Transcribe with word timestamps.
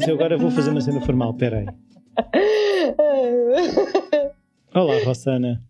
Mas 0.00 0.08
eu 0.08 0.14
agora 0.14 0.38
vou 0.38 0.50
fazer 0.50 0.70
uma 0.70 0.80
cena 0.80 0.98
formal, 1.02 1.34
peraí. 1.34 1.66
Olá, 4.74 4.94
Rossana. 5.04 5.62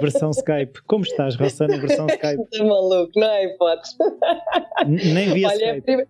Versão 0.00 0.30
Skype. 0.30 0.80
Como 0.86 1.02
estás, 1.02 1.34
Rossana? 1.34 1.76
Versão 1.76 2.06
Skype. 2.06 2.40
Estás 2.40 2.60
maluco, 2.68 3.10
não 3.16 3.26
é 3.26 3.46
hipótese. 3.46 3.96
Nem 4.86 5.32
vi 5.32 5.44
a 5.44 5.48
Olha, 5.48 5.64
é 5.64 5.70
a, 5.70 5.76
Skype. 5.78 5.82
prime- 5.86 6.06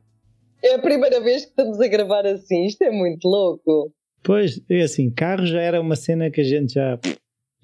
é 0.63 0.75
a 0.75 0.79
primeira 0.79 1.21
vez 1.23 1.45
que 1.47 1.51
estamos 1.53 1.81
a 1.81 1.89
gravar 1.89 2.27
assim. 2.27 2.67
Isto 2.67 2.83
é 2.85 2.91
muito 2.91 3.27
louco. 3.27 3.91
Pois, 4.23 4.61
é 4.71 4.83
assim, 4.83 5.11
carro 5.11 5.47
já 5.47 5.63
era 5.63 5.81
uma 5.81 5.97
cena 5.97 6.31
que 6.31 6.43
a 6.43 6.45
gente 6.45 6.75
já, 6.75 6.99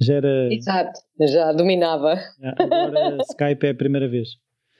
já 0.01 0.15
era. 0.15 0.49
Exato. 0.51 0.99
Já 1.29 1.53
dominava. 1.53 2.19
agora 2.59 3.19
Skype 3.31 3.67
é 3.67 3.71
a 3.71 3.75
primeira 3.75 4.09
vez. 4.09 4.29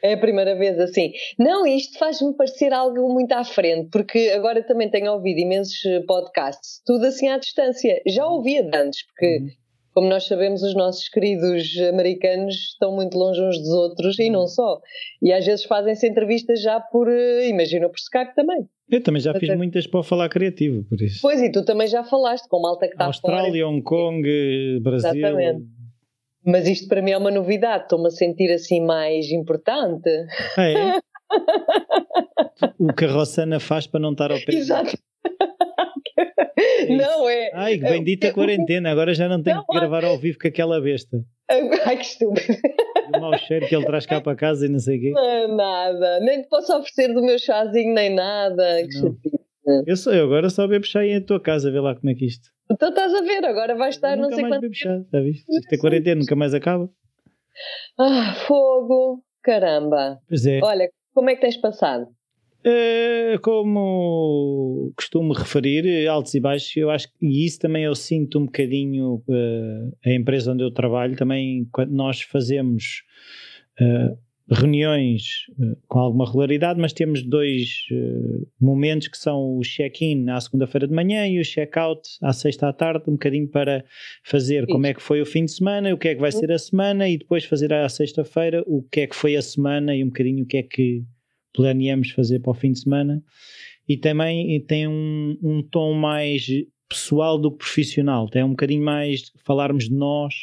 É 0.05 0.13
a 0.13 0.19
primeira 0.19 0.55
vez 0.55 0.79
assim. 0.79 1.13
Não, 1.39 1.67
isto 1.67 1.99
faz-me 1.99 2.35
parecer 2.37 2.75
algo 2.75 3.09
muito 3.11 3.33
à 3.33 3.43
frente, 3.43 3.89
porque 3.91 4.31
agora 4.37 4.63
também 4.63 4.91
tenho 4.91 5.11
ouvido 5.11 5.39
imensos 5.39 5.83
eh, 5.87 6.01
podcasts, 6.07 6.83
tudo 6.85 7.07
assim 7.07 7.29
à 7.29 7.39
distância. 7.39 8.03
Já 8.07 8.27
ouvia 8.27 8.63
de 8.63 8.77
antes, 8.77 9.03
porque, 9.07 9.39
Uhum. 9.39 9.49
como 9.95 10.09
nós 10.11 10.25
sabemos, 10.27 10.63
os 10.63 10.75
nossos 10.75 11.09
queridos 11.09 11.65
americanos 11.89 12.55
estão 12.55 12.95
muito 12.95 13.17
longe 13.17 13.41
uns 13.41 13.57
dos 13.59 13.71
outros 13.71 14.19
e 14.19 14.29
não 14.29 14.47
só. 14.47 14.79
E 15.23 15.33
às 15.33 15.47
vezes 15.47 15.65
fazem-se 15.65 16.07
entrevistas 16.07 16.61
já 16.61 16.79
por, 16.81 17.09
eh, 17.09 17.49
imagina, 17.49 17.89
por 17.89 17.97
Skype 17.97 18.35
também. 18.35 18.59
Eu 18.91 19.03
também 19.03 19.23
já 19.23 19.33
fiz 19.33 19.45
Ok. 19.49 19.57
muitas 19.57 19.87
para 19.87 20.01
o 20.01 20.03
falar 20.03 20.29
criativo, 20.29 20.85
por 20.87 21.01
isso. 21.01 21.21
Pois, 21.23 21.41
e 21.41 21.51
tu 21.51 21.65
também 21.65 21.87
já 21.89 22.05
falaste 22.05 22.47
com 22.47 22.61
malta 22.61 22.87
que 22.87 22.93
está 22.93 23.11
fora. 23.11 23.37
Austrália, 23.37 23.67
Hong 23.67 23.83
Kong, 23.83 24.81
Brasil. 24.83 25.15
Exatamente. 25.15 25.65
Mas 26.45 26.69
isto 26.69 26.89
para 26.89 27.01
mim 27.01 27.13
é 27.13 27.19
uma 27.19 27.31
novidade, 27.31 27.85
estou-me 27.85 28.09
a 28.09 28.11
sentir 28.11 28.53
assim 28.53 28.85
mais 28.85 29.31
importante. 29.31 30.11
Ah, 30.57 30.69
é? 30.69 31.01
o 32.79 32.93
que 32.93 33.05
a 33.07 33.13
Rossana 33.13 33.59
faz 33.59 33.87
para 33.87 34.01
não 34.01 34.13
estar 34.13 34.31
ao 34.31 34.39
pé. 34.39 34.55
Exato. 34.55 34.97
isso. 36.85 36.97
Não 36.97 37.29
é. 37.29 37.51
Ai, 37.53 37.79
que 37.79 37.85
bendita 37.85 38.33
quarentena, 38.33 38.91
agora 38.91 39.15
já 39.15 39.29
não 39.29 39.43
tenho 39.43 39.57
Não, 39.57 39.65
que 39.65 39.79
gravar 39.79 40.05
ao 40.05 40.19
vivo 40.19 40.39
com 40.39 40.49
aquela 40.49 40.81
besta. 40.81 41.25
Ai, 41.85 41.97
que 41.97 42.05
estúpido. 42.05 42.59
E 43.13 43.17
o 43.17 43.21
mau 43.21 43.37
cheiro 43.39 43.67
que 43.67 43.75
ele 43.75 43.85
traz 43.85 44.07
cá 44.07 44.21
para 44.21 44.37
casa 44.37 44.67
e 44.67 44.69
não 44.69 44.79
sei 44.79 44.99
o 44.99 45.01
quê. 45.01 45.11
Não 45.11 45.31
é 45.31 45.47
nada. 45.49 46.21
Nem 46.21 46.43
te 46.43 46.49
posso 46.49 46.73
oferecer 46.75 47.13
do 47.13 47.23
meu 47.23 47.39
chazinho, 47.39 47.95
nem 47.95 48.15
nada. 48.15 48.83
Que 48.87 48.93
chatice. 48.93 49.45
Eu 49.87 49.97
sou 49.97 50.13
eu, 50.13 50.25
agora 50.27 50.51
só 50.51 50.67
bebo 50.67 50.85
chá 50.85 51.01
aí 51.01 51.13
em 51.13 51.23
tua 51.23 51.41
casa, 51.41 51.71
vê 51.71 51.81
lá 51.81 51.95
como 51.95 52.11
é 52.11 52.15
que 52.15 52.27
isto. 52.27 52.51
Então 52.71 52.89
estás 52.89 53.15
a 53.15 53.21
ver, 53.21 53.45
agora 53.45 53.75
vais 53.75 53.95
estar 53.95 54.17
não 54.17 54.31
sei 54.31 54.43
mais 54.43 54.55
quanto 54.55 54.63
tempo. 54.63 55.07
já 55.13 55.21
viste? 55.21 55.45
Isto 55.51 55.75
é 55.75 55.79
quarentena, 55.79 56.21
nunca 56.21 56.35
mais 56.35 56.55
acaba. 56.55 56.89
Ah, 57.99 58.35
fogo. 58.47 59.23
Caramba. 59.43 60.19
Pois 60.29 60.47
é. 60.47 60.61
Olha, 60.63 60.89
como 61.13 61.31
é 61.31 61.35
que 61.35 61.43
tens 61.43 61.57
passado? 61.57 62.07
Eh, 62.67 63.39
como 63.43 64.91
costumo 64.97 65.35
referir, 65.35 65.87
eh, 65.87 66.07
altos 66.07 66.35
e 66.35 66.41
baixos, 66.41 66.75
eu 66.77 66.91
acho 66.91 67.09
que 67.09 67.27
e 67.27 67.45
isso 67.45 67.59
também 67.59 67.85
eu 67.85 67.95
sinto 67.95 68.39
um 68.39 68.47
bocadinho 68.47 69.23
eh, 69.29 70.11
a 70.11 70.15
empresa 70.15 70.51
onde 70.51 70.65
eu 70.65 70.71
trabalho, 70.71 71.15
também 71.15 71.69
quando 71.71 71.93
nós 71.93 72.23
fazemos 72.23 73.03
eh, 73.79 74.17
reuniões 74.51 75.47
eh, 75.59 75.77
com 75.89 75.99
alguma 75.99 76.27
regularidade, 76.27 76.79
mas 76.79 76.93
temos 76.93 77.23
dois 77.23 77.87
eh, 77.91 78.47
momentos 78.61 79.09
que 79.09 79.17
são 79.17 79.57
o 79.57 79.63
check-in 79.63 80.29
à 80.29 80.41
segunda-feira 80.41 80.87
de 80.87 80.95
manhã 80.95 81.27
e 81.27 81.41
o 81.41 81.45
check-out 81.45 82.03
à 82.23 82.33
sexta 82.33 82.69
à 82.69 82.73
tarde, 82.73 83.05
um 83.09 83.13
bocadinho 83.13 83.49
para 83.49 83.85
fazer 84.23 84.67
como 84.67 84.87
é 84.87 84.93
que 84.93 85.03
foi 85.03 85.23
o 85.23 85.27
fim 85.27 85.47
de 85.47 85.53
semana, 85.53 85.95
o 85.95 85.99
que 85.99 86.09
é 86.09 86.15
que 86.15 86.21
vai 86.21 86.31
ser 86.31 86.53
a 86.53 86.59
semana 86.59 87.09
e 87.09 87.17
depois 87.17 87.45
fazer 87.45 87.73
à 87.73 87.89
sexta-feira 87.89 88.63
o 88.67 88.83
que 88.83 89.01
é 89.01 89.07
que 89.07 89.17
foi 89.17 89.37
a 89.37 89.43
semana 89.43 89.97
e 89.97 90.05
um 90.05 90.09
bocadinho 90.09 90.45
o 90.45 90.47
que 90.47 90.59
é 90.59 90.63
que 90.63 91.03
planeamos 91.55 92.11
fazer 92.11 92.41
para 92.41 92.51
o 92.51 92.55
fim 92.55 92.73
de 92.73 92.81
semana. 92.81 93.23
E 93.89 93.97
também 93.97 94.61
tem 94.67 94.89
um, 94.89 95.39
um 95.43 95.63
tom 95.63 95.95
mais 95.95 96.47
pessoal 96.89 97.39
do 97.39 97.51
que 97.51 97.59
profissional, 97.59 98.29
tem 98.29 98.43
um 98.43 98.51
bocadinho 98.51 98.85
mais 98.85 99.21
de 99.21 99.33
falarmos 99.43 99.89
de 99.89 99.95
nós 99.95 100.35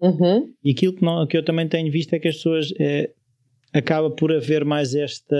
Uhum. 0.00 0.52
e 0.62 0.70
aquilo 0.72 0.92
que, 0.94 1.02
não- 1.04 1.26
que 1.26 1.36
eu 1.36 1.44
também 1.44 1.66
tenho 1.68 1.90
visto 1.90 2.12
é 2.12 2.18
que 2.18 2.28
as 2.28 2.36
pessoas 2.36 2.72
eh, 2.78 3.10
acaba 3.72 4.10
por 4.10 4.32
haver 4.32 4.64
mais 4.64 4.94
esta, 4.94 5.36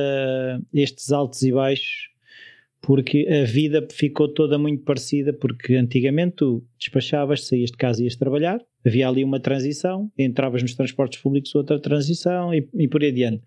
estes 0.72 1.12
altos 1.12 1.42
e 1.42 1.52
baixos 1.52 2.08
porque 2.80 3.26
a 3.28 3.44
vida 3.44 3.86
ficou 3.90 4.28
toda 4.32 4.58
muito 4.58 4.84
parecida 4.84 5.32
porque 5.32 5.74
antigamente 5.74 6.36
tu 6.36 6.64
despachavas, 6.78 7.46
saías 7.46 7.70
de 7.70 7.76
casa 7.76 8.00
e 8.00 8.04
ias 8.04 8.16
trabalhar 8.16 8.60
havia 8.84 9.08
ali 9.08 9.24
uma 9.24 9.40
transição, 9.40 10.10
entravas 10.16 10.62
nos 10.62 10.74
transportes 10.74 11.20
públicos 11.20 11.54
outra 11.54 11.80
transição 11.80 12.54
e, 12.54 12.68
e 12.74 12.86
por 12.88 13.02
aí 13.02 13.08
adiante 13.10 13.42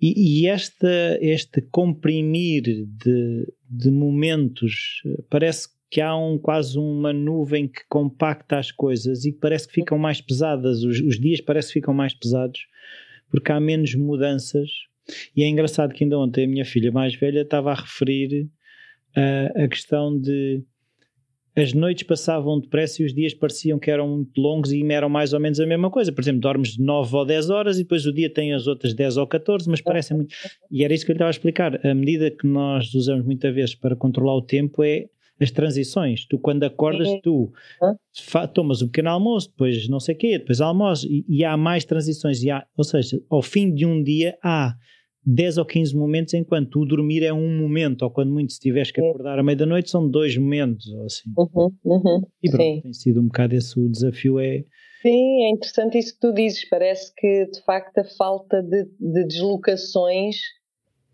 e, 0.00 0.42
e 0.42 0.46
esta, 0.46 1.18
este 1.20 1.60
comprimir 1.60 2.62
de, 2.62 3.52
de 3.68 3.90
momentos 3.90 5.02
parece 5.28 5.68
que 5.90 6.00
há 6.00 6.16
um, 6.16 6.38
quase 6.38 6.78
uma 6.78 7.12
nuvem 7.12 7.66
que 7.66 7.80
compacta 7.88 8.58
as 8.58 8.70
coisas 8.70 9.24
e 9.24 9.32
que 9.32 9.38
parece 9.38 9.66
que 9.66 9.74
ficam 9.74 9.98
mais 9.98 10.20
pesadas, 10.20 10.82
os, 10.82 11.00
os 11.00 11.18
dias 11.18 11.40
parece 11.40 11.68
que 11.68 11.74
ficam 11.74 11.94
mais 11.94 12.14
pesados 12.14 12.60
porque 13.30 13.52
há 13.52 13.60
menos 13.60 13.94
mudanças 13.94 14.70
e 15.34 15.42
é 15.42 15.48
engraçado 15.48 15.94
que 15.94 16.04
ainda 16.04 16.18
ontem 16.18 16.44
a 16.44 16.48
minha 16.48 16.64
filha 16.64 16.92
mais 16.92 17.14
velha 17.14 17.40
estava 17.40 17.72
a 17.72 17.74
referir 17.74 18.48
ah, 19.16 19.64
a 19.64 19.68
questão 19.68 20.18
de 20.18 20.62
as 21.56 21.72
noites 21.72 22.04
passavam 22.04 22.60
depressa 22.60 23.02
e 23.02 23.04
os 23.06 23.12
dias 23.12 23.34
pareciam 23.34 23.80
que 23.80 23.90
eram 23.90 24.06
muito 24.08 24.40
longos 24.40 24.70
e 24.70 24.80
eram 24.92 25.08
mais 25.08 25.32
ou 25.32 25.40
menos 25.40 25.58
a 25.58 25.66
mesma 25.66 25.90
coisa. 25.90 26.12
Por 26.12 26.20
exemplo, 26.20 26.40
dormes 26.40 26.74
de 26.74 26.82
9 26.82 27.16
ou 27.16 27.24
10 27.26 27.50
horas 27.50 27.78
e 27.78 27.82
depois 27.82 28.06
o 28.06 28.12
dia 28.12 28.32
tem 28.32 28.54
as 28.54 28.68
outras 28.68 28.94
10 28.94 29.16
ou 29.16 29.26
14, 29.26 29.68
mas 29.68 29.80
parecem 29.80 30.18
muito. 30.18 30.32
E 30.70 30.84
era 30.84 30.94
isso 30.94 31.04
que 31.04 31.10
eu 31.10 31.14
lhe 31.14 31.16
estava 31.16 31.30
a 31.30 31.32
explicar. 31.32 31.84
A 31.84 31.94
medida 31.96 32.30
que 32.30 32.46
nós 32.46 32.94
usamos 32.94 33.26
muitas 33.26 33.52
vezes 33.52 33.74
para 33.74 33.96
controlar 33.96 34.36
o 34.36 34.42
tempo 34.42 34.84
é 34.84 35.06
as 35.40 35.50
transições. 35.50 36.26
Tu, 36.26 36.38
quando 36.38 36.64
acordas, 36.64 37.08
tu 37.22 37.52
tomas 38.54 38.82
um 38.82 38.86
pequeno 38.86 39.10
almoço, 39.10 39.48
depois 39.50 39.88
não 39.88 40.00
sei 40.00 40.14
o 40.14 40.18
quê, 40.18 40.38
depois 40.38 40.60
almoço, 40.60 41.06
e, 41.06 41.24
e 41.28 41.44
há 41.44 41.56
mais 41.56 41.84
transições. 41.84 42.42
E 42.42 42.50
há, 42.50 42.66
ou 42.76 42.84
seja, 42.84 43.20
ao 43.30 43.42
fim 43.42 43.72
de 43.72 43.86
um 43.86 44.02
dia 44.02 44.36
há 44.42 44.74
10 45.24 45.58
ou 45.58 45.64
15 45.64 45.94
momentos, 45.96 46.34
enquanto 46.34 46.80
o 46.80 46.86
dormir 46.86 47.22
é 47.22 47.32
um 47.32 47.58
momento, 47.58 48.02
ou 48.02 48.10
quando 48.10 48.32
muito 48.32 48.52
se 48.52 48.60
tiveres 48.60 48.90
que 48.90 49.00
acordar 49.00 49.38
à 49.38 49.42
meia 49.42 49.56
da 49.56 49.66
noite, 49.66 49.90
são 49.90 50.08
dois 50.08 50.36
momentos, 50.36 50.88
ou 50.92 51.04
assim. 51.04 51.30
Uhum. 51.36 51.70
Uhum. 51.84 52.22
E 52.42 52.50
pronto, 52.50 52.62
Sim. 52.64 52.80
tem 52.82 52.92
sido 52.92 53.20
um 53.20 53.26
bocado 53.26 53.54
esse 53.54 53.78
o 53.78 53.88
desafio 53.88 54.38
é 54.40 54.64
Sim, 55.02 55.44
é 55.44 55.50
interessante 55.50 55.96
isso 55.98 56.14
que 56.14 56.20
tu 56.20 56.32
dizes. 56.32 56.68
Parece 56.68 57.12
que, 57.16 57.46
de 57.46 57.62
facto, 57.62 57.98
a 57.98 58.04
falta 58.04 58.60
de, 58.62 58.84
de 58.98 59.24
deslocações 59.26 60.36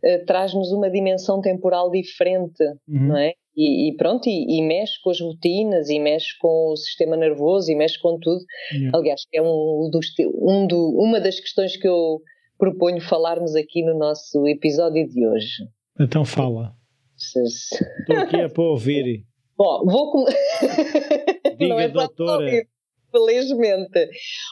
eh, 0.03 0.19
traz-nos 0.25 0.73
uma 0.73 0.91
dimensão 0.91 1.41
temporal 1.41 1.91
diferente, 1.91 2.63
Uhum. 2.89 3.09
não 3.09 3.17
é? 3.17 3.35
E, 3.57 3.89
e 3.89 3.97
pronto, 3.97 4.29
e, 4.29 4.59
e 4.59 4.63
mexe 4.63 5.01
com 5.03 5.11
as 5.11 5.21
rotinas, 5.21 5.89
e 5.89 6.01
mexe 6.01 6.37
com 6.41 6.73
o 6.73 6.77
sistema 6.77 7.17
nervoso, 7.17 7.71
e 7.71 7.77
mexe 7.77 8.01
com 8.01 8.19
tudo. 8.19 8.41
Yeah. 8.73 8.99
Aliás, 8.99 9.23
é 9.33 9.41
um 9.41 9.89
dos, 9.91 10.07
um 10.41 10.67
do, 10.67 10.91
uma 10.99 11.21
das 11.21 11.39
questões 11.39 11.77
que 11.77 11.87
eu 11.87 12.21
proponho 12.59 13.01
falarmos 13.01 13.55
aqui 13.55 13.85
no 13.85 13.97
nosso 13.97 14.47
episódio 14.47 15.07
de 15.09 15.27
hoje. 15.27 15.65
Então 16.01 16.25
fala. 16.25 16.73
Estou 17.17 18.17
aqui 18.17 18.41
a 18.41 18.49
para 18.49 18.65
ouvir. 18.65 19.25
Bom, 19.57 19.85
vou 19.87 20.11
com... 20.11 20.25
Diga, 21.57 21.69
Não 21.69 21.81
é 21.81 21.89
doutora. 21.89 22.45
ouvir, 22.45 22.69
felizmente. 23.13 24.09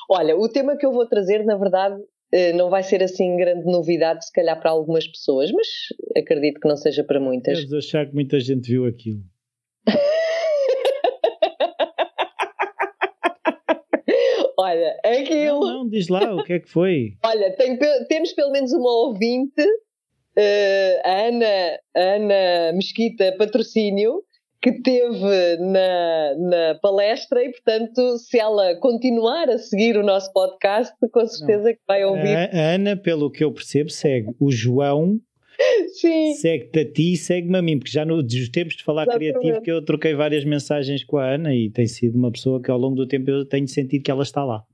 Olha, 0.08 0.36
o 0.36 0.48
tema 0.48 0.76
que 0.76 0.86
eu 0.86 0.92
vou 0.92 1.08
trazer, 1.08 1.44
na 1.44 1.56
verdade, 1.56 1.96
não 2.54 2.70
vai 2.70 2.82
ser 2.82 3.02
assim 3.02 3.36
grande 3.36 3.66
novidade, 3.66 4.24
se 4.24 4.32
calhar 4.32 4.58
para 4.58 4.70
algumas 4.70 5.06
pessoas, 5.06 5.50
mas 5.52 5.68
acredito 6.16 6.60
que 6.60 6.68
não 6.68 6.76
seja 6.76 7.04
para 7.04 7.20
muitas. 7.20 7.58
Deves 7.58 7.72
achar 7.72 8.06
que 8.06 8.14
muita 8.14 8.40
gente 8.40 8.70
viu 8.70 8.86
aquilo. 8.86 9.20
Olha, 14.58 14.98
aquilo. 15.04 15.60
Não, 15.60 15.78
não, 15.78 15.88
diz 15.88 16.08
lá 16.08 16.34
o 16.34 16.44
que 16.44 16.54
é 16.54 16.60
que 16.60 16.68
foi. 16.68 17.16
Olha, 17.24 17.54
tem 17.56 17.78
temos 18.08 18.32
pelo 18.32 18.50
menos 18.50 18.72
uma 18.72 18.90
ouvinte, 19.06 19.62
eh, 20.36 21.00
a 21.04 21.26
Ana, 21.26 21.78
a 21.94 22.00
Ana 22.00 22.72
Mesquita 22.72 23.36
Patrocínio, 23.36 24.22
que 24.62 24.80
teve 24.80 25.56
na, 25.58 26.34
na 26.38 26.74
palestra 26.80 27.42
e, 27.44 27.50
portanto, 27.50 28.16
se 28.18 28.38
ela 28.38 28.76
continuar 28.76 29.50
a 29.50 29.58
seguir 29.58 29.96
o 29.96 30.04
nosso 30.04 30.32
podcast, 30.32 30.94
com 31.10 31.26
certeza 31.26 31.72
que 31.72 31.80
vai 31.86 32.04
ouvir. 32.04 32.36
A, 32.36 32.44
a 32.44 32.74
Ana, 32.74 32.96
pelo 32.96 33.28
que 33.28 33.42
eu 33.42 33.52
percebo, 33.52 33.90
segue 33.90 34.28
o 34.38 34.52
João, 34.52 35.18
Sim, 36.00 36.34
segue-te 36.34 36.78
a 36.78 36.92
ti 36.92 37.12
e 37.12 37.16
segue-me 37.16 37.58
a 37.58 37.62
mim, 37.62 37.78
porque 37.78 37.92
já 37.92 38.04
nos 38.04 38.48
tempos 38.48 38.76
de 38.76 38.84
falar 38.84 39.02
Exatamente. 39.02 39.32
criativo 39.32 39.62
que 39.62 39.70
eu 39.70 39.84
troquei 39.84 40.14
várias 40.14 40.44
mensagens 40.44 41.04
com 41.04 41.18
a 41.18 41.34
Ana 41.34 41.54
e 41.54 41.68
tem 41.68 41.86
sido 41.86 42.16
uma 42.16 42.30
pessoa 42.30 42.62
que 42.62 42.70
ao 42.70 42.78
longo 42.78 42.94
do 42.94 43.06
tempo 43.06 43.30
eu 43.30 43.44
tenho 43.44 43.66
sentido 43.66 44.02
que 44.02 44.10
ela 44.10 44.22
está 44.22 44.44
lá. 44.44 44.64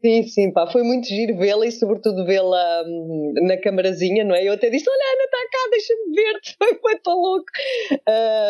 Sim, 0.00 0.22
sim, 0.22 0.52
pá, 0.52 0.64
foi 0.70 0.84
muito 0.84 1.08
giro 1.08 1.36
vê-la 1.36 1.66
e 1.66 1.72
sobretudo 1.72 2.24
vê-la 2.24 2.84
hum, 2.86 3.32
na 3.42 3.56
camarazinha, 3.56 4.22
não 4.22 4.32
é? 4.32 4.44
Eu 4.44 4.52
até 4.52 4.70
disse, 4.70 4.88
olha 4.88 4.96
Ana, 4.96 5.24
está 5.24 5.38
cá, 5.50 5.68
deixa-me 5.70 6.14
ver-te, 6.14 6.56
foi, 6.80 6.98
tão 7.00 7.20
louco. 7.20 7.46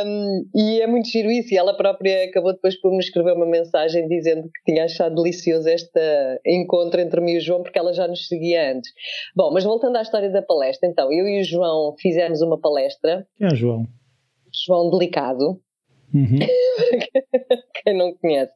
Um, 0.07 0.45
e 0.55 0.83
é 0.83 0.87
muito 0.87 1.09
giro 1.09 1.31
isso, 1.31 1.55
e 1.55 1.57
ela 1.57 1.75
própria 1.75 2.25
acabou 2.25 2.53
depois 2.53 2.79
por 2.79 2.91
me 2.91 2.99
escrever 2.99 3.33
uma 3.33 3.47
mensagem 3.47 4.07
dizendo 4.09 4.43
que 4.43 4.73
tinha 4.73 4.85
achado 4.85 5.15
delicioso 5.15 5.67
este 5.71 6.01
encontro 6.45 7.01
entre 7.01 7.19
mim 7.23 7.33
e 7.33 7.39
o 7.39 7.41
João, 7.41 7.63
porque 7.63 7.79
ela 7.79 7.95
já 7.95 8.07
nos 8.07 8.27
seguia 8.27 8.73
antes. 8.73 8.93
Bom, 9.35 9.51
mas 9.51 9.65
voltando 9.65 9.97
à 9.97 10.03
história 10.03 10.31
da 10.31 10.43
palestra, 10.43 10.87
então, 10.87 11.11
eu 11.11 11.27
e 11.27 11.41
o 11.41 11.45
João 11.45 11.95
fizemos 11.99 12.43
uma 12.43 12.61
palestra. 12.61 13.27
Quem 13.39 13.49
é 13.49 13.53
o 13.53 13.57
João? 13.57 13.87
João 14.67 14.91
Delicado. 14.91 15.59
Uhum. 16.13 16.39
Quem 17.89 17.97
não 17.97 18.15
conhece. 18.15 18.53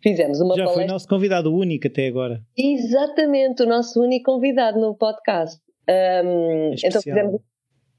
Fizemos 0.00 0.40
uma 0.40 0.54
Já 0.54 0.62
palestra. 0.62 0.84
foi 0.84 0.92
nosso 0.92 1.08
convidado 1.08 1.52
único 1.52 1.88
até 1.88 2.06
agora. 2.06 2.40
Exatamente, 2.56 3.64
o 3.64 3.66
nosso 3.66 4.00
único 4.00 4.30
convidado 4.30 4.78
no 4.78 4.94
podcast. 4.94 5.60
Um, 5.90 6.72
então 6.72 7.02
fizemos. 7.02 7.40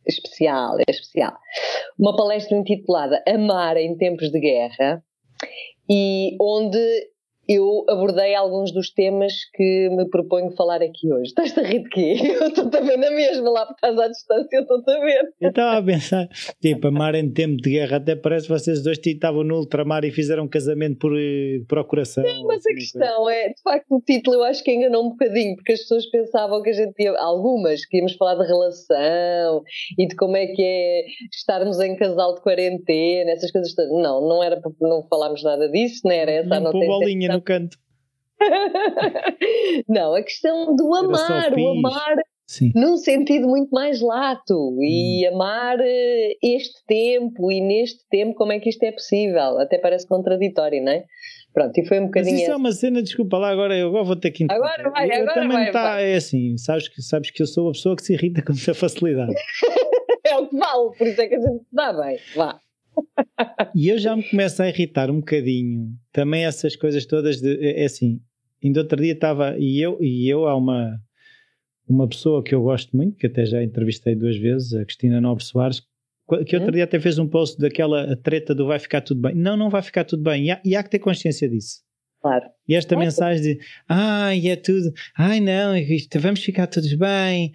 Especial, 0.07 0.79
é 0.79 0.83
especial. 0.89 1.33
Uma 1.99 2.15
palestra 2.15 2.57
intitulada 2.57 3.21
Amar 3.27 3.75
em 3.75 3.95
Tempos 3.97 4.31
de 4.31 4.39
Guerra 4.39 5.03
e 5.89 6.37
onde 6.41 6.79
eu 7.49 7.83
abordei 7.89 8.35
alguns 8.35 8.71
dos 8.71 8.91
temas 8.91 9.33
que 9.55 9.89
me 9.89 10.07
proponho 10.07 10.51
falar 10.51 10.83
aqui 10.83 11.11
hoje. 11.11 11.29
Estás 11.29 11.57
a 11.57 11.63
rir 11.63 11.81
de 11.81 11.89
quê? 11.89 12.13
Eu 12.39 12.47
estou 12.49 12.69
também 12.69 12.95
na 12.95 13.09
mesma, 13.09 13.49
lá 13.49 13.65
porque 13.65 13.85
estás 13.85 13.99
à 13.99 14.07
distância, 14.07 14.55
eu 14.55 14.61
estou 14.61 14.77
a 14.87 14.99
ver. 14.99 15.33
Eu 15.41 15.49
estava 15.49 15.77
a 15.77 15.83
pensar, 15.83 16.27
tipo, 16.61 16.87
amar 16.87 17.15
em 17.15 17.31
tempo 17.31 17.57
de 17.57 17.71
guerra, 17.71 17.97
até 17.97 18.15
parece 18.15 18.47
que 18.47 18.53
vocês 18.53 18.83
dois 18.83 18.99
estavam 19.03 19.43
no 19.43 19.57
ultramar 19.57 20.05
e 20.05 20.11
fizeram 20.11 20.43
um 20.43 20.47
casamento 20.47 20.99
por 20.99 21.17
eh, 21.17 21.61
procuração. 21.67 22.23
Não, 22.23 22.45
mas 22.45 22.63
a 22.65 22.73
questão 22.73 23.23
coisa. 23.23 23.39
é, 23.39 23.49
de 23.49 23.61
facto, 23.63 23.85
o 23.89 24.01
título 24.01 24.37
eu 24.37 24.43
acho 24.43 24.63
que 24.63 24.71
enganou 24.71 25.05
um 25.05 25.09
bocadinho, 25.09 25.55
porque 25.55 25.71
as 25.71 25.79
pessoas 25.79 26.05
pensavam 26.09 26.61
que 26.61 26.69
a 26.69 26.73
gente 26.73 26.93
ia, 27.01 27.17
algumas, 27.17 27.85
que 27.85 27.97
íamos 27.97 28.13
falar 28.15 28.35
de 28.35 28.47
relação 28.47 29.63
e 29.97 30.07
de 30.07 30.15
como 30.15 30.37
é 30.37 30.47
que 30.47 30.61
é 30.61 31.05
estarmos 31.33 31.79
em 31.79 31.95
casal 31.95 32.35
de 32.35 32.41
quarentena, 32.41 33.31
essas 33.31 33.51
coisas 33.51 33.73
todas. 33.73 33.91
Não, 33.91 34.27
não 34.27 34.43
era, 34.43 34.61
não 34.79 35.03
falámos 35.09 35.43
nada 35.43 35.67
disso, 35.69 36.01
não 36.05 36.11
era 36.11 36.31
essa 36.31 36.59
não 36.59 36.69
a 36.69 36.71
bolinha 36.71 37.38
no 37.39 37.41
canto. 37.41 37.77
não, 39.87 40.13
a 40.13 40.23
questão 40.23 40.75
do 40.75 40.93
amar, 40.93 41.53
o 41.53 41.69
amar 41.69 42.15
Sim. 42.47 42.71
num 42.73 42.97
sentido 42.97 43.47
muito 43.47 43.69
mais 43.69 44.01
lato 44.01 44.77
e 44.81 45.27
hum. 45.27 45.35
amar 45.35 45.77
eh, 45.81 46.35
este 46.41 46.85
tempo 46.87 47.51
e 47.51 47.61
neste 47.61 48.07
tempo 48.09 48.33
como 48.35 48.51
é 48.51 48.59
que 48.59 48.69
isto 48.69 48.83
é 48.83 48.91
possível, 48.91 49.59
até 49.59 49.77
parece 49.77 50.07
contraditório, 50.07 50.83
não 50.83 50.91
é? 50.91 51.05
Pronto, 51.53 51.77
e 51.77 51.85
foi 51.85 51.99
um 51.99 52.05
bocadinho. 52.05 52.33
Mas 52.33 52.43
isso 52.43 52.51
é 52.51 52.55
uma 52.55 52.71
cena, 52.71 53.01
desculpa 53.01 53.37
lá, 53.37 53.49
agora 53.49 53.75
eu 53.75 53.89
agora 53.89 54.03
vou 54.03 54.15
ter 54.15 54.31
que 54.31 54.45
Agora 54.49 54.89
vai, 54.89 55.09
eu, 55.09 55.23
agora 55.23 55.33
também 55.33 55.57
vai, 55.57 55.71
tá, 55.71 55.83
vai. 55.83 56.11
É 56.11 56.15
assim, 56.15 56.57
sabes 56.57 56.87
que, 56.87 57.01
sabes 57.01 57.31
que 57.31 57.41
eu 57.41 57.47
sou 57.47 57.65
uma 57.65 57.71
pessoa 57.71 57.95
que 57.95 58.03
se 58.03 58.13
irrita 58.13 58.41
com 58.45 58.53
muita 58.53 58.73
facilidade. 58.73 59.33
é 60.25 60.37
o 60.37 60.47
que 60.47 60.55
vale, 60.55 60.97
por 60.97 61.07
isso 61.07 61.21
é 61.21 61.27
que 61.27 61.35
a 61.35 61.39
gente 61.39 61.65
dá 61.71 61.93
bem, 61.93 62.17
vá. 62.35 62.59
E 63.75 63.89
eu 63.89 63.97
já 63.97 64.15
me 64.15 64.23
começo 64.23 64.61
a 64.61 64.69
irritar 64.69 65.09
um 65.09 65.19
bocadinho 65.19 65.93
também 66.11 66.45
essas 66.45 66.75
coisas 66.75 67.05
todas 67.05 67.41
de 67.41 67.57
é, 67.61 67.85
assim, 67.85 68.19
ainda 68.63 68.81
outro 68.81 69.01
dia 69.01 69.13
estava, 69.13 69.57
e 69.57 69.81
eu, 69.81 69.97
e 70.01 70.27
eu 70.29 70.47
há 70.47 70.55
uma, 70.55 70.99
uma 71.87 72.07
pessoa 72.07 72.43
que 72.43 72.53
eu 72.53 72.61
gosto 72.61 72.95
muito, 72.95 73.17
que 73.17 73.27
até 73.27 73.45
já 73.45 73.63
entrevistei 73.63 74.15
duas 74.15 74.37
vezes, 74.37 74.73
a 74.73 74.85
Cristina 74.85 75.21
Nobre 75.21 75.43
Soares, 75.43 75.81
que 76.45 76.55
outro 76.55 76.65
uhum. 76.65 76.71
dia 76.71 76.83
até 76.83 76.99
fez 76.99 77.17
um 77.17 77.27
post 77.27 77.59
daquela 77.59 78.15
treta 78.17 78.53
do 78.53 78.67
vai 78.67 78.77
ficar 78.77 79.01
tudo 79.01 79.21
bem. 79.21 79.33
Não, 79.33 79.57
não 79.57 79.69
vai 79.69 79.81
ficar 79.81 80.03
tudo 80.03 80.21
bem. 80.21 80.45
E 80.45 80.51
há, 80.51 80.61
e 80.63 80.75
há 80.75 80.83
que 80.83 80.91
ter 80.91 80.99
consciência 80.99 81.49
disso. 81.49 81.79
Claro. 82.21 82.45
E 82.67 82.75
esta 82.75 82.95
claro. 82.95 83.05
mensagem 83.05 83.41
de 83.41 83.59
ai, 83.87 84.47
é 84.47 84.55
tudo, 84.57 84.91
ai 85.17 85.39
não, 85.39 85.73
vamos 86.19 86.43
ficar 86.43 86.67
todos 86.67 86.93
bem. 86.93 87.53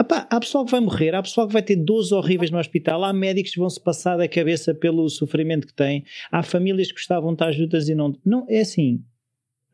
Epá, 0.00 0.28
há 0.30 0.38
pessoal 0.38 0.64
que 0.64 0.70
vai 0.70 0.80
morrer, 0.80 1.14
há 1.14 1.22
pessoal 1.22 1.48
que 1.48 1.52
vai 1.52 1.62
ter 1.62 1.76
dores 1.76 2.12
horríveis 2.12 2.50
no 2.50 2.58
hospital, 2.58 3.02
há 3.02 3.12
médicos 3.12 3.52
que 3.52 3.58
vão 3.58 3.68
se 3.68 3.82
passar 3.82 4.16
da 4.16 4.28
cabeça 4.28 4.72
pelo 4.72 5.08
sofrimento 5.08 5.66
que 5.66 5.74
têm, 5.74 6.04
há 6.30 6.42
famílias 6.44 6.88
que 6.88 6.94
gostavam 6.94 7.30
de 7.30 7.34
estar 7.34 7.52
juntas 7.52 7.88
e 7.88 7.94
não. 7.94 8.16
Não, 8.24 8.46
é 8.48 8.60
assim, 8.60 9.02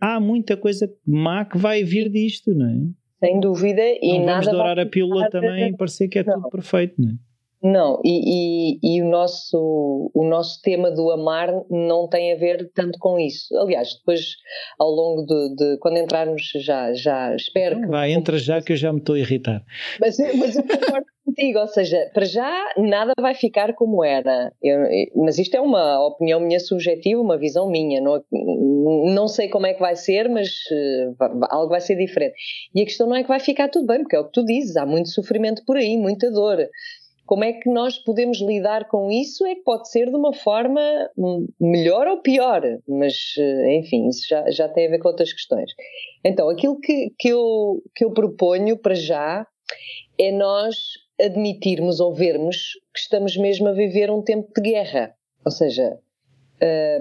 há 0.00 0.18
muita 0.18 0.56
coisa 0.56 0.90
má 1.06 1.44
que 1.44 1.58
vai 1.58 1.84
vir 1.84 2.08
disto, 2.08 2.54
não 2.54 2.66
é? 2.66 3.26
Sem 3.26 3.38
dúvida, 3.38 3.82
e 4.00 4.18
não 4.18 4.24
nada. 4.24 4.40
Vamos 4.40 4.52
dourar 4.52 4.78
a 4.78 4.86
pílula 4.86 5.28
também 5.28 5.68
e 5.68 5.76
parecer 5.76 6.08
que 6.08 6.18
é 6.18 6.24
não. 6.24 6.36
tudo 6.36 6.48
perfeito, 6.48 6.94
não 6.98 7.10
é? 7.10 7.29
Não, 7.62 8.00
e, 8.02 8.78
e, 8.82 8.96
e, 8.96 9.02
o, 9.02 9.08
nosso, 9.08 10.10
o 10.14 10.24
nosso 10.24 10.62
tema 10.62 10.90
do 10.90 11.10
amar 11.10 11.52
não 11.68 12.08
tem 12.08 12.32
a 12.32 12.36
ver 12.36 12.70
tanto 12.74 12.98
com 12.98 13.18
isso. 13.18 13.54
Aliás, 13.58 13.96
depois, 13.98 14.36
ao 14.78 14.88
longo 14.88 15.26
de, 15.26 15.54
de 15.56 15.78
quando 15.78 15.98
entrarmos, 15.98 16.42
já, 16.56 16.92
já 16.94 17.34
espero 17.36 17.76
não, 17.76 17.82
que. 17.82 17.88
Vai, 17.88 18.12
entra 18.12 18.38
já 18.38 18.62
que 18.62 18.72
eu 18.72 18.76
já 18.76 18.90
me 18.90 19.00
estou 19.00 19.14
a 19.14 19.18
irritar. 19.18 19.62
Mas, 20.00 20.16
mas 20.38 20.56
eu 20.56 20.62
concordo 20.62 21.06
contigo, 21.26 21.58
ou 21.58 21.68
seja, 21.68 22.10
para 22.14 22.24
já 22.24 22.72
nada 22.78 23.12
vai 23.20 23.34
ficar 23.34 23.74
como 23.74 24.02
era. 24.02 24.50
Eu, 24.62 24.78
mas 25.16 25.38
isto 25.38 25.54
é 25.54 25.60
uma 25.60 26.02
opinião 26.06 26.40
minha 26.40 26.60
subjetiva, 26.60 27.20
uma 27.20 27.36
visão 27.36 27.70
minha. 27.70 28.00
Não, 28.00 28.24
não 29.14 29.28
sei 29.28 29.48
como 29.48 29.66
é 29.66 29.74
que 29.74 29.80
vai 29.80 29.96
ser, 29.96 30.30
mas 30.30 30.48
uh, 30.48 31.46
algo 31.50 31.68
vai 31.68 31.80
ser 31.82 31.96
diferente. 31.96 32.34
E 32.74 32.80
a 32.80 32.84
questão 32.84 33.06
não 33.06 33.16
é 33.16 33.22
que 33.22 33.28
vai 33.28 33.40
ficar 33.40 33.68
tudo 33.68 33.86
bem, 33.86 33.98
porque 33.98 34.16
é 34.16 34.20
o 34.20 34.24
que 34.24 34.32
tu 34.32 34.44
dizes, 34.44 34.76
há 34.76 34.86
muito 34.86 35.10
sofrimento 35.10 35.62
por 35.66 35.76
aí, 35.76 35.98
muita 35.98 36.30
dor. 36.30 36.58
Como 37.30 37.44
é 37.44 37.52
que 37.52 37.70
nós 37.70 37.96
podemos 37.96 38.40
lidar 38.40 38.88
com 38.88 39.08
isso? 39.08 39.46
É 39.46 39.54
que 39.54 39.62
pode 39.62 39.88
ser 39.88 40.10
de 40.10 40.16
uma 40.16 40.32
forma 40.32 40.80
melhor 41.60 42.08
ou 42.08 42.20
pior, 42.20 42.60
mas 42.88 43.14
eh, 43.38 43.76
enfim, 43.76 44.08
isso 44.08 44.26
já, 44.28 44.50
já 44.50 44.68
tem 44.68 44.88
a 44.88 44.90
ver 44.90 44.98
com 44.98 45.06
outras 45.06 45.32
questões. 45.32 45.70
Então, 46.24 46.48
aquilo 46.48 46.80
que, 46.80 47.14
que, 47.16 47.28
eu, 47.28 47.80
que 47.94 48.04
eu 48.04 48.12
proponho 48.12 48.76
para 48.76 48.96
já 48.96 49.46
é 50.18 50.32
nós 50.32 50.74
admitirmos 51.20 52.00
ou 52.00 52.12
vermos 52.12 52.72
que 52.92 52.98
estamos 52.98 53.36
mesmo 53.36 53.68
a 53.68 53.72
viver 53.72 54.10
um 54.10 54.24
tempo 54.24 54.50
de 54.52 54.62
guerra. 54.62 55.14
Ou 55.44 55.52
seja, 55.52 56.00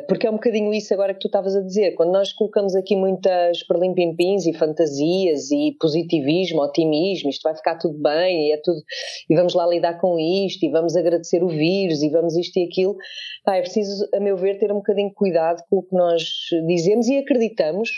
porque 0.07 0.25
é 0.25 0.29
um 0.29 0.35
bocadinho 0.35 0.73
isso 0.73 0.94
agora 0.94 1.13
que 1.13 1.19
tu 1.19 1.27
estavas 1.27 1.56
a 1.56 1.61
dizer. 1.61 1.94
Quando 1.95 2.11
nós 2.11 2.31
colocamos 2.31 2.75
aqui 2.75 2.95
muitas 2.95 3.61
perlimpimpins 3.63 4.45
e 4.45 4.53
fantasias 4.53 5.51
e 5.51 5.75
positivismo, 5.79 6.61
otimismo, 6.61 7.29
isto 7.29 7.44
vai 7.44 7.56
ficar 7.56 7.77
tudo 7.77 8.01
bem 8.01 8.47
e 8.47 8.51
é 8.53 8.57
tudo, 8.63 8.81
e 9.29 9.35
vamos 9.35 9.53
lá 9.53 9.67
lidar 9.67 10.00
com 10.00 10.17
isto 10.17 10.65
e 10.65 10.69
vamos 10.69 10.95
agradecer 10.95 11.44
o 11.44 11.50
vírus 11.50 12.01
e 12.01 12.09
vamos 12.09 12.38
isto 12.38 12.57
e 12.57 12.63
aquilo, 12.63 12.95
pá, 13.44 13.57
é 13.57 13.61
preciso, 13.61 14.07
a 14.13 14.19
meu 14.19 14.38
ver, 14.38 14.57
ter 14.57 14.71
um 14.71 14.77
bocadinho 14.77 15.11
cuidado 15.13 15.62
com 15.69 15.79
o 15.79 15.83
que 15.83 15.95
nós 15.95 16.23
dizemos 16.65 17.07
e 17.07 17.17
acreditamos, 17.17 17.89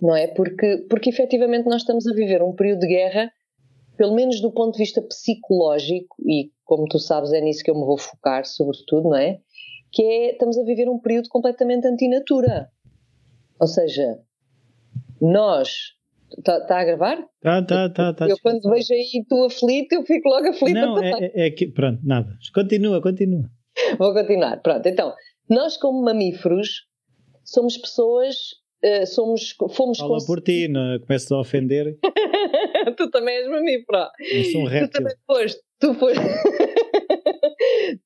não 0.00 0.16
é? 0.16 0.26
Porque, 0.26 0.86
porque 0.88 1.10
efetivamente 1.10 1.66
nós 1.66 1.82
estamos 1.82 2.06
a 2.06 2.14
viver 2.14 2.42
um 2.42 2.54
período 2.54 2.80
de 2.80 2.88
guerra, 2.88 3.30
pelo 3.96 4.14
menos 4.14 4.40
do 4.40 4.50
ponto 4.50 4.72
de 4.72 4.78
vista 4.78 5.02
psicológico, 5.02 6.16
e 6.26 6.50
como 6.64 6.86
tu 6.88 6.98
sabes, 6.98 7.32
é 7.32 7.40
nisso 7.42 7.62
que 7.62 7.70
eu 7.70 7.74
me 7.74 7.84
vou 7.84 7.98
focar, 7.98 8.46
sobretudo, 8.46 9.10
não 9.10 9.16
é? 9.16 9.38
Que 9.92 10.02
é 10.02 10.32
estamos 10.32 10.58
a 10.58 10.64
viver 10.64 10.88
um 10.88 10.98
período 10.98 11.28
completamente 11.28 11.86
antinatura. 11.86 12.70
Ou 13.60 13.66
seja, 13.66 14.18
nós. 15.20 15.92
Está 16.36 16.64
tá 16.64 16.80
a 16.80 16.84
gravar? 16.84 17.18
Está, 17.36 17.58
está, 17.60 17.86
está. 17.86 18.14
Tá, 18.14 18.26
eu 18.26 18.36
quando 18.42 18.62
vejo 18.70 18.94
aí 18.94 19.22
tu 19.28 19.44
aflito, 19.44 19.92
eu 19.92 20.02
fico 20.02 20.30
logo 20.30 20.48
aflita. 20.48 20.80
Não, 20.80 21.02
é, 21.02 21.10
é, 21.20 21.46
é 21.46 21.50
que. 21.50 21.66
Pronto, 21.66 22.00
nada. 22.02 22.34
Continua, 22.54 23.02
continua. 23.02 23.50
Vou 23.98 24.14
continuar. 24.14 24.62
Pronto, 24.62 24.86
então, 24.86 25.12
nós 25.48 25.76
como 25.76 26.02
mamíferos 26.02 26.86
somos 27.44 27.76
pessoas. 27.76 28.62
Uh, 28.84 29.06
somos, 29.06 29.54
fomos 29.76 29.98
Fala 29.98 30.14
cons... 30.14 30.26
por 30.26 30.40
ti, 30.40 30.66
não 30.66 30.98
começas 30.98 31.30
a 31.30 31.38
ofender. 31.38 31.96
tu 32.96 33.08
também 33.10 33.36
és 33.36 33.48
mamífero. 33.48 34.08
Eu 34.18 34.44
sou 34.46 34.62
um 34.62 34.64
réptil. 34.64 34.88
Tu 34.88 34.92
também 34.92 35.14
foste. 35.24 35.62
Tu 35.78 35.94
foste. 35.94 36.18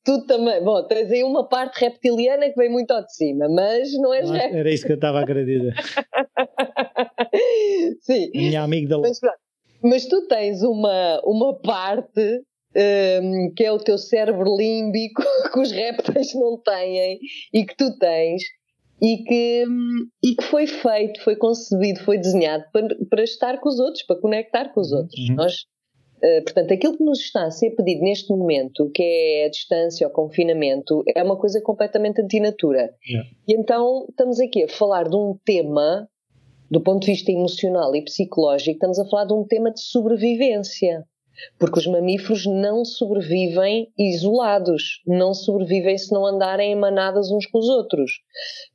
Tu 0.06 0.24
também. 0.24 0.62
Bom, 0.62 0.82
tens 0.84 1.10
aí 1.10 1.24
uma 1.24 1.46
parte 1.46 1.80
reptiliana 1.80 2.48
que 2.48 2.54
vem 2.54 2.70
muito 2.70 2.92
ao 2.92 3.04
de 3.04 3.12
cima, 3.12 3.48
mas 3.48 3.92
não 3.94 4.14
és 4.14 4.30
mas 4.30 4.54
Era 4.54 4.72
isso 4.72 4.86
que 4.86 4.92
eu 4.92 4.96
estava 4.96 5.20
a 5.20 5.26
querer 5.26 5.44
dizer. 5.44 5.74
Sim. 8.00 8.30
Minha 8.32 8.62
amiga 8.62 8.88
da. 8.88 8.98
Mas, 8.98 9.18
mas 9.82 10.06
tu 10.06 10.26
tens 10.28 10.62
uma, 10.62 11.20
uma 11.24 11.60
parte 11.60 12.40
um, 13.22 13.52
que 13.54 13.64
é 13.64 13.72
o 13.72 13.78
teu 13.78 13.98
cérebro 13.98 14.56
límbico 14.56 15.22
que 15.52 15.58
os 15.58 15.72
répteis 15.72 16.32
não 16.34 16.56
têm 16.62 17.18
e 17.52 17.66
que 17.66 17.76
tu 17.76 17.98
tens 17.98 18.42
e 19.02 19.18
que, 19.24 19.64
e 20.24 20.36
que 20.36 20.44
foi 20.44 20.66
feito, 20.66 21.22
foi 21.22 21.36
concebido, 21.36 22.00
foi 22.00 22.16
desenhado 22.16 22.64
para, 22.72 22.96
para 23.10 23.24
estar 23.24 23.60
com 23.60 23.68
os 23.68 23.78
outros, 23.78 24.02
para 24.04 24.20
conectar 24.20 24.72
com 24.72 24.80
os 24.80 24.90
uhum. 24.90 25.00
outros. 25.00 25.28
Uhum. 25.28 25.34
Nós 25.34 25.66
portanto, 26.44 26.72
aquilo 26.72 26.96
que 26.96 27.04
nos 27.04 27.20
está 27.20 27.44
a 27.44 27.50
ser 27.50 27.70
pedido 27.70 28.02
neste 28.02 28.30
momento, 28.30 28.90
que 28.94 29.02
é 29.02 29.46
a 29.46 29.50
distância, 29.50 30.06
o 30.06 30.10
confinamento, 30.10 31.02
é 31.14 31.22
uma 31.22 31.36
coisa 31.36 31.60
completamente 31.60 32.20
antinatura. 32.20 32.94
Yeah. 33.08 33.28
E 33.46 33.54
então 33.54 34.06
estamos 34.08 34.40
aqui 34.40 34.64
a 34.64 34.68
falar 34.68 35.08
de 35.08 35.16
um 35.16 35.38
tema, 35.44 36.08
do 36.70 36.80
ponto 36.80 37.04
de 37.04 37.12
vista 37.12 37.30
emocional 37.30 37.94
e 37.94 38.02
psicológico, 38.02 38.72
estamos 38.72 38.98
a 38.98 39.08
falar 39.08 39.26
de 39.26 39.34
um 39.34 39.44
tema 39.44 39.70
de 39.70 39.80
sobrevivência. 39.80 41.04
Porque 41.58 41.78
os 41.78 41.86
mamíferos 41.86 42.46
não 42.46 42.82
sobrevivem 42.82 43.92
isolados, 43.98 45.02
não 45.06 45.34
sobrevivem 45.34 45.98
se 45.98 46.10
não 46.10 46.24
andarem 46.24 46.72
em 46.72 46.76
manadas 46.76 47.30
uns 47.30 47.44
com 47.44 47.58
os 47.58 47.68
outros. 47.68 48.10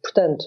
Portanto, 0.04 0.46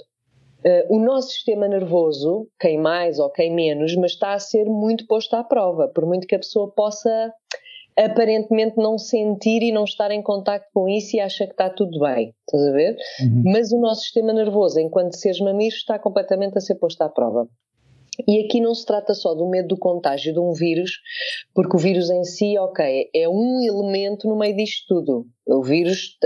o 0.89 0.99
nosso 0.99 1.31
sistema 1.31 1.69
nervoso, 1.69 2.49
quem 2.59 2.79
mais 2.79 3.19
ou 3.19 3.31
quem 3.31 3.55
menos, 3.55 3.95
mas 3.97 4.13
está 4.13 4.33
a 4.33 4.39
ser 4.39 4.65
muito 4.65 5.07
posto 5.07 5.35
à 5.35 5.45
prova, 5.45 5.89
por 5.89 6.07
muito 6.07 6.27
que 6.27 6.35
a 6.35 6.39
pessoa 6.39 6.73
possa 6.73 7.33
aparentemente 7.97 8.77
não 8.77 8.99
sentir 8.99 9.63
e 9.63 9.73
não 9.73 9.85
estar 9.85 10.11
em 10.11 10.23
contato 10.23 10.67
com 10.73 10.89
isso 10.89 11.17
e 11.17 11.21
acha 11.21 11.47
que 11.47 11.53
está 11.53 11.71
tudo 11.71 12.01
bem, 12.01 12.35
estás 12.41 12.67
a 12.67 12.73
ver? 12.73 12.97
Uhum. 13.21 13.43
Mas 13.53 13.73
o 13.73 13.79
nosso 13.79 14.03
sistema 14.03 14.33
nervoso, 14.33 14.81
enquanto 14.81 15.17
seres 15.17 15.41
mamíferos, 15.41 15.81
está 15.81 15.99
completamente 15.99 16.59
a 16.59 16.61
ser 16.61 16.75
posto 16.77 17.03
à 17.03 17.09
prova. 17.09 17.49
E 18.27 18.45
aqui 18.45 18.61
não 18.61 18.75
se 18.75 18.87
trata 18.87 19.13
só 19.13 19.35
do 19.35 19.49
medo 19.49 19.69
do 19.69 19.79
contágio 19.79 20.33
de 20.33 20.39
um 20.39 20.53
vírus, 20.53 21.01
porque 21.53 21.77
o 21.77 21.79
vírus 21.79 22.11
em 22.11 22.23
si, 22.25 22.57
ok, 22.59 23.11
é 23.15 23.29
um 23.29 23.61
elemento 23.61 24.29
no 24.29 24.37
meio 24.37 24.57
disto 24.57 24.87
tudo. 24.89 25.27
O 25.47 25.63
vírus, 25.63 26.17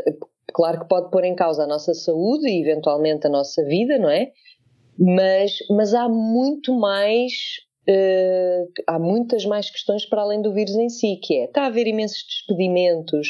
claro 0.52 0.80
que 0.80 0.88
pode 0.88 1.10
pôr 1.10 1.24
em 1.24 1.34
causa 1.34 1.64
a 1.64 1.66
nossa 1.66 1.94
saúde 1.94 2.48
e 2.48 2.60
eventualmente 2.60 3.26
a 3.26 3.30
nossa 3.30 3.64
vida, 3.64 3.98
não 3.98 4.10
é? 4.10 4.32
Mas, 4.98 5.52
mas 5.70 5.94
há 5.94 6.08
muito 6.08 6.74
mais 6.74 7.32
Uh, 7.88 8.68
há 8.86 8.98
muitas 8.98 9.46
mais 9.46 9.70
questões 9.70 10.04
para 10.04 10.20
além 10.20 10.42
do 10.42 10.52
vírus 10.52 10.74
em 10.76 10.90
si, 10.90 11.18
que 11.22 11.38
é, 11.38 11.44
está 11.44 11.62
a 11.62 11.66
haver 11.68 11.86
imensos 11.86 12.22
despedimentos, 12.22 13.28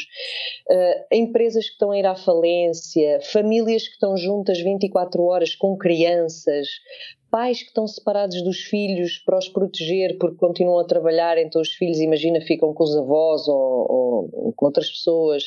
uh, 0.69 1.15
empresas 1.15 1.63
que 1.65 1.71
estão 1.71 1.91
a 1.91 1.97
ir 1.97 2.05
à 2.05 2.13
falência, 2.13 3.21
famílias 3.21 3.87
que 3.87 3.93
estão 3.93 4.17
juntas 4.17 4.59
24 4.59 5.23
horas 5.23 5.55
com 5.55 5.77
crianças, 5.77 6.67
pais 7.31 7.59
que 7.59 7.67
estão 7.67 7.87
separados 7.87 8.43
dos 8.43 8.59
filhos 8.59 9.19
para 9.19 9.37
os 9.37 9.47
proteger 9.47 10.17
porque 10.17 10.35
continuam 10.35 10.79
a 10.79 10.85
trabalhar, 10.85 11.37
então 11.37 11.61
os 11.61 11.71
filhos, 11.71 11.99
imagina, 11.99 12.41
ficam 12.41 12.73
com 12.73 12.83
os 12.83 12.97
avós 12.97 13.47
ou, 13.47 13.55
ou 13.55 14.53
com 14.53 14.65
outras 14.65 14.89
pessoas. 14.89 15.43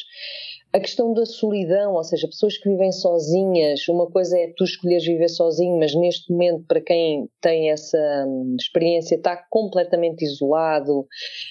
A 0.73 0.81
questão 0.81 1.13
da 1.13 1.27
solidão, 1.27 1.95
ou 1.95 2.03
seja, 2.03 2.27
pessoas 2.27 2.57
que 2.57 2.69
vivem 2.69 2.91
sozinhas, 2.91 3.87
uma 3.89 4.11
coisa 4.11 4.39
é 4.39 4.55
tu 4.57 4.65
escolheres 4.65 5.05
viver 5.05 5.29
sozinho, 5.29 5.79
mas 5.79 5.95
neste 5.95 6.33
momento, 6.33 6.65
para 6.67 6.81
quem 6.81 7.29
tem 7.43 7.71
essa 7.71 7.99
hum, 8.27 8.57
experiência, 8.59 9.17
está 9.17 9.37
completamente 9.51 10.25
isolado. 10.25 11.07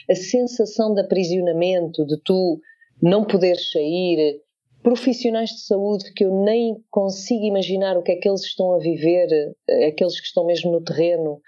A 0.09 0.15
sensação 0.15 0.95
de 0.95 1.01
aprisionamento, 1.01 2.03
de 2.07 2.19
tu 2.23 2.59
não 2.99 3.23
poderes 3.23 3.71
sair, 3.71 4.41
profissionais 4.83 5.49
de 5.49 5.61
saúde 5.61 6.11
que 6.13 6.25
eu 6.25 6.43
nem 6.43 6.75
consigo 6.89 7.45
imaginar 7.45 7.97
o 7.97 8.03
que 8.03 8.11
é 8.11 8.15
que 8.15 8.27
eles 8.27 8.41
estão 8.41 8.73
a 8.73 8.79
viver, 8.79 9.27
eh, 9.69 9.87
aqueles 9.87 10.19
que 10.19 10.25
estão 10.25 10.45
mesmo 10.45 10.71
no 10.71 10.83
terreno. 10.83 11.39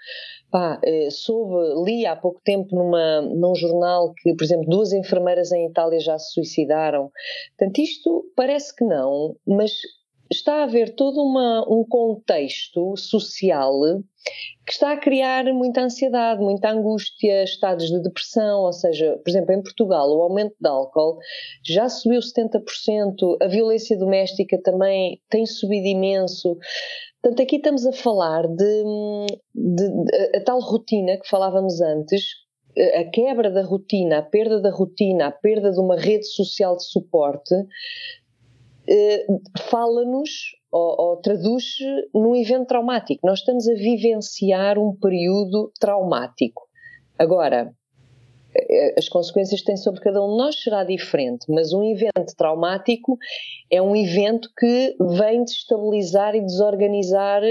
Pá, 0.50 0.80
eh, 0.84 1.08
soube, 1.10 1.84
li 1.84 2.06
há 2.06 2.14
pouco 2.14 2.40
tempo 2.44 2.74
numa, 2.74 3.20
num 3.22 3.54
jornal 3.54 4.12
que, 4.14 4.34
por 4.34 4.44
exemplo, 4.44 4.66
duas 4.68 4.92
enfermeiras 4.92 5.50
em 5.52 5.66
Itália 5.66 5.98
já 5.98 6.18
se 6.18 6.32
suicidaram. 6.32 7.10
Portanto, 7.58 7.78
isto 7.78 8.24
parece 8.36 8.74
que 8.74 8.84
não, 8.84 9.36
mas 9.46 9.72
está 10.30 10.60
a 10.60 10.62
haver 10.64 10.94
todo 10.94 11.22
uma, 11.22 11.64
um 11.68 11.84
contexto 11.84 12.96
social 12.96 13.72
que 14.66 14.72
está 14.72 14.92
a 14.92 14.96
criar 14.96 15.44
muita 15.52 15.82
ansiedade, 15.82 16.40
muita 16.40 16.70
angústia, 16.70 17.44
estados 17.44 17.90
de 17.90 18.02
depressão, 18.02 18.62
ou 18.62 18.72
seja, 18.72 19.18
por 19.22 19.30
exemplo, 19.30 19.52
em 19.52 19.62
Portugal 19.62 20.08
o 20.08 20.22
aumento 20.22 20.54
de 20.58 20.68
álcool 20.68 21.18
já 21.62 21.88
subiu 21.88 22.20
70%, 22.20 23.36
a 23.42 23.46
violência 23.46 23.98
doméstica 23.98 24.58
também 24.62 25.20
tem 25.28 25.44
subido 25.44 25.86
imenso. 25.86 26.56
Portanto, 27.22 27.42
aqui 27.42 27.56
estamos 27.56 27.86
a 27.86 27.92
falar 27.92 28.46
de, 28.46 28.84
de, 29.54 29.88
de 29.88 30.36
a 30.36 30.44
tal 30.44 30.60
rotina 30.60 31.18
que 31.18 31.28
falávamos 31.28 31.80
antes, 31.80 32.22
a 32.76 33.04
quebra 33.04 33.50
da 33.50 33.62
rotina, 33.62 34.18
a 34.18 34.22
perda 34.22 34.60
da 34.60 34.70
rotina, 34.70 35.28
a 35.28 35.32
perda 35.32 35.70
de 35.70 35.80
uma 35.80 35.96
rede 35.96 36.26
social 36.26 36.76
de 36.76 36.84
suporte, 36.84 37.54
fala-nos 39.70 40.30
ou, 40.70 40.94
ou 40.98 41.16
traduz 41.18 41.64
num 42.12 42.34
evento 42.34 42.66
traumático. 42.66 43.26
Nós 43.26 43.38
estamos 43.40 43.68
a 43.68 43.74
vivenciar 43.74 44.78
um 44.78 44.94
período 44.94 45.72
traumático. 45.78 46.62
Agora, 47.18 47.72
eh, 48.56 48.94
as 48.98 49.08
consequências 49.08 49.60
que 49.60 49.66
tem 49.66 49.76
sobre 49.76 50.00
cada 50.00 50.22
um 50.22 50.32
de 50.32 50.36
nós 50.36 50.62
será 50.62 50.84
diferente, 50.84 51.46
mas 51.48 51.72
um 51.72 51.84
evento 51.84 52.34
traumático 52.36 53.16
é 53.70 53.80
um 53.80 53.94
evento 53.94 54.48
que 54.58 54.96
vem 55.16 55.44
destabilizar 55.44 56.34
e 56.34 56.40
desorganizar 56.40 57.42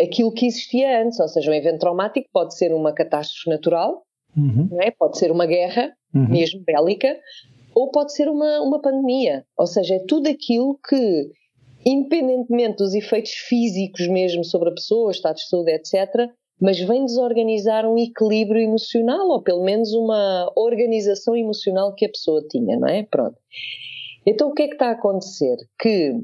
aquilo 0.00 0.32
que 0.32 0.46
existia 0.46 1.02
antes, 1.02 1.20
ou 1.20 1.28
seja, 1.28 1.50
um 1.50 1.54
evento 1.54 1.80
traumático 1.80 2.28
pode 2.32 2.56
ser 2.56 2.72
uma 2.72 2.92
catástrofe 2.92 3.50
natural, 3.50 4.02
uhum. 4.36 4.68
é? 4.80 4.90
pode 4.90 5.18
ser 5.18 5.30
uma 5.30 5.46
guerra, 5.46 5.92
uhum. 6.14 6.28
mesmo 6.28 6.62
bélica, 6.64 7.16
ou 7.76 7.90
pode 7.90 8.14
ser 8.14 8.26
uma, 8.26 8.62
uma 8.62 8.80
pandemia. 8.80 9.44
Ou 9.58 9.66
seja, 9.66 9.96
é 9.96 10.04
tudo 10.08 10.30
aquilo 10.30 10.80
que, 10.88 11.30
independentemente 11.84 12.78
dos 12.78 12.94
efeitos 12.94 13.32
físicos 13.32 14.08
mesmo 14.08 14.42
sobre 14.42 14.70
a 14.70 14.74
pessoa, 14.74 15.10
estado 15.10 15.36
de 15.36 15.46
saúde, 15.46 15.72
etc., 15.72 16.30
mas 16.58 16.80
vem 16.80 17.04
desorganizar 17.04 17.84
um 17.84 17.98
equilíbrio 17.98 18.62
emocional, 18.62 19.28
ou 19.28 19.42
pelo 19.42 19.62
menos 19.62 19.92
uma 19.92 20.50
organização 20.56 21.36
emocional 21.36 21.94
que 21.94 22.06
a 22.06 22.08
pessoa 22.08 22.42
tinha, 22.48 22.78
não 22.78 22.88
é? 22.88 23.02
Pronto. 23.02 23.36
Então 24.26 24.48
o 24.48 24.54
que 24.54 24.62
é 24.62 24.68
que 24.68 24.72
está 24.72 24.88
a 24.88 24.92
acontecer? 24.92 25.56
Que 25.78 26.14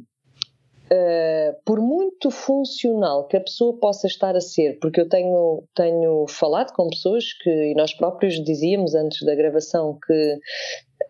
Uh, 0.93 1.57
por 1.65 1.81
muito 1.81 2.31
funcional 2.31 3.27
que 3.27 3.35
a 3.35 3.41
pessoa 3.41 3.79
possa 3.79 4.07
estar 4.07 4.37
a 4.37 4.43
ser, 4.43 4.79
porque 4.79 5.01
eu 5.01 5.09
tenho, 5.09 5.65
tenho 5.75 6.27
falado 6.29 6.75
com 6.75 6.91
pessoas 6.91 7.33
que, 7.33 7.49
e 7.49 7.75
nós 7.75 7.95
próprios 7.95 8.35
dizíamos 8.45 8.95
antes 8.95 9.25
da 9.25 9.35
gravação, 9.35 9.99
que 10.07 10.39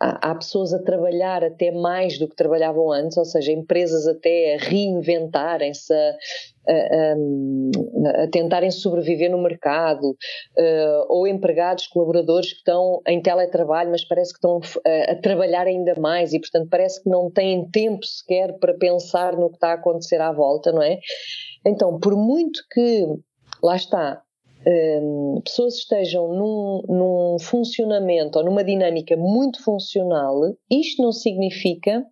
há, 0.00 0.34
pessoas 0.34 0.72
a 0.72 0.82
trabalhar 0.82 1.44
até 1.44 1.70
mais 1.70 2.18
do 2.18 2.28
que 2.28 2.36
trabalhavam 2.36 2.90
antes, 2.92 3.16
ou 3.16 3.24
seja, 3.24 3.52
empresas 3.52 4.06
até 4.06 4.54
a 4.54 4.58
reinventarem-se, 4.58 5.92
a, 5.92 6.16
a, 6.68 8.22
a, 8.22 8.28
tentarem 8.28 8.70
sobreviver 8.70 9.30
no 9.30 9.42
mercado, 9.42 10.10
uh, 10.10 11.06
ou 11.08 11.26
empregados, 11.26 11.86
colaboradores 11.86 12.50
que 12.50 12.58
estão 12.58 13.00
em 13.06 13.20
teletrabalho, 13.20 13.90
mas 13.90 14.04
parece 14.04 14.32
que 14.32 14.38
estão 14.38 14.60
a, 14.86 15.12
a, 15.12 15.16
trabalhar 15.16 15.66
ainda 15.66 15.94
mais 16.00 16.32
e, 16.32 16.40
portanto, 16.40 16.68
parece 16.70 17.02
que 17.02 17.10
não 17.10 17.30
têm 17.30 17.68
tempo 17.70 18.04
sequer 18.04 18.58
para 18.58 18.74
pensar 18.74 19.36
no 19.36 19.48
que 19.48 19.56
está 19.56 19.70
a 19.70 19.74
acontecer 19.74 20.20
à 20.20 20.32
volta, 20.32 20.72
não 20.72 20.82
é? 20.82 20.98
Então, 21.66 21.98
por 21.98 22.16
muito 22.16 22.60
que, 22.70 23.06
lá 23.62 23.76
está, 23.76 24.22
um, 24.66 25.40
pessoas 25.44 25.74
estejam 25.74 26.28
num, 26.28 26.82
num 26.88 27.36
funcionamento 27.38 28.38
ou 28.38 28.44
numa 28.44 28.64
dinâmica 28.64 29.16
muito 29.16 29.62
funcional, 29.62 30.40
isto 30.70 31.02
não 31.02 31.12
significa 31.12 32.04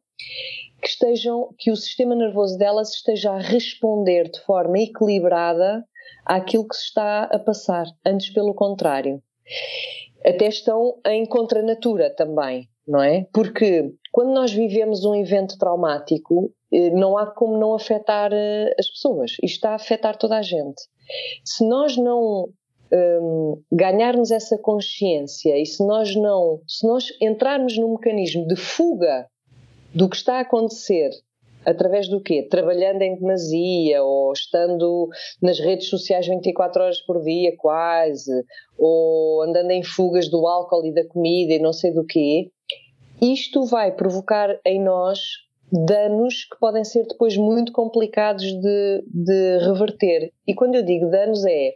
que 0.81 0.89
estejam, 0.89 1.55
que 1.59 1.71
o 1.71 1.77
sistema 1.77 2.15
nervoso 2.15 2.57
delas 2.57 2.95
esteja 2.95 3.33
a 3.33 3.39
responder 3.39 4.31
de 4.31 4.41
forma 4.41 4.79
equilibrada 4.79 5.85
àquilo 6.25 6.67
que 6.67 6.75
se 6.75 6.85
está 6.85 7.25
a 7.25 7.39
passar, 7.39 7.87
antes 8.05 8.33
pelo 8.33 8.55
contrário. 8.55 9.23
Até 10.25 10.49
estão 10.49 10.99
em 11.07 11.25
contranatura 11.27 12.15
também, 12.15 12.69
não 12.87 13.03
é? 13.03 13.27
Porque 13.33 13.93
quando 14.11 14.33
nós 14.33 14.53
vivemos 14.53 15.05
um 15.05 15.15
evento 15.15 15.57
traumático, 15.59 16.53
eh, 16.73 16.91
não 16.91 17.17
há 17.17 17.27
como 17.27 17.57
não 17.59 17.75
afetar 17.75 18.33
eh, 18.33 18.75
as 18.79 18.89
pessoas. 18.89 19.33
Isto 19.43 19.57
está 19.57 19.71
a 19.71 19.77
afetar 19.77 20.17
toda 20.17 20.37
a 20.37 20.43
gente. 20.43 20.83
Se 21.45 21.67
nós 21.67 21.97
não 21.97 22.49
um, 22.93 23.63
ganharmos 23.71 24.31
essa 24.31 24.59
consciência 24.59 25.57
e 25.57 25.65
se 25.65 25.85
nós 25.87 26.15
não, 26.15 26.61
se 26.67 26.87
nós 26.87 27.07
entrarmos 27.21 27.79
num 27.79 27.93
mecanismo 27.93 28.47
de 28.47 28.57
fuga 28.57 29.27
do 29.95 30.09
que 30.09 30.17
está 30.17 30.39
a 30.39 30.41
acontecer 30.41 31.11
através 31.65 32.09
do 32.09 32.21
quê? 32.21 32.47
Trabalhando 32.49 33.03
em 33.03 33.17
demasia 33.17 34.03
ou 34.03 34.33
estando 34.33 35.09
nas 35.43 35.59
redes 35.61 35.89
sociais 35.89 36.27
24 36.27 36.83
horas 36.83 37.01
por 37.03 37.23
dia 37.23 37.55
quase, 37.57 38.33
ou 38.79 39.43
andando 39.43 39.71
em 39.71 39.83
fugas 39.83 40.29
do 40.29 40.47
álcool 40.47 40.87
e 40.87 40.95
da 40.95 41.07
comida 41.07 41.55
e 41.55 41.59
não 41.59 41.73
sei 41.73 41.93
do 41.93 42.05
quê, 42.05 42.51
isto 43.21 43.65
vai 43.65 43.93
provocar 43.93 44.59
em 44.65 44.83
nós 44.83 45.19
danos 45.73 46.45
que 46.45 46.59
podem 46.59 46.85
ser 46.85 47.07
depois 47.07 47.37
muito 47.37 47.73
complicados 47.73 48.45
de, 48.45 49.05
de 49.07 49.59
reverter. 49.59 50.33
E 50.47 50.55
quando 50.55 50.75
eu 50.75 50.83
digo 50.83 51.09
danos 51.11 51.45
é 51.45 51.75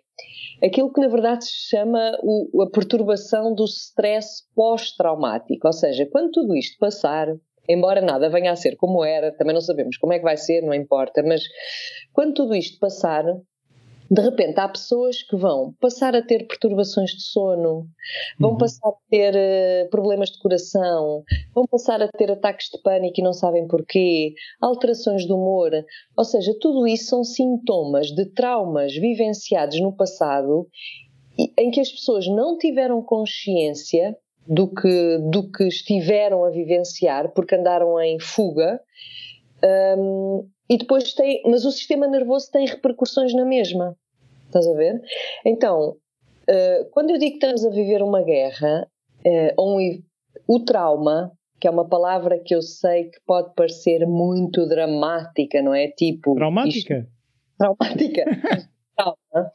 aquilo 0.62 0.92
que 0.92 1.00
na 1.00 1.08
verdade 1.08 1.44
se 1.44 1.68
chama 1.68 2.18
o, 2.22 2.62
a 2.62 2.70
perturbação 2.70 3.54
do 3.54 3.64
stress 3.64 4.44
pós-traumático, 4.54 5.66
ou 5.66 5.72
seja, 5.72 6.06
quando 6.10 6.32
tudo 6.32 6.56
isto 6.56 6.78
passar, 6.78 7.28
embora 7.68 8.00
nada 8.00 8.28
venha 8.28 8.52
a 8.52 8.56
ser 8.56 8.76
como 8.76 9.04
era, 9.04 9.32
também 9.32 9.54
não 9.54 9.60
sabemos 9.60 9.96
como 9.96 10.12
é 10.12 10.18
que 10.18 10.24
vai 10.24 10.36
ser, 10.36 10.62
não 10.62 10.74
importa, 10.74 11.22
mas 11.22 11.42
quando 12.12 12.34
tudo 12.34 12.54
isto 12.54 12.78
passar, 12.78 13.24
de 14.10 14.20
repente 14.20 14.58
há 14.58 14.68
pessoas 14.68 15.22
que 15.22 15.36
vão 15.36 15.74
passar 15.80 16.14
a 16.14 16.22
ter 16.22 16.46
perturbações 16.46 17.10
de 17.10 17.22
sono, 17.22 17.86
vão 18.38 18.52
uhum. 18.52 18.58
passar 18.58 18.88
a 18.88 18.94
ter 19.10 19.34
uh, 19.34 19.90
problemas 19.90 20.30
de 20.30 20.38
coração, 20.38 21.22
vão 21.54 21.66
passar 21.66 22.02
a 22.02 22.08
ter 22.08 22.30
ataques 22.30 22.68
de 22.68 22.80
pânico 22.82 23.20
e 23.20 23.22
não 23.22 23.32
sabem 23.32 23.66
porquê, 23.66 24.34
alterações 24.60 25.24
de 25.24 25.32
humor. 25.32 25.70
Ou 26.16 26.24
seja, 26.24 26.54
tudo 26.60 26.86
isso 26.86 27.06
são 27.06 27.24
sintomas 27.24 28.08
de 28.08 28.26
traumas 28.26 28.94
vivenciados 28.94 29.80
no 29.80 29.92
passado 29.92 30.68
em 31.58 31.70
que 31.70 31.80
as 31.80 31.90
pessoas 31.90 32.26
não 32.28 32.56
tiveram 32.58 33.02
consciência 33.02 34.16
do 34.46 34.68
que, 34.68 35.18
do 35.30 35.50
que 35.50 35.64
estiveram 35.64 36.44
a 36.44 36.50
vivenciar 36.50 37.32
porque 37.32 37.54
andaram 37.54 38.00
em 38.00 38.20
fuga 38.20 38.80
Um, 39.64 40.46
e 40.68 40.78
depois 40.78 41.12
tem, 41.12 41.42
mas 41.44 41.64
o 41.64 41.70
sistema 41.70 42.06
nervoso 42.06 42.50
tem 42.50 42.66
repercussões 42.66 43.34
na 43.34 43.44
mesma. 43.44 43.96
Estás 44.46 44.66
a 44.66 44.74
ver? 44.74 45.02
Então, 45.44 45.96
uh, 46.48 46.90
quando 46.90 47.10
eu 47.10 47.18
digo 47.18 47.38
que 47.38 47.44
estamos 47.44 47.64
a 47.64 47.70
viver 47.70 48.02
uma 48.02 48.22
guerra, 48.22 48.88
uh, 49.26 49.62
um, 49.62 50.02
o 50.46 50.60
trauma, 50.60 51.32
que 51.60 51.66
é 51.66 51.70
uma 51.70 51.88
palavra 51.88 52.38
que 52.38 52.54
eu 52.54 52.62
sei 52.62 53.04
que 53.04 53.18
pode 53.26 53.54
parecer 53.54 54.06
muito 54.06 54.66
dramática, 54.66 55.60
não 55.62 55.74
é? 55.74 55.88
Tipo. 55.88 56.34
Traumática? 56.34 56.98
Isto, 56.98 57.10
traumática. 57.58 58.24
trauma, 58.96 59.50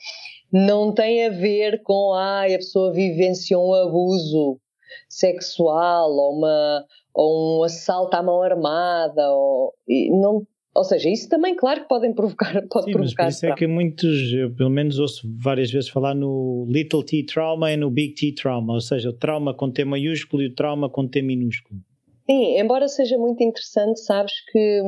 não 0.52 0.94
tem 0.94 1.26
a 1.26 1.30
ver 1.30 1.82
com 1.84 2.14
ah, 2.14 2.46
a 2.46 2.58
pessoa 2.58 2.92
vivenciou 2.92 3.70
um 3.70 3.74
abuso 3.74 4.60
sexual 5.08 6.12
ou, 6.12 6.38
uma, 6.38 6.86
ou 7.14 7.60
um 7.60 7.64
assalto 7.64 8.16
à 8.16 8.24
mão 8.24 8.42
armada 8.42 9.30
ou, 9.32 9.74
não, 10.10 10.46
ou 10.80 10.84
seja, 10.86 11.10
isso 11.10 11.28
também, 11.28 11.54
claro 11.58 11.82
que 11.82 11.90
podem 11.90 12.14
provocar. 12.14 12.54
Pode 12.72 12.86
Sim, 12.86 12.92
provocar 12.94 13.26
mas 13.26 13.36
por 13.36 13.46
isso 13.46 13.46
é 13.46 13.54
que 13.54 13.68
muitos, 13.68 14.32
eu 14.32 14.50
pelo 14.56 14.70
menos 14.70 14.98
ouço 14.98 15.30
várias 15.38 15.70
vezes 15.70 15.90
falar 15.90 16.16
no 16.16 16.66
little 16.70 17.04
t 17.04 17.26
trauma 17.26 17.70
e 17.70 17.76
no 17.76 17.92
big 17.92 18.14
T 18.14 18.34
trauma, 18.34 18.76
ou 18.76 18.80
seja, 18.80 19.10
o 19.10 19.14
trauma 19.14 19.54
com 19.54 19.70
T 19.70 19.84
maiúsculo 19.84 20.42
e 20.42 20.48
o 20.48 20.56
trauma 20.56 20.90
com 20.90 21.06
T 21.06 21.22
minúsculo. 21.22 21.82
Sim, 22.26 22.58
embora 22.58 22.88
seja 22.88 23.18
muito 23.18 23.44
interessante, 23.44 24.00
sabes 24.00 24.32
que 24.50 24.82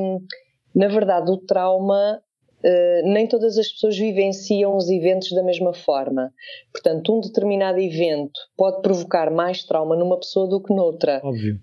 na 0.73 0.87
verdade 0.87 1.29
o 1.29 1.37
trauma 1.37 2.21
Uh, 2.63 3.01
nem 3.11 3.25
todas 3.25 3.57
as 3.57 3.67
pessoas 3.71 3.97
vivenciam 3.97 4.77
os 4.77 4.87
eventos 4.87 5.31
da 5.31 5.41
mesma 5.41 5.73
forma. 5.73 6.31
Portanto, 6.71 7.11
um 7.11 7.19
determinado 7.19 7.79
evento 7.79 8.39
pode 8.55 8.83
provocar 8.83 9.31
mais 9.31 9.63
trauma 9.63 9.95
numa 9.95 10.19
pessoa 10.19 10.47
do 10.47 10.61
que 10.61 10.71
noutra. 10.71 11.19
Óbvio 11.23 11.59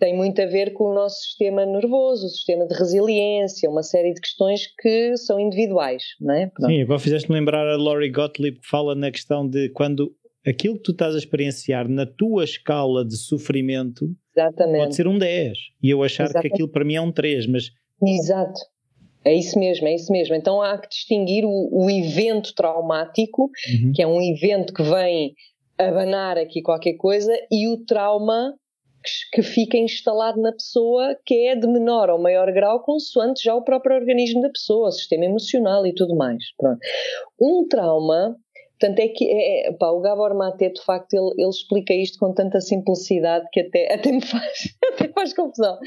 tem 0.00 0.16
muito 0.16 0.40
a 0.40 0.46
ver 0.46 0.72
com 0.72 0.84
o 0.84 0.94
nosso 0.94 1.20
sistema 1.20 1.66
nervoso, 1.66 2.26
o 2.26 2.30
sistema 2.30 2.66
de 2.66 2.74
resiliência, 2.74 3.68
uma 3.68 3.82
série 3.82 4.14
de 4.14 4.20
questões 4.20 4.62
que 4.78 5.14
são 5.18 5.38
individuais, 5.38 6.02
não 6.18 6.34
é? 6.34 6.46
Pronto. 6.46 6.72
Sim, 6.72 6.82
agora 6.82 6.98
fizeste-me 6.98 7.38
lembrar 7.38 7.68
a 7.68 7.76
Laurie 7.76 8.10
Gottlieb 8.10 8.58
que 8.58 8.66
fala 8.66 8.94
na 8.94 9.10
questão 9.10 9.46
de 9.46 9.68
quando 9.68 10.10
aquilo 10.44 10.76
que 10.76 10.82
tu 10.84 10.92
estás 10.92 11.14
a 11.14 11.18
experienciar 11.18 11.86
na 11.86 12.06
tua 12.06 12.44
escala 12.44 13.04
de 13.04 13.16
sofrimento 13.18 14.08
Exatamente. 14.34 14.78
pode 14.78 14.96
ser 14.96 15.06
um 15.06 15.18
10 15.18 15.58
e 15.82 15.90
eu 15.90 16.02
achar 16.02 16.24
Exatamente. 16.24 16.48
que 16.48 16.54
aquilo 16.54 16.68
para 16.68 16.84
mim 16.84 16.94
é 16.94 17.00
um 17.00 17.12
3, 17.12 17.46
mas... 17.46 17.70
Exato. 18.02 18.58
É 19.22 19.34
isso 19.34 19.58
mesmo, 19.58 19.86
é 19.86 19.94
isso 19.94 20.10
mesmo. 20.10 20.34
Então 20.34 20.62
há 20.62 20.78
que 20.78 20.88
distinguir 20.88 21.44
o, 21.44 21.68
o 21.70 21.90
evento 21.90 22.54
traumático, 22.54 23.50
uhum. 23.70 23.92
que 23.94 24.00
é 24.00 24.06
um 24.06 24.20
evento 24.22 24.72
que 24.72 24.82
vem 24.82 25.34
abanar 25.76 26.38
aqui 26.38 26.62
qualquer 26.62 26.94
coisa, 26.94 27.30
e 27.50 27.68
o 27.68 27.84
trauma 27.84 28.54
que 29.32 29.42
fica 29.42 29.76
instalado 29.76 30.40
na 30.40 30.52
pessoa, 30.52 31.16
que 31.24 31.46
é 31.46 31.56
de 31.56 31.66
menor 31.66 32.10
ou 32.10 32.20
maior 32.20 32.52
grau, 32.52 32.80
consoante 32.82 33.42
já 33.42 33.54
o 33.54 33.62
próprio 33.62 33.96
organismo 33.96 34.40
da 34.40 34.50
pessoa, 34.50 34.88
o 34.88 34.92
sistema 34.92 35.24
emocional 35.24 35.86
e 35.86 35.94
tudo 35.94 36.14
mais. 36.14 36.42
Pronto. 36.56 36.78
Um 37.40 37.66
trauma, 37.68 38.36
portanto, 38.78 38.98
é 38.98 39.08
que 39.08 39.24
é, 39.24 39.68
é, 39.68 39.72
pá, 39.72 39.90
o 39.90 40.00
Gabor 40.00 40.34
Mate, 40.34 40.70
de 40.70 40.82
facto, 40.84 41.14
ele, 41.14 41.34
ele, 41.38 41.48
explica 41.48 41.94
isto 41.94 42.18
com 42.18 42.32
tanta 42.34 42.60
simplicidade 42.60 43.46
que 43.52 43.60
até, 43.60 43.94
até 43.94 44.12
me 44.12 44.24
faz, 44.24 44.76
até 44.92 45.08
faz 45.08 45.32
confusão. 45.32 45.78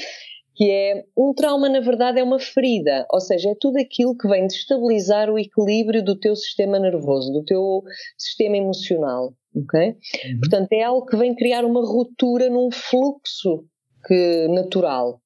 Que 0.56 0.70
é 0.70 1.04
um 1.18 1.34
trauma, 1.34 1.68
na 1.68 1.80
verdade, 1.80 2.20
é 2.20 2.24
uma 2.24 2.40
ferida, 2.40 3.08
ou 3.12 3.20
seja, 3.20 3.50
é 3.50 3.56
tudo 3.60 3.78
aquilo 3.78 4.16
que 4.16 4.28
vem 4.28 4.46
destabilizar 4.46 5.30
o 5.30 5.40
equilíbrio 5.40 6.04
do 6.04 6.20
teu 6.20 6.36
sistema 6.36 6.80
nervoso, 6.80 7.32
do 7.34 7.44
teu 7.44 7.82
sistema 8.18 8.58
emocional 8.58 9.34
ok? 9.56 9.90
Uhum. 9.90 10.40
Portanto, 10.40 10.74
é 10.74 10.84
algo 10.84 11.06
que 11.06 11.16
vem 11.16 11.36
criar 11.36 11.64
uma 11.64 11.82
ruptura 11.86 12.50
num 12.50 12.72
fluxo 12.72 13.66
que, 14.06 14.48
natural. 14.50 15.22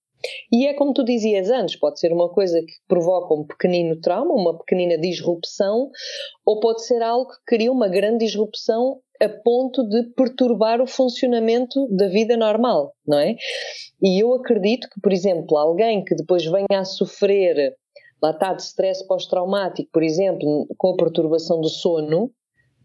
E 0.52 0.68
é 0.68 0.74
como 0.74 0.94
tu 0.94 1.04
dizias 1.04 1.50
antes, 1.50 1.76
pode 1.76 2.00
ser 2.00 2.12
uma 2.12 2.30
coisa 2.30 2.60
que 2.62 2.74
provoca 2.88 3.34
um 3.34 3.46
pequenino 3.46 4.00
trauma, 4.00 4.34
uma 4.34 4.58
pequenina 4.58 4.98
disrupção, 4.98 5.90
ou 6.46 6.60
pode 6.60 6.86
ser 6.86 7.02
algo 7.02 7.30
que 7.30 7.38
cria 7.46 7.72
uma 7.72 7.88
grande 7.88 8.26
disrupção 8.26 9.00
a 9.22 9.30
ponto 9.30 9.88
de 9.88 10.04
perturbar 10.16 10.82
o 10.82 10.88
funcionamento 10.88 11.88
da 11.96 12.08
vida 12.08 12.38
normal, 12.38 12.94
não 13.06 13.20
é? 13.20 13.36
E 14.02 14.22
eu 14.22 14.34
acredito 14.34 14.88
que, 14.90 15.02
por 15.02 15.12
exemplo, 15.12 15.58
alguém 15.58 16.04
que 16.04 16.16
depois 16.16 16.46
venha 16.46 16.80
a 16.80 16.86
sofrer, 16.86 17.76
lá 18.22 18.32
está, 18.32 18.54
de 18.54 18.62
stress 18.62 19.06
pós-traumático, 19.08 19.90
por 19.92 20.04
exemplo, 20.04 20.68
com 20.78 20.90
a 20.90 20.98
perturbação 20.98 21.60
do 21.60 21.70
sono, 21.70 22.32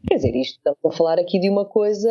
Quer 0.08 0.16
dizer, 0.16 0.34
isto 0.34 0.56
estamos 0.56 0.80
a 0.84 0.90
falar 0.90 1.18
aqui 1.18 1.38
de 1.38 1.48
uma 1.48 1.64
coisa 1.64 2.10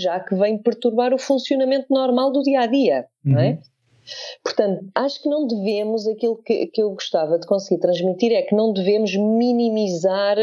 já 0.00 0.18
que 0.18 0.34
vem 0.34 0.56
perturbar 0.56 1.12
o 1.12 1.18
funcionamento 1.18 1.86
normal 1.90 2.32
do 2.32 2.42
dia 2.42 2.60
a 2.60 2.66
dia, 2.66 3.06
uhum. 3.24 3.32
não 3.32 3.40
é? 3.40 3.60
Portanto, 4.42 4.84
acho 4.94 5.22
que 5.22 5.28
não 5.28 5.46
devemos, 5.46 6.06
aquilo 6.06 6.36
que, 6.36 6.66
que 6.66 6.82
eu 6.82 6.90
gostava 6.90 7.38
de 7.38 7.46
conseguir 7.46 7.80
transmitir 7.80 8.32
é 8.32 8.42
que 8.42 8.54
não 8.54 8.72
devemos 8.72 9.14
minimizar 9.14 10.36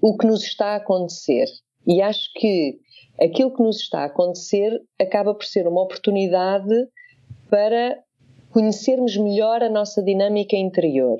o 0.00 0.16
que 0.16 0.26
nos 0.26 0.44
está 0.44 0.68
a 0.68 0.76
acontecer. 0.76 1.46
E 1.86 2.00
acho 2.02 2.30
que 2.34 2.78
aquilo 3.20 3.54
que 3.54 3.62
nos 3.62 3.80
está 3.80 4.00
a 4.00 4.06
acontecer 4.06 4.82
acaba 5.00 5.34
por 5.34 5.44
ser 5.44 5.66
uma 5.66 5.82
oportunidade 5.82 6.74
para 7.50 7.98
conhecermos 8.50 9.16
melhor 9.16 9.62
a 9.62 9.68
nossa 9.68 10.02
dinâmica 10.02 10.56
interior. 10.56 11.18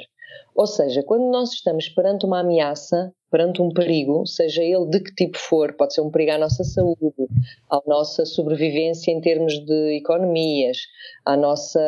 Ou 0.54 0.66
seja, 0.66 1.02
quando 1.02 1.30
nós 1.30 1.52
estamos 1.52 1.88
perante 1.88 2.24
uma 2.24 2.40
ameaça, 2.40 3.12
perante 3.30 3.60
um 3.60 3.68
perigo, 3.68 4.26
seja 4.26 4.62
ele 4.62 4.86
de 4.86 5.00
que 5.00 5.14
tipo 5.14 5.36
for, 5.38 5.74
pode 5.74 5.94
ser 5.94 6.00
um 6.00 6.10
perigo 6.10 6.32
à 6.32 6.38
nossa 6.38 6.64
saúde, 6.64 7.12
à 7.70 7.80
nossa 7.86 8.24
sobrevivência 8.24 9.10
em 9.10 9.20
termos 9.20 9.52
de 9.64 9.96
economias, 9.96 10.78
à 11.24 11.36
nossa. 11.36 11.80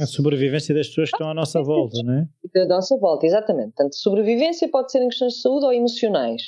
A 0.00 0.06
sobrevivência 0.06 0.74
das 0.74 0.88
pessoas 0.88 1.10
que 1.10 1.16
estão 1.16 1.30
à 1.30 1.34
nossa 1.34 1.62
volta, 1.62 2.02
não 2.02 2.14
é? 2.14 2.28
Da 2.52 2.66
nossa 2.66 2.96
volta, 2.96 3.26
exatamente. 3.26 3.74
Portanto, 3.76 3.94
sobrevivência 3.94 4.68
pode 4.68 4.90
ser 4.90 5.02
em 5.02 5.08
questões 5.08 5.34
de 5.34 5.40
saúde 5.40 5.66
ou 5.66 5.72
emocionais. 5.72 6.42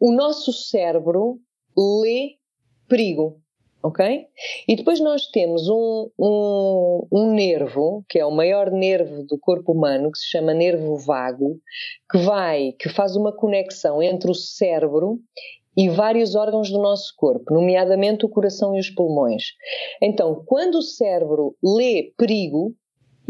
O 0.00 0.12
nosso 0.12 0.52
cérebro 0.52 1.40
lê 1.76 2.36
perigo 2.88 3.40
ok? 3.82 4.26
E 4.68 4.76
depois 4.76 5.00
nós 5.00 5.26
temos 5.26 5.68
um, 5.68 6.10
um, 6.18 7.06
um, 7.12 7.32
nervo, 7.32 8.04
que 8.08 8.18
é 8.18 8.24
o 8.24 8.30
maior 8.30 8.70
nervo 8.70 9.24
do 9.24 9.38
corpo 9.38 9.72
humano, 9.72 10.10
que 10.12 10.18
se 10.18 10.26
chama 10.28 10.54
nervo 10.54 10.96
vago, 10.96 11.58
que 12.10 12.18
vai, 12.18 12.72
que 12.78 12.88
faz 12.88 13.16
uma 13.16 13.32
conexão 13.32 14.02
entre 14.02 14.30
o 14.30 14.34
cérebro 14.34 15.18
e 15.76 15.88
vários 15.88 16.34
órgãos 16.34 16.70
do 16.70 16.78
nosso 16.78 17.14
corpo, 17.16 17.54
nomeadamente 17.54 18.26
o 18.26 18.28
coração 18.28 18.76
e 18.76 18.80
os 18.80 18.90
pulmões. 18.90 19.44
Então, 20.02 20.42
quando 20.44 20.76
o 20.76 20.82
cérebro 20.82 21.56
lê 21.62 22.12
perigo, 22.18 22.74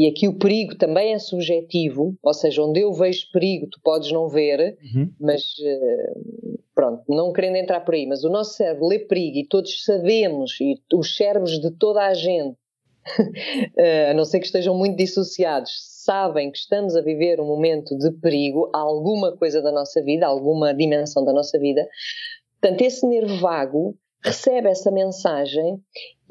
e 0.01 0.09
aqui 0.09 0.27
o 0.27 0.39
perigo 0.39 0.75
também 0.79 1.13
é 1.13 1.19
subjetivo, 1.19 2.17
ou 2.23 2.33
seja, 2.33 2.63
onde 2.63 2.81
eu 2.81 2.91
vejo 2.91 3.31
perigo 3.31 3.67
tu 3.71 3.79
podes 3.85 4.11
não 4.11 4.29
ver, 4.29 4.79
uhum. 4.83 5.13
mas 5.21 5.43
uh, 5.43 6.59
pronto, 6.75 7.05
não 7.07 7.35
querendo 7.35 7.57
entrar 7.57 7.81
por 7.81 7.93
aí, 7.93 8.07
mas 8.07 8.25
o 8.25 8.31
nosso 8.31 8.55
cérebro 8.55 8.87
lê 8.87 9.01
perigo 9.01 9.37
e 9.37 9.47
todos 9.47 9.85
sabemos, 9.85 10.59
e 10.59 10.81
os 10.95 11.15
cérebros 11.15 11.61
de 11.61 11.71
toda 11.73 12.07
a 12.07 12.15
gente, 12.15 12.57
uh, 12.57 14.09
a 14.11 14.15
não 14.15 14.25
ser 14.25 14.41
que 14.41 14.47
estejam 14.47 14.75
muito 14.75 14.97
dissociados, 14.97 15.71
sabem 16.03 16.51
que 16.51 16.57
estamos 16.57 16.97
a 16.97 17.03
viver 17.03 17.39
um 17.39 17.47
momento 17.47 17.95
de 17.99 18.11
perigo, 18.23 18.71
alguma 18.73 19.37
coisa 19.37 19.61
da 19.61 19.71
nossa 19.71 20.03
vida, 20.03 20.27
alguma 20.27 20.73
dimensão 20.73 21.23
da 21.27 21.33
nossa 21.35 21.59
vida. 21.59 21.87
Portanto, 22.59 22.81
esse 22.81 23.07
nervo 23.07 23.37
vago 23.37 23.99
recebe 24.25 24.69
essa 24.69 24.91
mensagem 24.91 25.79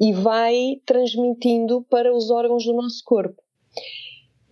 e 0.00 0.12
vai 0.12 0.80
transmitindo 0.84 1.86
para 1.88 2.12
os 2.12 2.32
órgãos 2.32 2.64
do 2.64 2.72
nosso 2.72 3.00
corpo. 3.04 3.40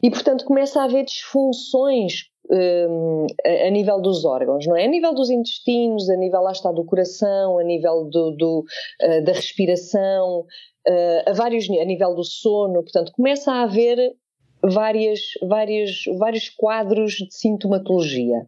E, 0.02 0.11
portanto, 0.11 0.44
começa 0.44 0.81
a 0.81 0.85
haver 0.85 1.04
disfunções 1.04 2.28
um, 2.50 3.26
a, 3.44 3.66
a, 3.66 3.70
nível 3.70 4.00
dos 4.00 4.24
órgãos, 4.24 4.66
não 4.66 4.76
é? 4.76 4.85
A 4.85 4.88
nível 4.88 5.14
dos 5.14 5.31
intestinos, 5.31 6.09
a 6.09 6.16
nível 6.16 6.40
lá 6.40 6.52
está 6.52 6.72
do 6.72 6.85
coração, 6.85 7.59
a 7.59 7.64
nível 7.64 8.04
do, 8.04 8.31
do 8.33 8.64
uh, 9.02 9.24
da 9.24 9.33
respiração, 9.33 10.40
uh, 10.40 11.31
a, 11.31 11.33
vários, 11.33 11.68
a 11.68 11.85
nível 11.85 12.14
do 12.14 12.24
sono, 12.24 12.83
portanto, 12.83 13.12
começa 13.12 13.52
a 13.52 13.62
haver 13.62 14.14
várias, 14.62 15.20
várias, 15.46 15.90
vários 16.18 16.48
quadros 16.48 17.12
de 17.14 17.35
sintomatologia. 17.35 18.46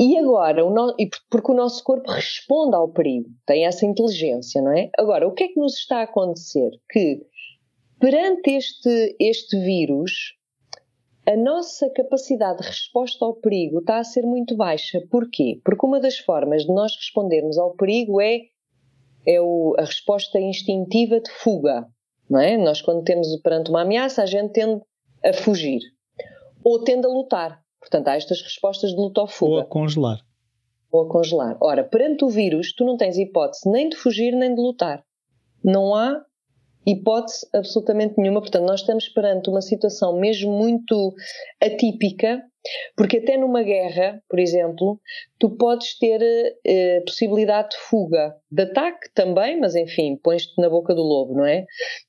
E 0.00 0.18
agora, 0.18 0.64
no, 0.64 0.96
porque 1.30 1.52
o 1.52 1.54
nosso 1.54 1.84
corpo 1.84 2.10
responde 2.10 2.74
ao 2.74 2.88
perigo, 2.88 3.28
tem 3.46 3.66
essa 3.66 3.86
inteligência, 3.86 4.60
não 4.60 4.72
é? 4.72 4.90
Agora, 4.98 5.28
o 5.28 5.32
que 5.32 5.44
é 5.44 5.48
que 5.48 5.60
nos 5.60 5.74
está 5.74 5.98
a 5.98 6.02
acontecer? 6.02 6.70
Que 6.90 7.20
perante 8.02 8.50
este, 8.50 9.14
este 9.20 9.56
vírus, 9.60 10.36
a 11.24 11.36
nossa 11.36 11.88
capacidade 11.90 12.58
de 12.58 12.66
resposta 12.66 13.24
ao 13.24 13.36
perigo 13.36 13.78
está 13.78 14.00
a 14.00 14.04
ser 14.04 14.22
muito 14.22 14.56
baixa. 14.56 15.00
Porquê? 15.08 15.60
Porque 15.64 15.86
uma 15.86 16.00
das 16.00 16.18
formas 16.18 16.62
de 16.62 16.74
nós 16.74 16.96
respondermos 16.96 17.56
ao 17.58 17.76
perigo 17.76 18.20
é, 18.20 18.40
é 19.24 19.40
o, 19.40 19.76
a 19.78 19.84
resposta 19.84 20.40
instintiva 20.40 21.20
de 21.20 21.30
fuga. 21.30 21.86
Não 22.28 22.40
é? 22.40 22.56
Nós, 22.56 22.82
quando 22.82 23.04
temos 23.04 23.28
perante 23.40 23.70
uma 23.70 23.82
ameaça, 23.82 24.24
a 24.24 24.26
gente 24.26 24.52
tende 24.52 24.82
a 25.24 25.32
fugir 25.32 25.80
ou 26.64 26.82
tende 26.82 27.06
a 27.06 27.08
lutar. 27.08 27.62
Portanto, 27.78 28.08
há 28.08 28.16
estas 28.16 28.42
respostas 28.42 28.90
de 28.90 28.96
luta 28.96 29.20
ou 29.20 29.28
fuga. 29.28 29.52
Ou 29.52 29.60
a 29.60 29.64
congelar. 29.64 30.18
Ou 30.90 31.02
a 31.02 31.08
congelar. 31.08 31.56
Ora, 31.60 31.84
perante 31.84 32.24
o 32.24 32.28
vírus, 32.28 32.74
tu 32.74 32.84
não 32.84 32.96
tens 32.96 33.16
hipótese 33.16 33.70
nem 33.70 33.88
de 33.88 33.94
fugir 33.94 34.34
nem 34.34 34.52
de 34.52 34.60
lutar. 34.60 35.04
Não 35.62 35.94
há 35.94 36.20
hipótese 36.86 37.46
absolutamente 37.54 38.14
nenhuma. 38.18 38.40
Portanto, 38.40 38.66
nós 38.66 38.80
estamos 38.80 39.08
perante 39.08 39.50
uma 39.50 39.60
situação 39.60 40.18
mesmo 40.18 40.50
muito 40.50 41.14
atípica, 41.60 42.42
porque 42.96 43.18
até 43.18 43.36
numa 43.36 43.62
guerra, 43.62 44.22
por 44.28 44.38
exemplo, 44.38 45.00
tu 45.38 45.50
podes 45.56 45.98
ter 45.98 46.20
eh, 46.64 47.00
possibilidade 47.04 47.70
de 47.70 47.76
fuga, 47.76 48.36
de 48.50 48.62
ataque 48.62 49.10
também, 49.14 49.58
mas 49.58 49.74
enfim, 49.74 50.16
pões-te 50.22 50.60
na 50.60 50.68
boca 50.70 50.94
do 50.94 51.02
lobo, 51.02 51.34
não 51.34 51.46
é? 51.46 51.64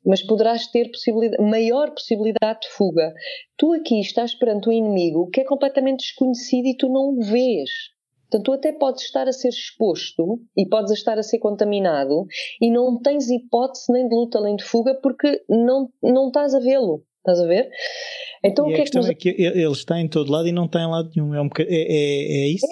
Mas 0.06 0.22
poderás 0.22 0.68
ter 0.68 0.92
possibilidade, 0.92 1.42
maior 1.42 1.92
possibilidade 1.92 2.62
de 2.62 2.70
fuga. 2.70 3.14
Tu 3.58 3.74
aqui 3.74 4.00
estás 4.00 4.36
perante 4.36 4.70
um 4.70 4.72
inimigo 4.72 5.30
que 5.32 5.42
é 5.42 5.44
completamente 5.44 6.02
desconhecido 6.02 6.68
e 6.68 6.78
tu 6.78 6.88
não 6.88 7.18
o 7.18 7.22
vês. 7.22 7.93
Portanto, 8.34 8.46
tu 8.46 8.54
até 8.54 8.72
podes 8.72 9.04
estar 9.04 9.28
a 9.28 9.32
ser 9.32 9.50
exposto 9.50 10.42
e 10.58 10.68
podes 10.68 10.92
estar 10.92 11.20
a 11.20 11.24
ser 11.24 11.38
contaminado 11.38 12.26
e 12.60 12.72
não 12.72 13.00
tens 13.00 13.30
hipótese 13.30 13.92
nem 13.92 14.08
de 14.08 14.16
luta 14.16 14.42
nem 14.42 14.56
de 14.56 14.64
fuga 14.64 14.96
porque 14.96 15.44
não, 15.48 15.90
não 16.02 16.28
estás 16.28 16.56
a 16.56 16.60
vê-lo. 16.60 17.04
Estás 17.20 17.40
a 17.40 17.46
ver? 17.46 17.70
Então, 18.44 18.70
e 18.70 18.74
o 18.74 18.76
que 18.76 18.82
a 18.82 18.84
é 18.84 18.88
que 18.88 18.98
nos... 18.98 19.10
é 19.10 19.14
que 19.14 19.30
ele 19.30 19.72
está 19.72 20.00
em 20.00 20.10
todo 20.10 20.32
lado 20.32 20.48
e 20.48 20.52
não 20.52 20.66
está 20.66 20.82
em 20.82 20.90
lado 20.90 21.10
nenhum. 21.16 21.34
É, 21.34 21.42
um 21.42 21.50
é, 21.60 21.64
é, 21.64 22.44
é 22.44 22.48
isso? 22.48 22.66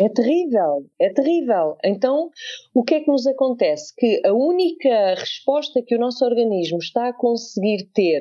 É, 0.00 0.04
é, 0.04 0.08
terrível, 0.08 0.86
é 1.00 1.10
terrível. 1.10 1.76
Então, 1.84 2.30
o 2.74 2.82
que 2.82 2.96
é 2.96 3.00
que 3.00 3.10
nos 3.10 3.26
acontece? 3.26 3.94
Que 3.96 4.20
a 4.26 4.32
única 4.34 5.14
resposta 5.14 5.80
que 5.80 5.94
o 5.94 5.98
nosso 5.98 6.24
organismo 6.24 6.78
está 6.78 7.08
a 7.08 7.14
conseguir 7.14 7.88
ter 7.94 8.20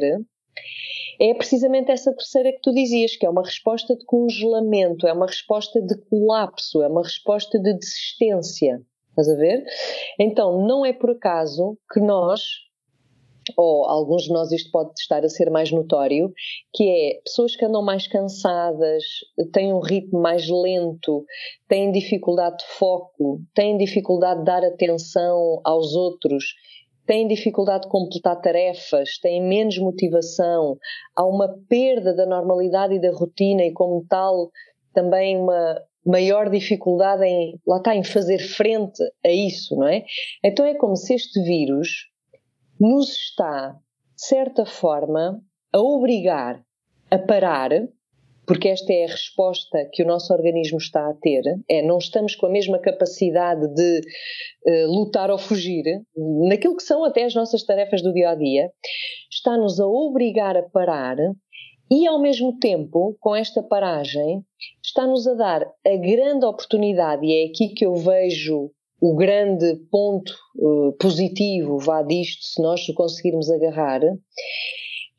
é 1.19 1.33
precisamente 1.33 1.91
essa 1.91 2.13
terceira 2.13 2.51
que 2.51 2.61
tu 2.61 2.73
dizias, 2.73 3.15
que 3.15 3.25
é 3.25 3.29
uma 3.29 3.43
resposta 3.43 3.95
de 3.95 4.05
congelamento, 4.05 5.07
é 5.07 5.13
uma 5.13 5.27
resposta 5.27 5.81
de 5.81 5.95
colapso, 6.09 6.81
é 6.81 6.87
uma 6.87 7.03
resposta 7.03 7.59
de 7.59 7.73
desistência. 7.73 8.81
Estás 9.09 9.29
a 9.29 9.35
ver? 9.35 9.63
Então, 10.19 10.67
não 10.67 10.85
é 10.85 10.91
por 10.91 11.11
acaso 11.11 11.77
que 11.93 12.01
nós, 12.01 12.41
ou 13.55 13.85
alguns 13.85 14.23
de 14.23 14.33
nós 14.33 14.51
isto 14.51 14.69
pode 14.71 14.91
estar 14.99 15.23
a 15.23 15.29
ser 15.29 15.49
mais 15.49 15.71
notório, 15.71 16.33
que 16.73 16.83
é 16.83 17.21
pessoas 17.23 17.55
que 17.55 17.63
andam 17.63 17.81
mais 17.81 18.07
cansadas, 18.07 19.03
têm 19.53 19.73
um 19.73 19.79
ritmo 19.79 20.19
mais 20.19 20.49
lento, 20.49 21.25
têm 21.69 21.93
dificuldade 21.93 22.57
de 22.57 22.65
foco, 22.77 23.39
têm 23.53 23.77
dificuldade 23.77 24.39
de 24.39 24.45
dar 24.45 24.65
atenção 24.65 25.61
aos 25.63 25.95
outros 25.95 26.43
têm 27.05 27.27
dificuldade 27.27 27.83
de 27.83 27.89
completar 27.89 28.39
tarefas, 28.41 29.17
têm 29.21 29.41
menos 29.41 29.77
motivação, 29.77 30.77
há 31.15 31.25
uma 31.25 31.55
perda 31.69 32.15
da 32.15 32.25
normalidade 32.25 32.95
e 32.95 33.01
da 33.01 33.11
rotina 33.11 33.63
e 33.63 33.73
como 33.73 34.05
tal 34.07 34.49
também 34.93 35.37
uma 35.37 35.81
maior 36.05 36.49
dificuldade 36.49 37.23
em, 37.23 37.59
lá 37.65 37.77
está, 37.77 37.95
em 37.95 38.03
fazer 38.03 38.39
frente 38.39 39.01
a 39.25 39.29
isso, 39.29 39.75
não 39.75 39.87
é? 39.87 40.05
Então 40.43 40.65
é 40.65 40.75
como 40.75 40.95
se 40.95 41.13
este 41.13 41.41
vírus 41.41 42.09
nos 42.79 43.09
está, 43.09 43.71
de 44.15 44.25
certa 44.25 44.65
forma, 44.65 45.41
a 45.73 45.79
obrigar 45.79 46.63
a 47.09 47.17
parar 47.17 47.71
porque 48.47 48.69
esta 48.69 48.91
é 48.93 49.05
a 49.05 49.11
resposta 49.11 49.89
que 49.91 50.03
o 50.03 50.07
nosso 50.07 50.33
organismo 50.33 50.77
está 50.77 51.09
a 51.09 51.13
ter, 51.13 51.41
é 51.69 51.81
não 51.81 51.97
estamos 51.97 52.35
com 52.35 52.45
a 52.45 52.49
mesma 52.49 52.79
capacidade 52.79 53.67
de 53.73 54.01
uh, 54.67 54.87
lutar 54.87 55.31
ou 55.31 55.37
fugir 55.37 55.83
naquilo 56.47 56.75
que 56.75 56.83
são 56.83 57.03
até 57.03 57.23
as 57.23 57.33
nossas 57.33 57.63
tarefas 57.63 58.01
do 58.01 58.13
dia 58.13 58.29
a 58.29 58.35
dia, 58.35 58.69
está-nos 59.31 59.79
a 59.79 59.87
obrigar 59.87 60.55
a 60.55 60.63
parar 60.63 61.17
e 61.89 62.07
ao 62.07 62.19
mesmo 62.19 62.57
tempo, 62.57 63.15
com 63.19 63.35
esta 63.35 63.61
paragem, 63.61 64.43
está-nos 64.83 65.27
a 65.27 65.35
dar 65.35 65.61
a 65.85 65.95
grande 65.97 66.45
oportunidade, 66.45 67.25
e 67.25 67.43
é 67.43 67.45
aqui 67.47 67.69
que 67.69 67.85
eu 67.85 67.95
vejo 67.95 68.71
o 68.99 69.15
grande 69.15 69.75
ponto 69.91 70.33
uh, 70.57 70.93
positivo, 70.93 71.77
vá 71.77 72.01
disto, 72.01 72.43
se 72.43 72.61
nós 72.61 72.87
o 72.89 72.93
conseguirmos 72.93 73.51
agarrar, 73.51 74.01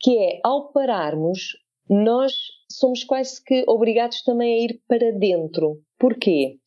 que 0.01 0.19
é 0.19 0.41
ao 0.43 0.73
pararmos, 0.73 1.41
nós 1.89 2.33
somos 2.71 3.05
quase 3.05 3.43
que 3.43 3.65
obrigados 3.67 4.23
também 4.23 4.55
a 4.55 4.65
ir 4.65 4.81
para 4.89 5.13
dentro. 5.13 5.81
Porquê? 5.99 6.59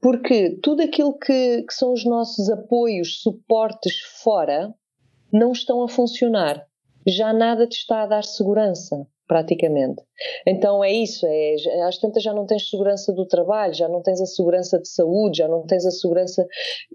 Porque 0.00 0.58
tudo 0.62 0.82
aquilo 0.82 1.18
que, 1.18 1.62
que 1.62 1.74
são 1.74 1.92
os 1.92 2.04
nossos 2.04 2.48
apoios, 2.48 3.20
suportes 3.20 3.98
fora, 4.22 4.74
não 5.32 5.52
estão 5.52 5.82
a 5.82 5.88
funcionar. 5.88 6.64
Já 7.06 7.32
nada 7.32 7.66
te 7.66 7.76
está 7.76 8.02
a 8.02 8.06
dar 8.06 8.24
segurança 8.24 9.06
praticamente. 9.26 10.02
Então 10.46 10.82
é 10.82 10.92
isso, 10.92 11.26
é, 11.26 11.56
às 11.82 11.98
tantas 11.98 12.22
já 12.22 12.32
não 12.32 12.46
tens 12.46 12.70
segurança 12.70 13.12
do 13.12 13.26
trabalho, 13.26 13.74
já 13.74 13.88
não 13.88 14.00
tens 14.00 14.20
a 14.20 14.26
segurança 14.26 14.78
de 14.78 14.88
saúde, 14.88 15.38
já 15.38 15.48
não 15.48 15.66
tens 15.66 15.84
a 15.84 15.90
segurança, 15.90 16.46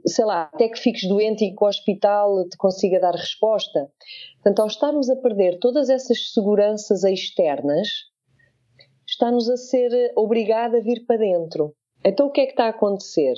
sei 0.05 0.25
lá, 0.25 0.49
até 0.53 0.69
que 0.69 0.79
fiques 0.79 1.07
doente 1.07 1.45
e 1.45 1.53
que 1.53 1.63
o 1.63 1.67
hospital 1.67 2.47
te 2.47 2.57
consiga 2.57 2.99
dar 2.99 3.13
resposta. 3.13 3.89
Portanto, 4.35 4.59
ao 4.61 4.67
estarmos 4.67 5.09
a 5.09 5.15
perder 5.17 5.59
todas 5.59 5.89
essas 5.89 6.31
seguranças 6.31 7.03
externas, 7.03 7.87
está-nos 9.21 9.47
a 9.51 9.55
ser 9.55 10.11
obrigado 10.15 10.75
a 10.75 10.79
vir 10.79 11.05
para 11.05 11.17
dentro. 11.17 11.75
Então 12.03 12.25
o 12.25 12.31
que 12.31 12.41
é 12.41 12.45
que 12.45 12.53
está 12.53 12.65
a 12.65 12.69
acontecer? 12.69 13.35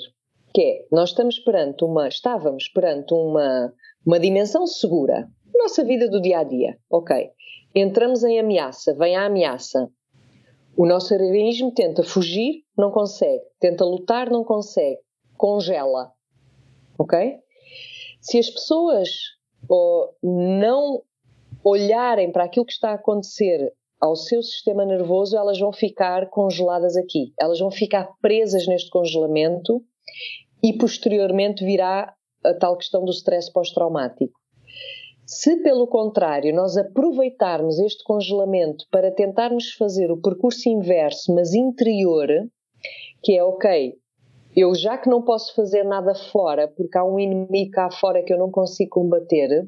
Que 0.53 0.61
é, 0.61 0.85
nós 0.89 1.09
estamos 1.09 1.39
perante 1.39 1.83
uma, 1.83 2.07
estávamos 2.07 2.69
perante 2.69 3.13
uma, 3.13 3.73
uma 4.05 4.17
dimensão 4.17 4.65
segura, 4.65 5.29
nossa 5.53 5.83
vida 5.83 6.09
do 6.09 6.21
dia 6.21 6.39
a 6.39 6.43
dia, 6.45 6.77
ok? 6.89 7.29
Entramos 7.75 8.23
em 8.23 8.39
ameaça, 8.39 8.93
vem 8.93 9.15
a 9.17 9.25
ameaça. 9.25 9.89
O 10.77 10.85
nosso 10.85 11.13
organismo 11.13 11.73
tenta 11.73 12.01
fugir, 12.01 12.63
não 12.77 12.89
consegue. 12.89 13.43
Tenta 13.59 13.83
lutar, 13.83 14.29
não 14.29 14.43
consegue. 14.43 14.99
Congela. 15.37 16.11
Ok? 16.97 17.39
Se 18.21 18.39
as 18.39 18.49
pessoas 18.49 19.09
ou, 19.67 20.15
não 20.23 21.01
olharem 21.63 22.31
para 22.31 22.45
aquilo 22.45 22.65
que 22.65 22.73
está 22.73 22.91
a 22.91 22.95
acontecer 22.95 23.73
ao 24.03 24.17
seu 24.17 24.43
sistema 24.43 24.85
nervoso, 24.85 25.37
elas 25.37 25.57
vão 25.57 25.71
ficar 25.71 26.29
congeladas 26.29 26.97
aqui. 26.97 27.31
Elas 27.39 27.59
vão 27.59 27.71
ficar 27.71 28.09
presas 28.21 28.67
neste 28.67 28.89
congelamento 28.89 29.81
e 30.61 30.77
posteriormente 30.77 31.63
virá 31.63 32.13
a 32.43 32.53
tal 32.53 32.75
questão 32.75 33.05
do 33.05 33.11
stress 33.11 33.49
pós-traumático. 33.49 34.37
Se, 35.25 35.55
pelo 35.63 35.87
contrário, 35.87 36.53
nós 36.53 36.75
aproveitarmos 36.75 37.79
este 37.79 38.03
congelamento 38.03 38.83
para 38.91 39.09
tentarmos 39.09 39.71
fazer 39.71 40.11
o 40.11 40.21
percurso 40.21 40.67
inverso, 40.67 41.33
mas 41.33 41.53
interior, 41.53 42.27
que 43.23 43.37
é 43.37 43.41
ok, 43.41 43.95
eu 44.53 44.75
já 44.75 44.97
que 44.97 45.09
não 45.09 45.21
posso 45.21 45.55
fazer 45.55 45.83
nada 45.83 46.13
fora, 46.13 46.67
porque 46.67 46.97
há 46.97 47.05
um 47.05 47.17
inimigo 47.17 47.71
cá 47.71 47.89
fora 47.89 48.21
que 48.21 48.33
eu 48.33 48.37
não 48.37 48.51
consigo 48.51 48.89
combater, 48.89 49.65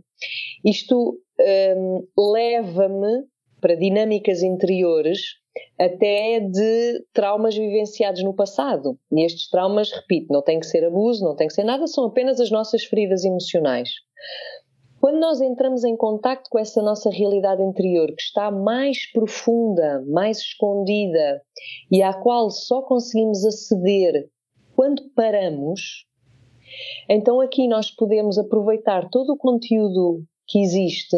isto 0.62 1.18
hum, 1.40 2.06
leva-me 2.34 3.24
para 3.66 3.76
dinâmicas 3.76 4.44
interiores 4.44 5.40
até 5.80 6.40
de 6.40 7.04
traumas 7.12 7.56
vivenciados 7.56 8.24
no 8.24 8.32
passado. 8.32 8.96
E 9.12 9.26
estes 9.26 9.50
traumas, 9.50 9.92
repito, 9.92 10.32
não 10.32 10.44
tem 10.44 10.60
que 10.60 10.68
ser 10.68 10.86
abuso, 10.86 11.26
não 11.26 11.36
tem 11.36 11.48
que 11.48 11.54
ser 11.56 11.64
nada, 11.64 11.88
são 11.88 12.06
apenas 12.06 12.40
as 12.40 12.52
nossas 12.52 12.84
feridas 12.84 13.26
emocionais. 13.26 13.90
Quando 15.02 15.20
nós 15.20 15.42
entramos 15.42 15.84
em 15.84 15.98
contato 15.98 16.48
com 16.48 16.60
essa 16.60 16.80
nossa 16.80 17.10
realidade 17.10 17.64
interior, 17.64 18.06
que 18.10 18.22
está 18.22 18.52
mais 18.52 19.12
profunda, 19.12 20.06
mais 20.10 20.38
escondida 20.38 21.42
e 21.92 22.04
à 22.04 22.14
qual 22.14 22.52
só 22.52 22.84
conseguimos 22.84 23.44
aceder 23.44 24.30
quando 24.76 25.10
paramos, 25.16 26.06
então 27.10 27.42
aqui 27.42 27.68
nós 27.68 27.90
podemos 27.90 28.38
aproveitar 28.38 29.10
todo 29.10 29.34
o 29.34 29.38
conteúdo 29.38 30.24
que 30.46 30.62
existe 30.62 31.18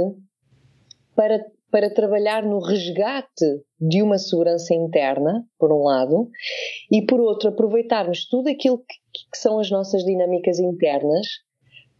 para 1.14 1.44
para 1.78 1.94
trabalhar 1.94 2.42
no 2.42 2.58
resgate 2.58 3.46
de 3.80 4.02
uma 4.02 4.18
segurança 4.18 4.74
interna, 4.74 5.46
por 5.60 5.72
um 5.72 5.84
lado, 5.84 6.28
e 6.92 7.06
por 7.06 7.20
outro, 7.20 7.50
aproveitarmos 7.50 8.28
tudo 8.28 8.50
aquilo 8.50 8.80
que, 8.80 8.96
que 9.30 9.38
são 9.38 9.60
as 9.60 9.70
nossas 9.70 10.04
dinâmicas 10.04 10.58
internas 10.58 11.28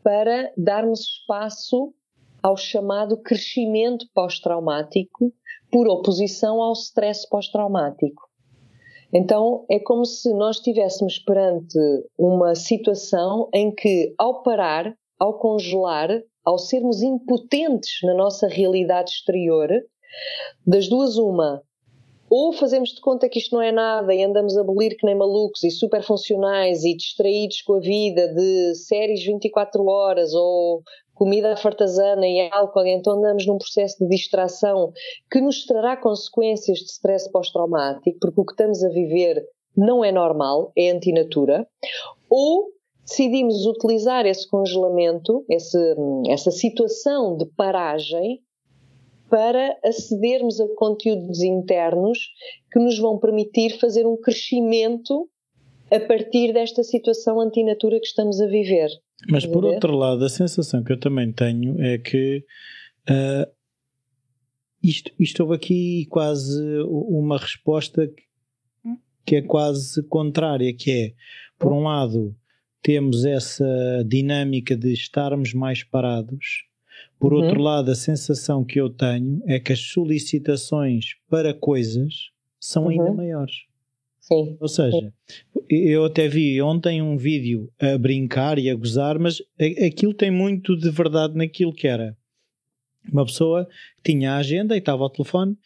para 0.04 0.52
darmos 0.58 1.02
espaço 1.02 1.94
ao 2.42 2.58
chamado 2.58 3.22
crescimento 3.22 4.08
pós-traumático, 4.16 5.32
por 5.72 5.88
oposição 5.88 6.60
ao 6.60 6.74
stress 6.74 7.30
pós-traumático. 7.30 8.24
Então, 9.14 9.64
é 9.70 9.78
como 9.78 10.06
se 10.06 10.34
nós 10.34 10.56
estivéssemos 10.56 11.20
perante 11.20 11.78
uma 12.18 12.56
situação 12.56 13.48
em 13.54 13.70
que, 13.70 14.16
ao 14.18 14.42
parar, 14.42 14.92
ao 15.20 15.38
congelar, 15.38 16.10
ao 16.48 16.58
sermos 16.58 17.02
impotentes 17.02 18.00
na 18.04 18.14
nossa 18.14 18.48
realidade 18.48 19.12
exterior, 19.12 19.68
das 20.66 20.88
duas, 20.88 21.18
uma, 21.18 21.62
ou 22.30 22.54
fazemos 22.54 22.92
de 22.92 23.02
conta 23.02 23.28
que 23.28 23.38
isto 23.38 23.54
não 23.54 23.62
é 23.62 23.70
nada 23.70 24.16
e 24.16 24.24
andamos 24.24 24.56
a 24.56 24.62
abolir 24.62 24.96
que 24.96 25.06
nem 25.06 25.14
malucos 25.14 25.62
e 25.66 25.70
super 25.70 26.02
funcionais 26.02 26.86
e 26.86 26.96
distraídos 26.96 27.62
com 27.64 27.74
a 27.74 27.80
vida 27.82 28.34
de 28.34 28.76
séries 28.76 29.26
24 29.26 29.86
horas 29.88 30.34
ou 30.34 30.84
comida 31.14 31.58
fartazana 31.58 32.26
e 32.26 32.50
álcool, 32.50 32.86
então 32.86 33.18
andamos 33.18 33.46
num 33.46 33.58
processo 33.58 33.98
de 34.00 34.08
distração 34.08 34.94
que 35.30 35.42
nos 35.42 35.66
trará 35.66 35.98
consequências 35.98 36.78
de 36.78 36.86
stress 36.86 37.30
pós-traumático, 37.30 38.20
porque 38.22 38.40
o 38.40 38.46
que 38.46 38.54
estamos 38.54 38.82
a 38.86 38.90
viver 38.90 39.44
não 39.76 40.02
é 40.02 40.14
normal, 40.14 40.72
é 40.78 40.92
antinatura, 40.92 41.68
ou 42.30 42.77
decidimos 43.08 43.66
utilizar 43.66 44.26
esse 44.26 44.48
congelamento, 44.48 45.46
esse, 45.50 45.78
essa 46.28 46.52
situação 46.52 47.38
de 47.38 47.46
paragem, 47.46 48.42
para 49.30 49.78
acedermos 49.84 50.60
a 50.60 50.68
conteúdos 50.76 51.42
internos 51.42 52.18
que 52.72 52.80
nos 52.80 52.98
vão 52.98 53.18
permitir 53.18 53.78
fazer 53.80 54.06
um 54.06 54.18
crescimento 54.18 55.30
a 55.92 56.00
partir 56.00 56.54
desta 56.54 56.84
situação 56.84 57.40
antinatura 57.40 58.00
que 58.00 58.08
estamos 58.08 58.40
a 58.42 58.48
viver. 58.48 58.90
Mas 59.30 59.46
por 59.46 59.66
outro 59.66 59.96
lado, 59.96 60.24
a 60.24 60.30
sensação 60.30 60.84
que 60.84 60.94
eu 60.94 61.00
também 61.00 61.32
tenho 61.32 61.82
é 61.82 61.98
que 61.98 62.44
uh, 63.10 63.52
isto, 64.84 65.12
isto 65.20 65.42
houve 65.44 65.56
aqui 65.56 66.06
quase 66.10 66.62
uma 66.84 67.38
resposta 67.38 68.10
que 69.26 69.36
é 69.36 69.42
quase 69.42 70.02
contrária, 70.04 70.74
que 70.74 70.90
é, 70.90 71.14
por 71.60 71.74
um 71.74 71.84
lado, 71.84 72.34
temos 72.88 73.26
essa 73.26 74.02
dinâmica 74.08 74.74
de 74.74 74.94
estarmos 74.94 75.54
mais 75.54 75.84
parados, 75.84 76.64
por 77.20 77.34
uhum. 77.34 77.44
outro 77.44 77.60
lado, 77.60 77.92
a 77.92 77.96
sensação 77.96 78.64
que 78.64 78.80
eu 78.80 78.90
tenho 78.90 79.42
é 79.46 79.60
que 79.60 79.74
as 79.74 79.80
solicitações 79.92 81.16
para 81.30 81.54
coisas 81.54 82.32
são 82.58 82.86
uhum. 82.86 82.92
ainda 82.92 83.12
maiores. 83.12 83.56
Sim. 84.22 84.56
Ou 84.58 84.70
seja, 84.70 85.14
eu 85.70 86.06
até 86.06 86.30
vi 86.30 86.62
ontem 86.62 87.02
um 87.02 87.18
vídeo 87.18 87.70
a 87.78 87.98
brincar 87.98 88.58
e 88.58 88.70
a 88.70 88.76
gozar, 88.76 89.20
mas 89.20 89.42
aquilo 89.86 90.14
tem 90.14 90.32
muito 90.32 90.78
de 90.78 90.90
verdade 90.90 91.36
naquilo 91.36 91.74
que 91.74 91.90
era. 91.90 92.16
Uma 93.12 93.26
pessoa 93.26 93.68
tinha 94.02 94.32
a 94.32 94.38
agenda 94.38 94.76
e 94.76 94.80
estava 94.80 95.04
ao 95.04 95.10
telefone. 95.10 95.58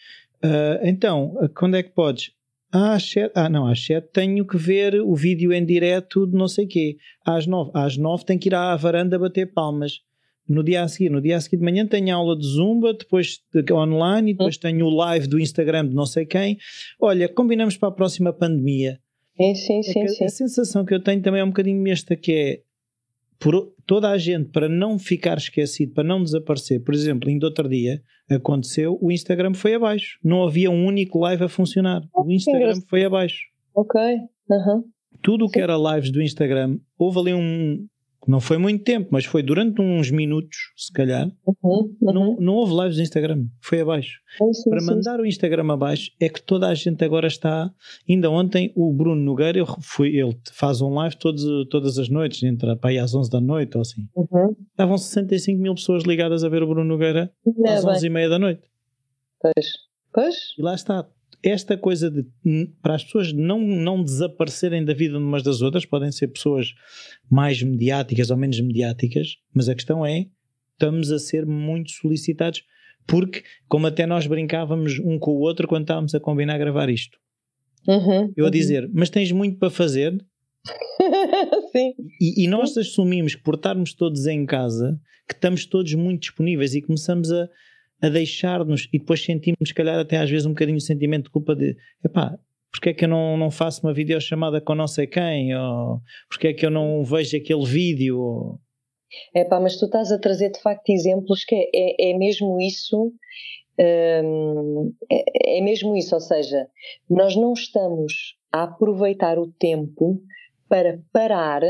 Uh, 0.43 0.81
então, 0.83 1.35
quando 1.53 1.77
é 1.77 1.83
que 1.83 1.91
podes? 1.91 2.31
Ah, 2.71 2.97
sete, 2.99 3.33
ah, 3.35 3.49
não, 3.49 3.67
às 3.67 3.83
sete 3.83 4.09
tenho 4.13 4.45
que 4.45 4.57
ver 4.57 5.01
o 5.01 5.13
vídeo 5.13 5.51
em 5.51 5.65
direto 5.65 6.25
de 6.25 6.37
não 6.37 6.47
sei 6.47 6.65
quê. 6.65 6.97
Às 7.25 7.45
nove, 7.45 7.71
às 7.73 7.97
nove 7.97 8.23
tenho 8.25 8.39
que 8.39 8.49
ir 8.49 8.55
à 8.55 8.75
varanda 8.75 9.19
bater 9.19 9.51
palmas 9.53 9.99
no 10.47 10.63
dia 10.63 10.83
a 10.83 10.87
seguir, 10.87 11.09
no 11.09 11.21
dia 11.21 11.37
a 11.37 11.41
seguir 11.41 11.57
de 11.57 11.63
manhã 11.63 11.85
tenho 11.85 12.15
aula 12.15 12.37
de 12.37 12.45
Zumba, 12.45 12.93
depois 12.93 13.39
de, 13.53 13.73
online 13.73 14.31
e 14.31 14.33
depois 14.33 14.57
tenho 14.57 14.85
o 14.85 14.89
live 14.89 15.27
do 15.27 15.39
Instagram 15.39 15.87
de 15.87 15.95
não 15.95 16.05
sei 16.05 16.25
quem. 16.25 16.57
Olha, 16.99 17.27
combinamos 17.29 17.77
para 17.77 17.89
a 17.89 17.93
próxima 17.93 18.33
pandemia. 18.33 18.99
Sim, 19.37 19.55
sim, 19.55 19.83
sim, 19.83 20.01
é 20.01 20.07
sim. 20.07 20.25
A 20.25 20.29
sensação 20.29 20.85
que 20.85 20.93
eu 20.93 21.01
tenho 21.01 21.21
também 21.21 21.41
é 21.41 21.43
um 21.43 21.49
bocadinho 21.49 21.87
esta 21.89 22.15
que 22.15 22.31
é 22.31 22.61
por 23.41 23.73
toda 23.87 24.11
a 24.11 24.17
gente 24.19 24.51
para 24.51 24.69
não 24.69 24.99
ficar 24.99 25.37
esquecido, 25.37 25.93
para 25.93 26.03
não 26.03 26.23
desaparecer. 26.23 26.83
Por 26.83 26.93
exemplo, 26.93 27.27
ainda 27.27 27.47
outro 27.47 27.67
dia 27.67 27.99
aconteceu, 28.29 28.97
o 29.01 29.11
Instagram 29.11 29.55
foi 29.55 29.73
abaixo. 29.73 30.19
Não 30.23 30.43
havia 30.43 30.69
um 30.69 30.85
único 30.85 31.19
live 31.19 31.43
a 31.43 31.49
funcionar. 31.49 32.03
O 32.15 32.31
Instagram 32.31 32.75
foi 32.87 33.03
abaixo. 33.03 33.39
Ok. 33.73 33.99
Uhum. 34.47 34.83
Tudo 35.23 35.45
o 35.45 35.49
que 35.49 35.59
era 35.59 35.75
lives 35.75 36.11
do 36.11 36.21
Instagram, 36.21 36.77
houve 36.97 37.19
ali 37.19 37.33
um, 37.33 37.87
não 38.27 38.39
foi 38.39 38.57
muito 38.57 38.83
tempo, 38.83 39.09
mas 39.11 39.25
foi 39.25 39.41
durante 39.41 39.81
uns 39.81 40.11
minutos, 40.11 40.57
se 40.75 40.91
calhar. 40.93 41.25
Uhum, 41.45 41.95
uhum. 42.01 42.13
Não, 42.13 42.37
não 42.39 42.53
houve 42.53 42.73
lives 42.73 42.97
no 42.97 43.03
Instagram, 43.03 43.45
foi 43.59 43.81
abaixo. 43.81 44.19
sim, 44.53 44.69
Para 44.69 44.83
mandar 44.83 45.15
sim. 45.15 45.21
o 45.21 45.25
Instagram 45.25 45.73
abaixo 45.73 46.11
é 46.19 46.29
que 46.29 46.41
toda 46.41 46.67
a 46.67 46.73
gente 46.75 47.03
agora 47.03 47.27
está. 47.27 47.71
Ainda 48.07 48.29
ontem 48.29 48.71
o 48.75 48.93
Bruno 48.93 49.21
Nogueira, 49.21 49.57
eu 49.57 49.65
fui, 49.81 50.17
ele 50.19 50.37
faz 50.51 50.81
um 50.81 50.93
live 50.93 51.15
todos, 51.17 51.43
todas 51.69 51.97
as 51.97 52.09
noites, 52.09 52.43
entre 52.43 52.75
para 52.75 52.89
aí 52.91 52.99
às 52.99 53.15
11 53.15 53.29
da 53.29 53.41
noite 53.41 53.75
ou 53.75 53.81
assim. 53.81 54.07
Uhum. 54.15 54.55
Estavam 54.69 54.97
65 54.97 55.61
mil 55.61 55.73
pessoas 55.75 56.03
ligadas 56.03 56.43
a 56.43 56.49
ver 56.49 56.61
o 56.63 56.67
Bruno 56.67 56.85
Nogueira 56.85 57.31
às 57.67 57.83
11 57.83 58.05
e 58.05 58.09
meia 58.09 58.29
da 58.29 58.37
noite. 58.37 58.61
Pois. 59.41 59.65
Pois. 60.13 60.35
E 60.57 60.61
lá 60.61 60.75
está, 60.75 61.07
esta 61.43 61.77
coisa 61.77 62.09
de 62.09 62.25
para 62.81 62.95
as 62.95 63.03
pessoas 63.03 63.33
não, 63.33 63.59
não 63.59 64.03
desaparecerem 64.03 64.85
da 64.85 64.93
vida 64.93 65.17
umas 65.17 65.43
das 65.43 65.61
outras, 65.61 65.85
podem 65.85 66.11
ser 66.11 66.27
pessoas 66.27 66.73
mais 67.29 67.61
mediáticas 67.61 68.29
ou 68.29 68.37
menos 68.37 68.59
mediáticas, 68.59 69.37
mas 69.53 69.67
a 69.67 69.75
questão 69.75 70.05
é 70.05 70.27
estamos 70.73 71.11
a 71.11 71.19
ser 71.19 71.45
muito 71.45 71.91
solicitados 71.91 72.63
porque, 73.07 73.43
como 73.67 73.87
até 73.87 74.05
nós 74.05 74.27
brincávamos 74.27 74.99
um 74.99 75.17
com 75.17 75.31
o 75.31 75.39
outro 75.39 75.67
quando 75.67 75.83
estávamos 75.83 76.13
a 76.15 76.19
combinar 76.19 76.55
a 76.55 76.59
gravar 76.59 76.89
isto. 76.89 77.17
Uhum, 77.87 78.31
eu 78.37 78.45
a 78.45 78.47
uhum. 78.47 78.51
dizer, 78.51 78.89
mas 78.93 79.09
tens 79.09 79.31
muito 79.31 79.57
para 79.57 79.69
fazer? 79.69 80.15
Sim. 81.71 81.93
E, 82.19 82.43
e 82.43 82.47
nós 82.47 82.77
assumimos 82.77 83.35
que 83.35 83.43
por 83.43 83.55
estarmos 83.55 83.93
todos 83.93 84.27
em 84.27 84.45
casa, 84.45 84.99
que 85.27 85.33
estamos 85.33 85.65
todos 85.65 85.93
muito 85.95 86.21
disponíveis 86.21 86.75
e 86.75 86.81
começamos 86.81 87.31
a, 87.31 87.49
a 88.01 88.09
deixar-nos 88.09 88.87
e 88.91 88.99
depois 88.99 89.23
sentimos, 89.23 89.57
se 89.65 89.73
calhar, 89.73 89.99
até 89.99 90.17
às 90.17 90.29
vezes 90.29 90.45
um 90.45 90.51
bocadinho 90.51 90.77
de 90.77 90.83
sentimento 90.83 91.25
de 91.25 91.29
culpa 91.29 91.55
de 91.55 91.75
epá, 92.03 92.37
porque 92.71 92.89
é 92.89 92.93
que 92.93 93.05
eu 93.05 93.09
não, 93.09 93.37
não 93.37 93.51
faço 93.51 93.85
uma 93.85 93.93
videochamada 93.93 94.61
com 94.61 94.73
não 94.73 94.87
sei 94.87 95.05
quem? 95.05 95.55
Ou 95.55 95.99
porque 96.29 96.47
é 96.47 96.53
que 96.53 96.65
eu 96.65 96.71
não 96.71 97.03
vejo 97.03 97.37
aquele 97.37 97.65
vídeo? 97.65 98.19
Ou... 98.19 98.59
É 99.35 99.43
pá, 99.43 99.59
mas 99.59 99.77
tu 99.77 99.85
estás 99.85 100.11
a 100.11 100.17
trazer 100.17 100.51
de 100.51 100.61
facto 100.61 100.89
exemplos 100.89 101.43
que 101.43 101.53
é, 101.53 101.69
é, 101.73 102.11
é 102.11 102.17
mesmo 102.17 102.59
isso. 102.59 103.13
Hum, 103.79 104.93
é, 105.11 105.57
é 105.57 105.61
mesmo 105.61 105.95
isso, 105.95 106.13
ou 106.13 106.21
seja, 106.21 106.67
nós 107.09 107.35
não 107.35 107.53
estamos 107.53 108.37
a 108.51 108.63
aproveitar 108.63 109.39
o 109.39 109.51
tempo 109.51 110.21
para 110.67 110.99
parar 111.11 111.61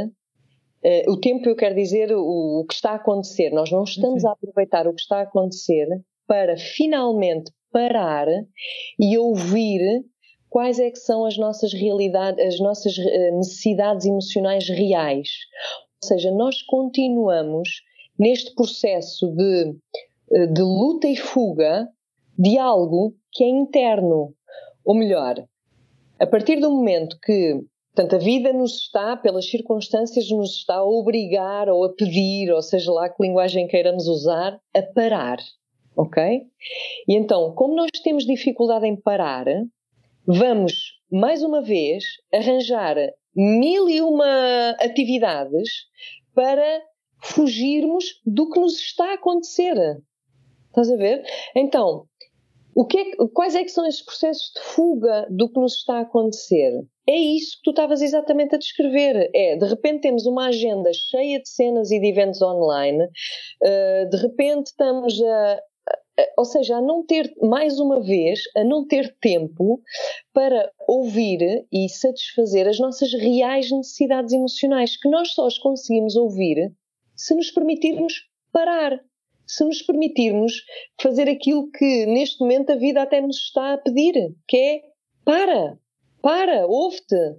Uh, 0.83 1.11
o 1.11 1.19
tempo, 1.19 1.47
eu 1.47 1.55
quero 1.55 1.75
dizer, 1.75 2.11
o, 2.11 2.61
o, 2.61 2.65
que 2.65 2.73
está 2.73 2.93
a 2.93 2.95
acontecer. 2.95 3.51
Nós 3.51 3.69
não 3.69 3.83
estamos 3.83 4.23
Sim. 4.23 4.27
a 4.27 4.31
aproveitar 4.31 4.87
o 4.87 4.95
que 4.95 5.01
está 5.01 5.19
a 5.19 5.21
acontecer 5.21 5.85
para 6.31 6.55
finalmente 6.55 7.51
parar 7.73 8.25
e 8.97 9.17
ouvir 9.17 9.81
quais 10.49 10.79
é 10.79 10.89
que 10.89 10.97
são 10.97 11.25
as 11.25 11.37
nossas 11.37 11.73
realidades, 11.73 12.53
as 12.53 12.57
nossas 12.61 12.97
eh, 12.97 13.31
necessidades 13.31 14.05
emocionais 14.05 14.69
reais. 14.69 15.27
Ou 16.01 16.07
seja, 16.07 16.31
nós 16.31 16.61
continuamos 16.61 17.67
neste 18.17 18.55
processo 18.55 19.27
de, 19.35 19.75
eh, 20.31 20.47
de 20.47 20.61
luta 20.61 21.05
e 21.05 21.17
fuga 21.17 21.89
de 22.39 22.57
algo 22.57 23.13
que 23.33 23.43
é 23.43 23.49
interno. 23.49 24.33
Ou 24.85 24.95
melhor, 24.95 25.35
a 26.17 26.25
partir 26.25 26.61
do 26.61 26.71
momento 26.71 27.17
que 27.21 27.59
Portanto, 27.93 28.15
a 28.15 28.19
vida 28.19 28.53
nos 28.53 28.83
está, 28.83 29.17
pelas 29.17 29.49
circunstâncias, 29.49 30.29
nos 30.31 30.55
está 30.55 30.75
a 30.75 30.85
obrigar 30.85 31.67
ou 31.67 31.83
a 31.83 31.93
pedir, 31.93 32.49
ou 32.49 32.61
seja 32.61 32.89
lá 32.89 33.09
que 33.09 33.21
linguagem 33.21 33.67
queiramos 33.67 34.07
usar, 34.07 34.57
a 34.73 34.81
parar 34.81 35.39
ok? 35.95 36.41
E 37.07 37.15
então, 37.15 37.53
como 37.53 37.75
nós 37.75 37.89
temos 38.03 38.25
dificuldade 38.25 38.87
em 38.87 38.95
parar, 38.95 39.45
vamos, 40.25 40.99
mais 41.11 41.43
uma 41.43 41.61
vez, 41.61 42.03
arranjar 42.33 42.95
mil 43.35 43.89
e 43.89 44.01
uma 44.01 44.71
atividades 44.79 45.69
para 46.33 46.81
fugirmos 47.21 48.05
do 48.25 48.49
que 48.49 48.59
nos 48.59 48.79
está 48.79 49.11
a 49.11 49.13
acontecer. 49.13 49.75
Estás 50.69 50.89
a 50.89 50.95
ver? 50.95 51.23
Então, 51.55 52.05
o 52.73 52.85
que 52.85 52.97
é, 52.97 53.03
quais 53.33 53.55
é 53.55 53.63
que 53.63 53.69
são 53.69 53.85
esses 53.85 54.03
processos 54.03 54.51
de 54.55 54.61
fuga 54.61 55.27
do 55.29 55.49
que 55.49 55.59
nos 55.59 55.75
está 55.75 55.97
a 55.97 56.01
acontecer? 56.01 56.71
É 57.07 57.15
isso 57.15 57.57
que 57.57 57.63
tu 57.63 57.69
estavas 57.71 58.01
exatamente 58.01 58.55
a 58.55 58.57
descrever. 58.57 59.29
É, 59.35 59.57
de 59.57 59.65
repente 59.65 60.01
temos 60.01 60.25
uma 60.25 60.47
agenda 60.47 60.89
cheia 60.93 61.39
de 61.39 61.49
cenas 61.49 61.91
e 61.91 61.99
de 61.99 62.07
eventos 62.07 62.41
online, 62.41 63.03
uh, 63.03 64.09
de 64.09 64.17
repente 64.17 64.67
estamos 64.67 65.21
a, 65.21 65.59
ou 66.37 66.45
seja, 66.45 66.77
a 66.77 66.81
não 66.81 67.05
ter, 67.05 67.33
mais 67.41 67.79
uma 67.79 68.01
vez, 68.01 68.41
a 68.55 68.63
não 68.63 68.85
ter 68.85 69.15
tempo 69.19 69.81
para 70.33 70.71
ouvir 70.87 71.65
e 71.71 71.89
satisfazer 71.89 72.67
as 72.67 72.79
nossas 72.79 73.13
reais 73.13 73.71
necessidades 73.71 74.33
emocionais, 74.33 74.97
que 74.97 75.09
nós 75.09 75.33
só 75.33 75.47
as 75.47 75.57
conseguimos 75.57 76.15
ouvir 76.15 76.73
se 77.15 77.35
nos 77.35 77.51
permitirmos 77.51 78.27
parar, 78.51 78.99
se 79.45 79.63
nos 79.63 79.81
permitirmos 79.81 80.63
fazer 80.99 81.29
aquilo 81.29 81.69
que 81.71 82.05
neste 82.05 82.39
momento 82.39 82.71
a 82.71 82.75
vida 82.75 83.01
até 83.01 83.21
nos 83.21 83.37
está 83.37 83.73
a 83.73 83.77
pedir, 83.77 84.35
que 84.47 84.57
é 84.57 84.81
para, 85.23 85.77
para, 86.21 86.65
ouve-te, 86.67 87.37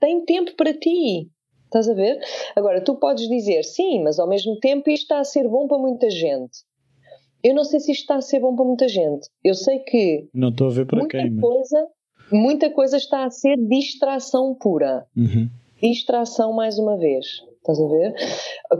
tem 0.00 0.24
tempo 0.24 0.54
para 0.56 0.74
ti. 0.74 1.30
Estás 1.64 1.88
a 1.88 1.94
ver? 1.94 2.20
Agora, 2.54 2.82
tu 2.82 2.94
podes 2.96 3.28
dizer, 3.28 3.62
sim, 3.64 4.02
mas 4.02 4.18
ao 4.18 4.28
mesmo 4.28 4.58
tempo 4.60 4.88
isto 4.88 5.02
está 5.02 5.18
a 5.18 5.24
ser 5.24 5.48
bom 5.48 5.66
para 5.66 5.78
muita 5.78 6.08
gente. 6.10 6.58
Eu 7.46 7.54
não 7.54 7.62
sei 7.62 7.78
se 7.78 7.92
isto 7.92 8.00
está 8.00 8.16
a 8.16 8.20
ser 8.20 8.40
bom 8.40 8.56
para 8.56 8.64
muita 8.64 8.88
gente. 8.88 9.28
Eu 9.44 9.54
sei 9.54 9.78
que. 9.78 10.28
Não 10.34 10.48
estou 10.48 10.66
a 10.66 10.70
ver 10.70 10.84
para 10.84 10.98
muita 10.98 11.16
quem. 11.16 11.36
Coisa, 11.36 11.86
mas... 12.32 12.40
Muita 12.42 12.70
coisa 12.70 12.96
está 12.96 13.24
a 13.24 13.30
ser 13.30 13.56
distração 13.56 14.52
pura. 14.52 15.06
Uhum. 15.16 15.48
Distração, 15.80 16.52
mais 16.52 16.76
uma 16.76 16.98
vez. 16.98 17.24
Estás 17.58 17.80
a 17.80 17.86
ver? 17.86 18.14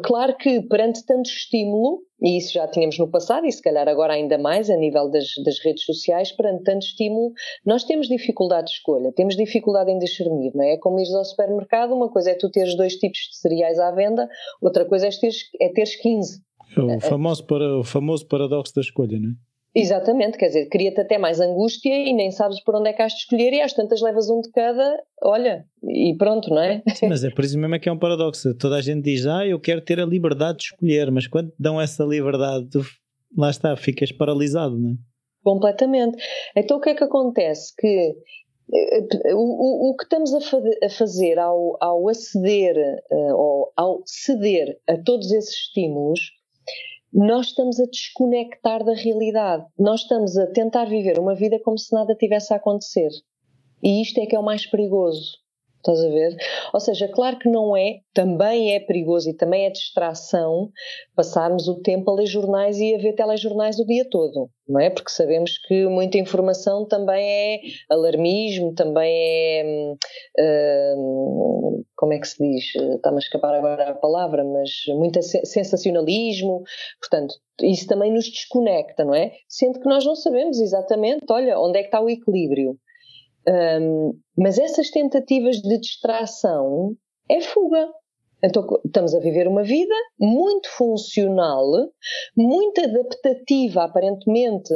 Claro 0.05 0.37
que 0.37 0.62
perante 0.62 1.05
tanto 1.07 1.29
estímulo, 1.29 2.02
e 2.20 2.38
isso 2.38 2.55
já 2.55 2.66
tínhamos 2.66 2.98
no 2.98 3.09
passado, 3.09 3.46
e 3.46 3.52
se 3.52 3.62
calhar 3.62 3.88
agora 3.88 4.14
ainda 4.14 4.37
mais 4.37 4.68
a 4.68 4.76
nível 4.76 5.09
das, 5.11 5.26
das 5.44 5.59
redes 5.64 5.85
sociais, 5.85 6.33
perante 6.33 6.64
tanto 6.64 6.87
estímulo, 6.87 7.33
nós 7.64 7.85
temos 7.85 8.09
dificuldade 8.09 8.66
de 8.68 8.72
escolha, 8.74 9.12
temos 9.12 9.37
dificuldade 9.37 9.92
em 9.92 9.98
discernir, 9.98 10.52
não 10.55 10.64
é? 10.64 10.74
É 10.74 10.79
como 10.79 10.98
ires 10.98 11.14
ao 11.14 11.24
supermercado, 11.24 11.94
uma 11.94 12.11
coisa 12.11 12.31
é 12.31 12.35
tu 12.35 12.50
teres 12.50 12.76
dois 12.76 12.94
tipos 12.96 13.18
de 13.31 13.37
cereais 13.37 13.79
à 13.79 13.92
venda, 13.92 14.29
outra 14.61 14.85
coisa 14.85 15.07
é 15.07 15.11
teres, 15.11 15.38
é 15.61 15.68
teres 15.68 15.96
15. 15.96 16.45
É 16.76 16.81
o 16.81 17.00
famoso, 17.00 17.46
para, 17.46 17.79
o 17.79 17.85
famoso 17.85 18.26
paradoxo 18.26 18.74
da 18.74 18.81
escolha, 18.81 19.18
não 19.18 19.31
é? 19.31 19.33
Exatamente, 19.79 20.38
quer 20.38 20.46
dizer, 20.46 20.68
cria-te 20.70 21.02
até 21.02 21.18
mais 21.18 21.38
angústia 21.38 21.94
e 21.94 22.14
nem 22.14 22.31
sabes 22.31 22.64
por 22.64 22.74
onde 22.76 22.88
é 22.88 22.94
que 22.94 23.02
has 23.02 23.12
de 23.12 23.18
escolher 23.18 23.52
e 23.52 23.61
às 23.61 23.74
tantas 23.74 24.00
levas 24.00 24.31
um 24.31 24.40
de 24.40 24.50
cada, 24.50 25.02
olha, 25.22 25.66
e 25.83 26.16
pronto, 26.16 26.48
não 26.48 26.62
é? 26.62 26.83
Sim, 26.94 27.09
mas 27.11 27.22
é 27.22 27.29
por 27.29 27.44
isso 27.44 27.59
mesmo 27.59 27.74
é 27.74 27.79
que 27.79 27.87
é 27.87 27.92
um 27.92 27.98
paradoxo. 27.98 28.55
Toda 28.55 28.76
a 28.76 28.81
gente 28.81 29.02
diz, 29.02 29.26
ah, 29.26 29.46
eu 29.46 29.61
quero 29.61 29.83
ter 29.83 30.00
a 30.00 30.07
liberdade 30.07 30.59
de 30.59 30.64
escolher, 30.64 31.11
mas 31.11 31.26
quando 31.26 31.52
dão 31.59 31.79
essa 31.79 32.05
liberdade, 32.05 32.70
tu, 32.70 32.81
lá 33.37 33.50
está, 33.50 33.76
ficas 33.76 34.11
paralisado, 34.11 34.79
não 34.79 34.92
é? 34.92 34.94
Completamente. 35.44 36.16
Então 36.57 36.79
o 36.79 36.81
que 36.81 36.88
é 36.88 36.94
que 36.94 37.05
acontece? 37.05 37.74
Que 37.76 38.14
eh, 38.74 39.35
o, 39.35 39.38
o, 39.38 39.90
o 39.90 39.96
que 39.96 40.05
estamos 40.05 40.33
a, 40.33 40.40
fa 40.40 40.59
a 40.83 40.88
fazer 40.88 41.38
ao, 41.38 41.76
ao 41.83 42.09
aceder 42.09 42.76
uh, 43.11 43.35
ou 43.35 43.72
ao 43.76 44.00
ceder 44.07 44.79
a 44.88 44.96
todos 44.96 45.31
esses 45.31 45.55
estímulos 45.55 46.18
nós 47.12 47.46
estamos 47.46 47.81
a 47.81 47.87
desconectar 47.87 48.85
da 48.85 48.94
realidade. 48.94 49.64
Nós 49.79 50.02
estamos 50.02 50.37
a 50.37 50.46
tentar 50.48 50.85
viver 50.85 51.18
uma 51.18 51.35
vida 51.35 51.59
como 51.64 51.79
se 51.79 51.94
nada 51.94 52.14
tivesse 52.14 52.52
a 52.52 52.57
acontecer. 52.57 53.09
E 53.83 54.02
isto 54.02 54.18
é 54.20 54.26
que 54.26 54.37
é 54.37 54.38
o 54.38 54.44
mais 54.44 54.66
perigoso. 54.66 55.38
Estás 55.87 56.05
a 56.05 56.09
ver? 56.09 56.37
Ou 56.75 56.81
seja, 56.81 57.09
claro 57.09 57.38
que 57.38 57.49
não 57.49 57.77
é, 57.77 58.01
também 58.12 58.75
é 58.75 58.81
perigoso 58.81 59.31
e 59.31 59.37
também 59.37 59.66
é 59.66 59.70
distração 59.70 60.68
passarmos 61.14 61.68
o 61.68 61.81
tempo 61.81 62.11
a 62.11 62.14
ler 62.14 62.27
jornais 62.27 62.79
e 62.79 62.92
a 62.92 62.99
ver 62.99 63.14
telejornais 63.14 63.79
o 63.79 63.87
dia 63.87 64.05
todo, 64.11 64.51
não 64.68 64.81
é? 64.81 64.90
Porque 64.90 65.11
sabemos 65.11 65.59
que 65.59 65.87
muita 65.87 66.18
informação 66.18 66.85
também 66.85 67.25
é 67.25 67.61
alarmismo, 67.88 68.75
também 68.75 69.12
é. 69.14 69.94
Uh, 70.40 71.85
como 71.94 72.12
é 72.12 72.18
que 72.18 72.29
se 72.29 72.42
diz? 72.42 72.64
Está-me 72.96 73.16
a 73.16 73.20
escapar 73.20 73.55
agora 73.55 73.90
a 73.90 73.94
palavra, 73.94 74.44
mas 74.44 74.70
muito 74.88 75.20
sensacionalismo. 75.22 76.62
Portanto, 77.01 77.35
isso 77.62 77.87
também 77.87 78.12
nos 78.12 78.29
desconecta, 78.29 79.05
não 79.05 79.14
é? 79.14 79.33
Sendo 79.49 79.81
que 79.81 79.88
nós 79.88 80.05
não 80.05 80.16
sabemos 80.16 80.61
exatamente, 80.61 81.25
olha, 81.31 81.59
onde 81.59 81.79
é 81.79 81.83
que 81.83 81.88
está 81.88 82.01
o 82.01 82.11
equilíbrio. 82.11 82.77
Um, 83.48 84.18
mas 84.37 84.59
essas 84.59 84.90
tentativas 84.90 85.56
de 85.56 85.78
distração 85.78 86.96
é 87.30 87.40
fuga. 87.40 87.88
Então 88.44 88.66
estamos 88.85 89.14
a 89.14 89.20
viver 89.20 89.48
uma 89.48 89.62
vida 89.62 89.94
muito 90.20 90.68
funcional, 90.70 91.66
muito 92.37 92.80
adaptativa 92.80 93.85
aparentemente 93.85 94.74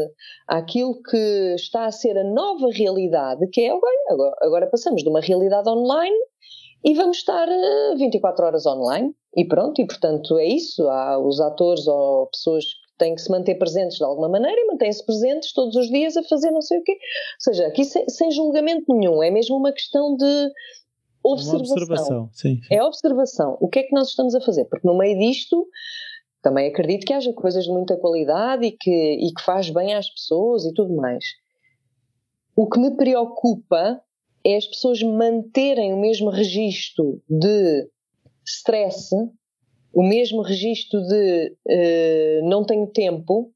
àquilo 0.49 1.01
que 1.03 1.55
está 1.57 1.85
a 1.85 1.93
ser 1.93 2.17
a 2.17 2.25
nova 2.25 2.69
realidade, 2.73 3.47
que 3.53 3.61
é 3.61 3.71
agora, 3.71 4.35
agora 4.41 4.67
passamos 4.67 5.03
de 5.03 5.09
uma 5.09 5.21
realidade 5.21 5.69
online 5.69 6.17
e 6.83 6.95
vamos 6.95 7.19
estar 7.19 7.47
24 7.99 8.47
horas 8.47 8.65
online 8.65 9.15
e 9.37 9.47
pronto, 9.47 9.81
e 9.81 9.87
portanto 9.87 10.39
é 10.39 10.47
isso, 10.47 10.89
há 10.89 11.19
os 11.19 11.39
atores 11.41 11.87
ou 11.87 12.29
pessoas 12.29 12.65
têm 13.01 13.15
que 13.15 13.23
se 13.23 13.31
manter 13.31 13.57
presentes 13.57 13.97
de 13.97 14.05
alguma 14.05 14.29
maneira 14.29 14.61
e 14.61 14.67
mantêm-se 14.67 15.05
presentes 15.05 15.53
todos 15.53 15.75
os 15.75 15.89
dias 15.89 16.17
a 16.17 16.23
fazer 16.23 16.51
não 16.51 16.63
sei 16.63 16.79
o 16.79 16.83
quê. 16.85 16.93
Ou 16.93 17.41
seja, 17.41 17.67
aqui 17.67 17.85
sem, 17.85 18.09
sem 18.09 18.31
julgamento 18.31 18.95
nenhum, 18.95 19.23
é 19.23 19.31
mesmo 19.31 19.57
uma 19.57 19.73
questão 19.73 20.15
de 20.17 20.51
observação. 21.25 21.75
observação 21.75 22.31
sim, 22.33 22.61
sim. 22.63 22.75
É 22.75 22.85
observação. 22.85 23.59
O 23.61 23.69
que 23.69 23.81
é 23.81 23.83
que 23.83 23.95
nós 23.95 24.11
estamos 24.11 24.35
a 24.35 24.41
fazer? 24.41 24.67
Porque 24.67 24.87
no 24.87 24.97
meio 24.97 25.19
disto 25.19 25.67
também 26.43 26.69
acredito 26.69 27.07
que 27.07 27.13
haja 27.13 27.33
coisas 27.33 27.65
de 27.65 27.71
muita 27.71 27.97
qualidade 27.97 28.67
e 28.67 28.73
que, 28.73 28.91
e 28.91 29.33
que 29.35 29.43
faz 29.43 29.71
bem 29.71 29.95
às 29.95 30.09
pessoas 30.09 30.65
e 30.65 30.73
tudo 30.73 30.95
mais. 30.95 31.25
O 32.55 32.69
que 32.69 32.79
me 32.79 32.97
preocupa 32.97 34.01
é 34.45 34.57
as 34.57 34.67
pessoas 34.67 35.03
manterem 35.03 35.93
o 35.93 36.01
mesmo 36.01 36.31
registro 36.31 37.23
de 37.29 37.89
stress 38.47 39.11
o 39.93 40.03
mesmo 40.03 40.43
registro 40.43 41.01
de 41.03 41.57
uh, 41.67 42.49
não 42.49 42.65
tenho 42.65 42.87
tempo, 42.87 43.53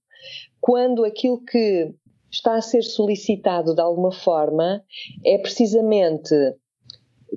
quando 0.60 1.04
aquilo 1.04 1.42
que 1.44 1.94
está 2.30 2.56
a 2.56 2.60
ser 2.60 2.82
solicitado 2.82 3.74
de 3.74 3.80
alguma 3.80 4.10
forma 4.10 4.82
é 5.24 5.38
precisamente 5.38 6.34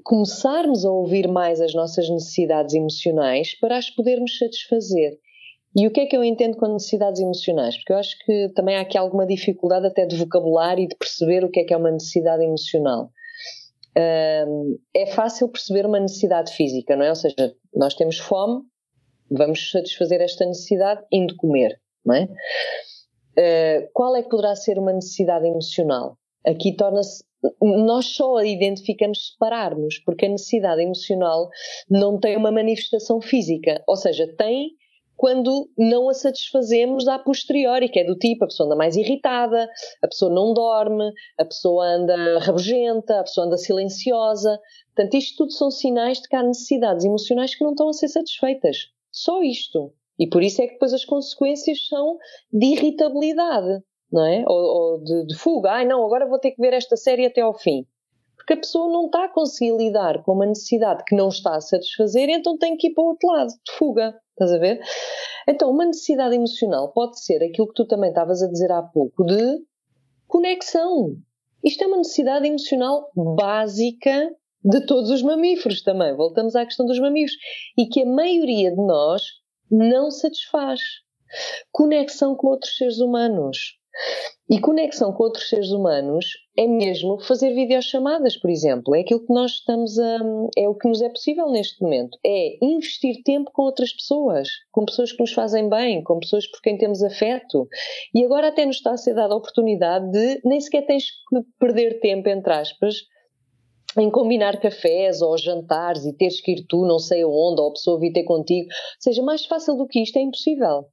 começarmos 0.03 0.85
a 0.85 0.91
ouvir 0.91 1.27
mais 1.27 1.61
as 1.61 1.73
nossas 1.73 2.09
necessidades 2.09 2.73
emocionais 2.73 3.57
para 3.59 3.77
as 3.77 3.89
podermos 3.89 4.37
satisfazer. 4.37 5.19
E 5.75 5.85
o 5.85 5.91
que 5.91 6.01
é 6.01 6.05
que 6.05 6.17
eu 6.17 6.23
entendo 6.23 6.57
com 6.57 6.67
necessidades 6.73 7.21
emocionais? 7.21 7.75
Porque 7.75 7.93
eu 7.93 7.97
acho 7.97 8.17
que 8.25 8.49
também 8.55 8.75
há 8.77 8.81
aqui 8.81 8.97
alguma 8.97 9.27
dificuldade 9.27 9.85
até 9.85 10.05
de 10.05 10.15
vocabulário 10.15 10.83
e 10.83 10.87
de 10.87 10.95
perceber 10.95 11.43
o 11.43 11.51
que 11.51 11.59
é 11.59 11.63
que 11.63 11.73
é 11.73 11.77
uma 11.77 11.91
necessidade 11.91 12.43
emocional. 12.43 13.11
É 13.95 15.05
fácil 15.13 15.49
perceber 15.49 15.85
uma 15.85 15.99
necessidade 15.99 16.53
física, 16.53 16.95
não 16.95 17.03
é? 17.03 17.09
Ou 17.09 17.15
seja, 17.15 17.53
nós 17.73 17.93
temos 17.95 18.17
fome, 18.17 18.61
vamos 19.29 19.71
satisfazer 19.71 20.21
esta 20.21 20.45
necessidade 20.45 21.03
indo 21.11 21.35
comer, 21.35 21.79
não 22.05 22.15
é? 22.15 22.27
Uh, 23.37 23.89
qual 23.93 24.15
é 24.15 24.23
que 24.23 24.29
poderá 24.29 24.55
ser 24.55 24.79
uma 24.79 24.93
necessidade 24.93 25.45
emocional? 25.45 26.17
Aqui 26.45 26.75
torna-se. 26.75 27.23
Nós 27.61 28.07
só 28.07 28.37
a 28.37 28.45
identificamos 28.45 29.27
se 29.27 29.37
pararmos, 29.37 29.99
porque 29.99 30.25
a 30.25 30.29
necessidade 30.29 30.81
emocional 30.81 31.49
não 31.89 32.19
tem 32.19 32.35
uma 32.35 32.51
manifestação 32.51 33.21
física, 33.21 33.83
ou 33.87 33.95
seja, 33.95 34.27
tem 34.35 34.71
quando 35.17 35.67
não 35.75 36.09
a 36.09 36.13
satisfazemos 36.13 37.07
a 37.07 37.17
posteriori, 37.17 37.89
que 37.89 37.99
é 37.99 38.03
do 38.03 38.15
tipo 38.15 38.43
a 38.43 38.47
pessoa 38.47 38.67
anda 38.67 38.75
mais 38.75 38.95
irritada, 38.95 39.67
a 40.01 40.07
pessoa 40.07 40.31
não 40.31 40.53
dorme, 40.53 41.11
a 41.37 41.43
pessoa 41.43 41.85
anda 41.85 42.39
rabugenta, 42.39 43.19
a 43.19 43.23
pessoa 43.23 43.47
anda 43.47 43.57
silenciosa. 43.57 44.59
Portanto, 44.95 45.15
isto 45.15 45.37
tudo 45.37 45.51
são 45.51 45.71
sinais 45.71 46.21
de 46.21 46.29
que 46.29 46.35
há 46.35 46.43
necessidades 46.43 47.03
emocionais 47.03 47.55
que 47.55 47.63
não 47.63 47.71
estão 47.71 47.89
a 47.89 47.93
ser 47.93 48.07
satisfeitas. 48.07 48.91
Só 49.11 49.41
isto. 49.41 49.93
E 50.19 50.27
por 50.27 50.41
isso 50.41 50.61
é 50.61 50.67
que 50.67 50.73
depois 50.73 50.93
as 50.93 51.05
consequências 51.05 51.87
são 51.87 52.17
de 52.51 52.65
irritabilidade, 52.67 53.83
não 54.11 54.25
é? 54.25 54.43
Ou, 54.47 54.55
ou 54.55 55.03
de, 55.03 55.27
de, 55.27 55.35
fuga. 55.35 55.71
Ai 55.71 55.85
não, 55.85 56.03
agora 56.05 56.27
vou 56.27 56.39
ter 56.39 56.51
que 56.51 56.61
ver 56.61 56.73
esta 56.73 56.95
série 56.95 57.25
até 57.25 57.41
ao 57.41 57.53
fim. 57.53 57.85
Porque 58.35 58.53
a 58.53 58.57
pessoa 58.57 58.91
não 58.91 59.07
está 59.07 59.25
a 59.25 59.29
conseguir 59.29 59.75
lidar 59.75 60.23
com 60.23 60.33
uma 60.33 60.45
necessidade 60.45 61.03
que 61.05 61.15
não 61.15 61.27
está 61.27 61.55
a 61.55 61.61
satisfazer, 61.61 62.29
então 62.29 62.57
tem 62.57 62.77
que 62.77 62.87
ir 62.87 62.93
para 62.93 63.03
o 63.03 63.07
outro 63.07 63.29
lado, 63.29 63.49
de 63.49 63.71
fuga. 63.73 64.15
Estás 64.31 64.53
a 64.53 64.57
ver? 64.57 64.79
Então, 65.47 65.71
uma 65.71 65.85
necessidade 65.85 66.35
emocional 66.35 66.91
pode 66.93 67.19
ser 67.19 67.43
aquilo 67.43 67.67
que 67.67 67.73
tu 67.73 67.85
também 67.85 68.09
estavas 68.09 68.43
a 68.43 68.47
dizer 68.47 68.71
há 68.71 68.83
pouco, 68.83 69.25
de 69.25 69.63
conexão. 70.27 71.15
Isto 71.63 71.83
é 71.83 71.87
uma 71.87 71.97
necessidade 71.97 72.47
emocional 72.47 73.09
básica 73.15 74.29
de 74.67 74.85
todos 74.85 75.09
os 75.09 75.21
mamíferos 75.21 75.81
também. 75.81 76.15
Voltamos 76.15 76.55
à 76.55 76.65
questão 76.65 76.85
dos 76.85 76.99
mamíferos. 76.99 77.37
E 77.77 77.87
que 77.87 78.01
a 78.01 78.05
maioria 78.05 78.69
de 78.69 78.77
nós 78.85 79.21
não 79.71 80.11
satisfaz. 80.11 80.81
Conexão 81.71 82.35
com 82.35 82.47
outros 82.47 82.75
seres 82.75 82.99
humanos. 82.99 83.77
E 84.49 84.59
conexão 84.61 85.11
com 85.11 85.23
outros 85.23 85.49
seres 85.49 85.71
humanos 85.71 86.25
é 86.57 86.67
mesmo 86.67 87.19
fazer 87.19 87.53
videochamadas, 87.53 88.37
por 88.37 88.49
exemplo. 88.49 88.95
É 88.95 89.01
aquilo 89.01 89.25
que 89.25 89.33
nós 89.33 89.53
estamos 89.53 89.97
a. 89.97 90.19
é 90.57 90.69
o 90.69 90.75
que 90.75 90.87
nos 90.87 91.01
é 91.01 91.09
possível 91.09 91.49
neste 91.49 91.81
momento. 91.81 92.17
É 92.25 92.63
investir 92.63 93.23
tempo 93.23 93.49
com 93.51 93.63
outras 93.63 93.91
pessoas, 93.91 94.47
com 94.71 94.85
pessoas 94.85 95.11
que 95.11 95.19
nos 95.19 95.33
fazem 95.33 95.67
bem, 95.67 96.03
com 96.03 96.19
pessoas 96.19 96.45
por 96.47 96.61
quem 96.61 96.77
temos 96.77 97.01
afeto. 97.01 97.67
E 98.13 98.23
agora 98.23 98.49
até 98.49 98.65
nos 98.65 98.77
está 98.77 98.91
a 98.91 98.97
ser 98.97 99.15
dada 99.15 99.33
a 99.33 99.37
oportunidade 99.37 100.11
de 100.11 100.41
nem 100.45 100.61
sequer 100.61 100.85
tens 100.85 101.05
que 101.05 101.41
perder 101.59 101.99
tempo, 101.99 102.29
entre 102.29 102.53
aspas, 102.53 102.95
em 103.99 104.09
combinar 104.09 104.59
cafés 104.59 105.21
ou 105.21 105.37
jantares 105.37 106.05
e 106.05 106.13
teres 106.13 106.41
que 106.41 106.51
ir 106.51 106.65
tu 106.67 106.85
não 106.85 106.99
sei 106.99 107.21
aonde, 107.23 107.61
ou 107.61 107.69
a 107.69 107.73
pessoa 107.73 107.99
vir 107.99 108.11
ter 108.11 108.23
contigo. 108.23 108.67
Ou 108.67 109.01
seja, 109.01 109.21
mais 109.23 109.45
fácil 109.45 109.75
do 109.75 109.87
que 109.87 110.01
isto 110.01 110.17
é 110.17 110.21
impossível. 110.21 110.85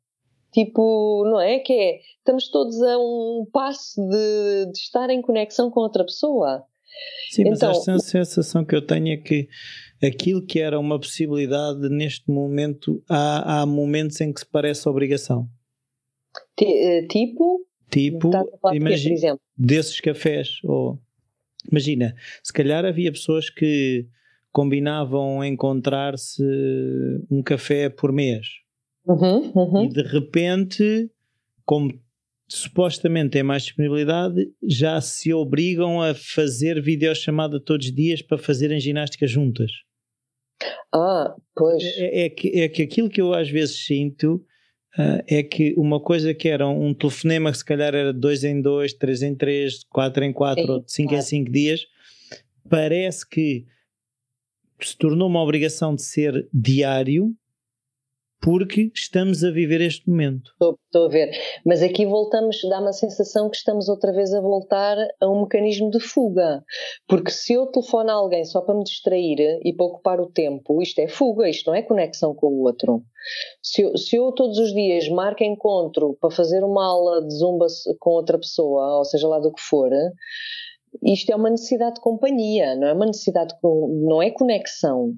Tipo, 0.52 1.24
não 1.26 1.40
é? 1.40 1.58
Que 1.58 1.72
é, 1.72 2.00
estamos 2.18 2.48
todos 2.48 2.80
a 2.80 2.96
um 2.98 3.46
passo 3.52 4.00
de, 4.00 4.70
de 4.72 4.78
estar 4.78 5.10
em 5.10 5.20
conexão 5.20 5.70
com 5.70 5.80
outra 5.80 6.04
pessoa. 6.04 6.64
Sim, 7.30 7.44
mas 7.50 7.58
então, 7.58 7.70
esta 7.72 7.98
sensação 7.98 8.64
que 8.64 8.74
eu 8.74 8.86
tenho 8.86 9.12
é 9.12 9.16
que 9.16 9.48
aquilo 10.02 10.44
que 10.44 10.60
era 10.60 10.78
uma 10.78 10.98
possibilidade 10.98 11.88
neste 11.88 12.30
momento, 12.30 13.02
há, 13.08 13.62
há 13.62 13.66
momentos 13.66 14.20
em 14.20 14.32
que 14.32 14.40
se 14.40 14.46
parece 14.46 14.88
obrigação. 14.88 15.48
Eh, 16.60 17.06
tipo? 17.08 17.66
Tipo, 17.90 18.30
imagina, 18.72 19.38
desses 19.56 20.00
cafés, 20.00 20.58
ou 20.64 20.98
Imagina, 21.70 22.14
se 22.42 22.52
calhar 22.52 22.84
havia 22.84 23.12
pessoas 23.12 23.50
que 23.50 24.06
combinavam 24.52 25.44
encontrar-se 25.44 26.42
um 27.30 27.42
café 27.42 27.88
por 27.88 28.12
mês 28.12 28.46
uhum, 29.04 29.50
uhum. 29.54 29.84
e 29.84 29.88
de 29.88 30.02
repente, 30.02 31.10
como 31.64 31.92
supostamente 32.48 33.30
têm 33.30 33.42
mais 33.42 33.64
disponibilidade, 33.64 34.48
já 34.62 35.00
se 35.00 35.32
obrigam 35.32 36.00
a 36.00 36.14
fazer 36.14 36.80
videochamada 36.80 37.58
todos 37.58 37.86
os 37.86 37.94
dias 37.94 38.22
para 38.22 38.38
fazerem 38.38 38.78
ginástica 38.78 39.26
juntas. 39.26 39.72
Ah, 40.94 41.34
pois. 41.56 41.82
É, 41.82 42.26
é, 42.26 42.30
que, 42.30 42.48
é 42.60 42.68
que 42.68 42.82
aquilo 42.82 43.10
que 43.10 43.20
eu 43.20 43.34
às 43.34 43.50
vezes 43.50 43.84
sinto 43.84 44.44
uh, 44.98 45.22
é 45.26 45.42
que 45.42 45.74
uma 45.76 46.00
coisa 46.00 46.34
que 46.34 46.48
era 46.48 46.66
um 46.68 46.94
telefonema 46.94 47.50
que 47.50 47.58
se 47.58 47.64
calhar 47.64 47.94
era 47.94 48.12
de 48.12 48.20
2 48.20 48.44
em 48.44 48.60
2, 48.60 48.94
3 48.94 49.22
em 49.22 49.34
3, 49.34 49.84
4 49.84 50.24
em 50.24 50.32
4 50.32 50.72
ou 50.72 50.80
de 50.80 50.92
5 50.92 51.14
em 51.14 51.20
5 51.22 51.50
dias, 51.50 51.86
parece 52.68 53.28
que 53.28 53.66
se 54.80 54.96
tornou 54.96 55.28
uma 55.28 55.42
obrigação 55.42 55.94
de 55.94 56.02
ser 56.02 56.48
diário 56.52 57.34
porque 58.44 58.92
estamos 58.94 59.42
a 59.42 59.50
viver 59.50 59.80
este 59.80 60.06
momento. 60.06 60.50
Estou, 60.52 60.78
estou 60.84 61.06
a 61.06 61.08
ver. 61.08 61.30
Mas 61.64 61.80
aqui 61.80 62.04
voltamos, 62.04 62.58
dá-me 62.68 62.88
a 62.88 62.92
sensação 62.92 63.48
que 63.48 63.56
estamos 63.56 63.88
outra 63.88 64.12
vez 64.12 64.34
a 64.34 64.40
voltar 64.40 64.98
a 65.18 65.30
um 65.30 65.40
mecanismo 65.40 65.90
de 65.90 65.98
fuga. 65.98 66.62
Porque 67.08 67.30
se 67.30 67.54
eu 67.54 67.66
telefono 67.68 68.10
a 68.10 68.12
alguém 68.12 68.44
só 68.44 68.60
para 68.60 68.74
me 68.74 68.84
distrair 68.84 69.38
e 69.64 69.72
para 69.74 69.86
ocupar 69.86 70.20
o 70.20 70.30
tempo, 70.30 70.82
isto 70.82 70.98
é 70.98 71.08
fuga, 71.08 71.48
isto 71.48 71.68
não 71.68 71.74
é 71.74 71.80
conexão 71.80 72.34
com 72.34 72.48
o 72.48 72.64
outro. 72.64 73.02
Se 73.62 73.80
eu, 73.80 73.96
se 73.96 74.16
eu 74.16 74.30
todos 74.32 74.58
os 74.58 74.74
dias 74.74 75.08
marco 75.08 75.42
encontro 75.42 76.14
para 76.20 76.30
fazer 76.30 76.62
uma 76.62 76.84
aula 76.86 77.26
de 77.26 77.34
zumba 77.34 77.66
com 77.98 78.10
outra 78.10 78.38
pessoa, 78.38 78.98
ou 78.98 79.06
seja 79.06 79.26
lá 79.26 79.38
do 79.38 79.54
que 79.54 79.62
for, 79.62 79.90
isto 81.02 81.32
é 81.32 81.34
uma 81.34 81.48
necessidade 81.48 81.94
de 81.94 82.02
companhia, 82.02 82.76
não 82.76 82.88
é 82.88 82.92
uma 82.92 83.06
necessidade, 83.06 83.54
de, 83.54 83.58
não 84.06 84.20
é 84.20 84.30
conexão, 84.30 85.14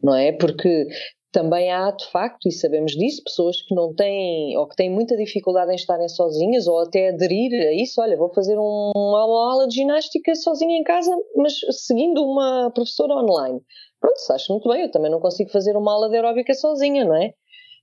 não 0.00 0.14
é? 0.14 0.30
Porque 0.30 0.86
também 1.32 1.70
há, 1.70 1.90
de 1.92 2.10
facto, 2.10 2.48
e 2.48 2.52
sabemos 2.52 2.92
disso, 2.92 3.22
pessoas 3.24 3.62
que 3.62 3.74
não 3.74 3.94
têm, 3.94 4.56
ou 4.56 4.66
que 4.66 4.76
têm 4.76 4.90
muita 4.90 5.16
dificuldade 5.16 5.70
em 5.70 5.76
estarem 5.76 6.08
sozinhas, 6.08 6.66
ou 6.66 6.80
até 6.80 7.10
aderir 7.10 7.52
a 7.68 7.72
isso. 7.72 8.00
Olha, 8.00 8.16
vou 8.16 8.32
fazer 8.32 8.58
um, 8.58 8.90
uma 8.94 9.50
aula 9.50 9.68
de 9.68 9.76
ginástica 9.76 10.34
sozinha 10.34 10.76
em 10.76 10.82
casa, 10.82 11.10
mas 11.36 11.54
seguindo 11.86 12.22
uma 12.22 12.70
professora 12.74 13.14
online. 13.14 13.60
Pronto, 14.00 14.16
acho 14.30 14.52
muito 14.52 14.68
bem, 14.68 14.82
eu 14.82 14.90
também 14.90 15.10
não 15.10 15.20
consigo 15.20 15.50
fazer 15.50 15.76
uma 15.76 15.92
aula 15.92 16.08
de 16.08 16.16
aeróbica 16.16 16.54
sozinha, 16.54 17.04
não 17.04 17.14
é? 17.14 17.32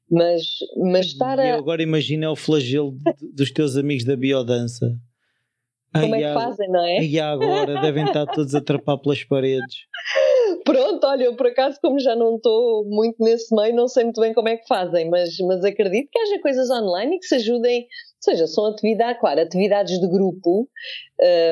Mas, 0.10 0.42
mas 0.78 1.08
estar 1.08 1.40
a. 1.40 1.46
E 1.46 1.52
agora 1.52 1.84
imagina 1.84 2.32
o 2.32 2.36
flagelo 2.36 2.98
dos 3.34 3.52
teus 3.52 3.76
amigos 3.76 4.06
da 4.06 4.16
biodança. 4.16 4.94
Como 5.94 6.16
é 6.16 6.20
que 6.20 6.34
fazem, 6.34 6.70
não 6.70 6.86
é? 6.86 7.04
E 7.04 7.20
agora 7.20 7.82
devem 7.82 8.06
estar 8.06 8.26
todos 8.26 8.54
a 8.54 8.62
trapar 8.62 8.98
pelas 9.00 9.24
paredes. 9.24 9.76
Pronto, 10.64 11.06
olha, 11.06 11.24
eu 11.24 11.36
por 11.36 11.48
acaso, 11.48 11.80
como 11.82 12.00
já 12.00 12.16
não 12.16 12.36
estou 12.36 12.86
muito 12.86 13.16
nesse 13.24 13.54
meio, 13.56 13.76
não 13.76 13.88
sei 13.88 14.04
muito 14.04 14.22
bem 14.22 14.34
como 14.34 14.50
é 14.50 14.58
que 14.58 14.68
fazem, 14.68 15.10
mas, 15.10 15.38
mas 15.40 15.64
acredito 15.64 16.10
que 16.12 16.20
haja 16.20 16.40
coisas 16.42 16.70
online 16.70 17.16
e 17.16 17.20
que 17.20 17.26
se 17.26 17.36
ajudem. 17.36 17.82
Ou 17.82 18.32
seja, 18.34 18.48
são 18.48 18.66
atividades, 18.66 19.22
claro, 19.22 19.40
atividades 19.40 20.00
de 20.00 20.08
grupo, 20.08 20.68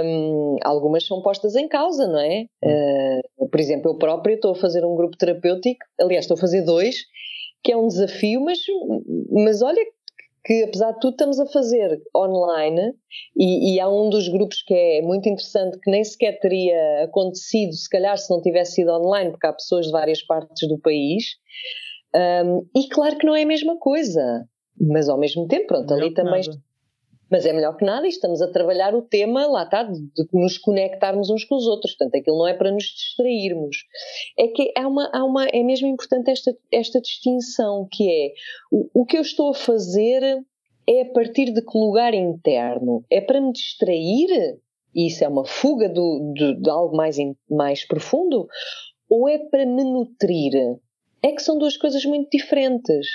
um, 0.03 0.57
algumas 0.63 1.05
são 1.05 1.21
postas 1.21 1.55
em 1.55 1.67
causa, 1.67 2.07
não 2.07 2.19
é? 2.19 2.45
Uh, 2.63 3.47
por 3.47 3.59
exemplo, 3.59 3.91
eu 3.91 3.97
própria 3.97 4.33
estou 4.33 4.51
a 4.51 4.55
fazer 4.55 4.83
um 4.83 4.95
grupo 4.95 5.15
terapêutico, 5.15 5.85
aliás, 6.01 6.25
estou 6.25 6.35
a 6.35 6.39
fazer 6.39 6.63
dois, 6.63 6.95
que 7.63 7.71
é 7.71 7.77
um 7.77 7.87
desafio, 7.87 8.41
mas, 8.41 8.59
mas 9.31 9.61
olha 9.61 9.81
que 10.45 10.63
apesar 10.63 10.91
de 10.93 10.99
tudo 10.99 11.13
estamos 11.13 11.39
a 11.39 11.45
fazer 11.47 11.99
online 12.15 12.93
e, 13.35 13.73
e, 13.73 13.79
há 13.79 13.89
um 13.89 14.09
dos 14.09 14.27
grupos 14.27 14.61
que 14.61 14.73
é 14.73 15.01
muito 15.01 15.27
interessante 15.27 15.79
que 15.79 15.89
nem 15.89 16.03
sequer 16.03 16.39
teria 16.39 17.03
acontecido 17.03 17.73
se 17.73 17.89
calhar 17.89 18.17
se 18.17 18.29
não 18.29 18.41
tivesse 18.41 18.73
sido 18.73 18.91
online 18.91 19.31
porque 19.31 19.47
há 19.47 19.53
pessoas 19.53 19.87
de 19.87 19.91
várias 19.91 20.21
partes 20.21 20.67
do 20.69 20.79
país 20.79 21.23
um, 22.15 22.65
e 22.75 22.87
claro 22.89 23.17
que 23.17 23.25
não 23.25 23.35
é 23.35 23.41
a 23.41 23.47
mesma 23.47 23.77
coisa 23.79 24.45
mas 24.79 25.09
ao 25.09 25.17
mesmo 25.17 25.47
tempo 25.47 25.67
pronto 25.67 25.93
ali 25.93 26.13
também 26.13 26.41
nada. 26.45 26.61
Mas 27.35 27.45
é 27.45 27.51
melhor 27.51 27.75
que 27.75 27.83
nada 27.83 28.05
e 28.05 28.09
estamos 28.09 28.41
a 28.41 28.49
trabalhar 28.49 28.95
o 28.95 29.01
tema, 29.01 29.45
lá 29.45 29.63
está, 29.63 29.83
de, 29.83 29.99
de 29.99 30.25
nos 30.31 30.57
conectarmos 30.57 31.29
uns 31.29 31.43
com 31.43 31.55
os 31.55 31.67
outros. 31.67 31.93
Portanto, 31.93 32.15
aquilo 32.15 32.37
não 32.37 32.47
é 32.47 32.53
para 32.53 32.71
nos 32.71 32.85
distrairmos. 32.85 33.75
É 34.39 34.47
que 34.47 34.71
há 34.73 34.87
uma, 34.87 35.09
há 35.13 35.21
uma, 35.25 35.45
é 35.47 35.61
mesmo 35.61 35.85
importante 35.85 36.31
esta, 36.31 36.55
esta 36.71 37.01
distinção, 37.01 37.89
que 37.91 38.09
é 38.09 38.31
o, 38.71 39.01
o 39.01 39.05
que 39.05 39.17
eu 39.17 39.21
estou 39.21 39.49
a 39.49 39.53
fazer 39.53 40.23
é 40.87 41.01
a 41.01 41.11
partir 41.11 41.51
de 41.51 41.61
que 41.61 41.77
lugar 41.77 42.13
interno? 42.13 43.03
É 43.11 43.19
para 43.19 43.41
me 43.41 43.51
distrair? 43.51 44.57
E 44.95 45.07
isso 45.07 45.21
é 45.25 45.27
uma 45.27 45.43
fuga 45.43 45.89
do, 45.89 46.31
de, 46.33 46.61
de 46.61 46.69
algo 46.69 46.95
mais, 46.95 47.17
mais 47.49 47.85
profundo? 47.85 48.47
Ou 49.09 49.27
é 49.27 49.39
para 49.39 49.65
me 49.65 49.83
nutrir? 49.83 50.53
É 51.21 51.33
que 51.33 51.41
são 51.41 51.57
duas 51.57 51.75
coisas 51.75 52.05
muito 52.05 52.29
diferentes. 52.29 53.05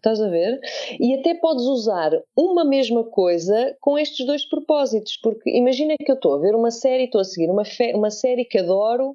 Estás 0.00 0.18
a 0.18 0.30
ver? 0.30 0.58
E 0.98 1.14
até 1.14 1.34
podes 1.34 1.64
usar 1.64 2.10
uma 2.34 2.64
mesma 2.64 3.04
coisa 3.04 3.76
com 3.80 3.98
estes 3.98 4.24
dois 4.26 4.48
propósitos, 4.48 5.18
porque 5.22 5.50
imagina 5.50 5.94
que 5.98 6.10
eu 6.10 6.14
estou 6.14 6.34
a 6.34 6.40
ver 6.40 6.54
uma 6.54 6.70
série, 6.70 7.04
estou 7.04 7.20
a 7.20 7.24
seguir 7.24 7.50
uma, 7.50 7.62
uma 7.94 8.10
série 8.10 8.46
que 8.46 8.58
adoro 8.58 9.14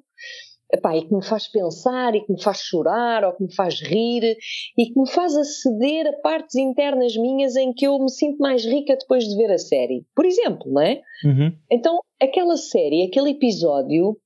epá, 0.72 0.96
e 0.96 1.02
que 1.02 1.14
me 1.14 1.24
faz 1.24 1.48
pensar, 1.48 2.14
e 2.14 2.20
que 2.20 2.32
me 2.32 2.42
faz 2.42 2.58
chorar, 2.58 3.24
ou 3.24 3.32
que 3.32 3.42
me 3.44 3.54
faz 3.54 3.80
rir, 3.80 4.36
e 4.76 4.86
que 4.86 4.98
me 4.98 5.08
faz 5.08 5.36
aceder 5.36 6.06
a 6.08 6.12
partes 6.20 6.56
internas 6.56 7.16
minhas 7.16 7.56
em 7.56 7.72
que 7.72 7.86
eu 7.86 7.98
me 7.98 8.10
sinto 8.10 8.38
mais 8.38 8.64
rica 8.64 8.96
depois 8.96 9.24
de 9.24 9.36
ver 9.36 9.50
a 9.50 9.58
série. 9.58 10.04
Por 10.14 10.24
exemplo, 10.24 10.70
não 10.70 10.82
é? 10.82 11.00
Uhum. 11.24 11.52
Então, 11.70 12.00
aquela 12.20 12.56
série, 12.56 13.06
aquele 13.06 13.30
episódio, 13.30 14.16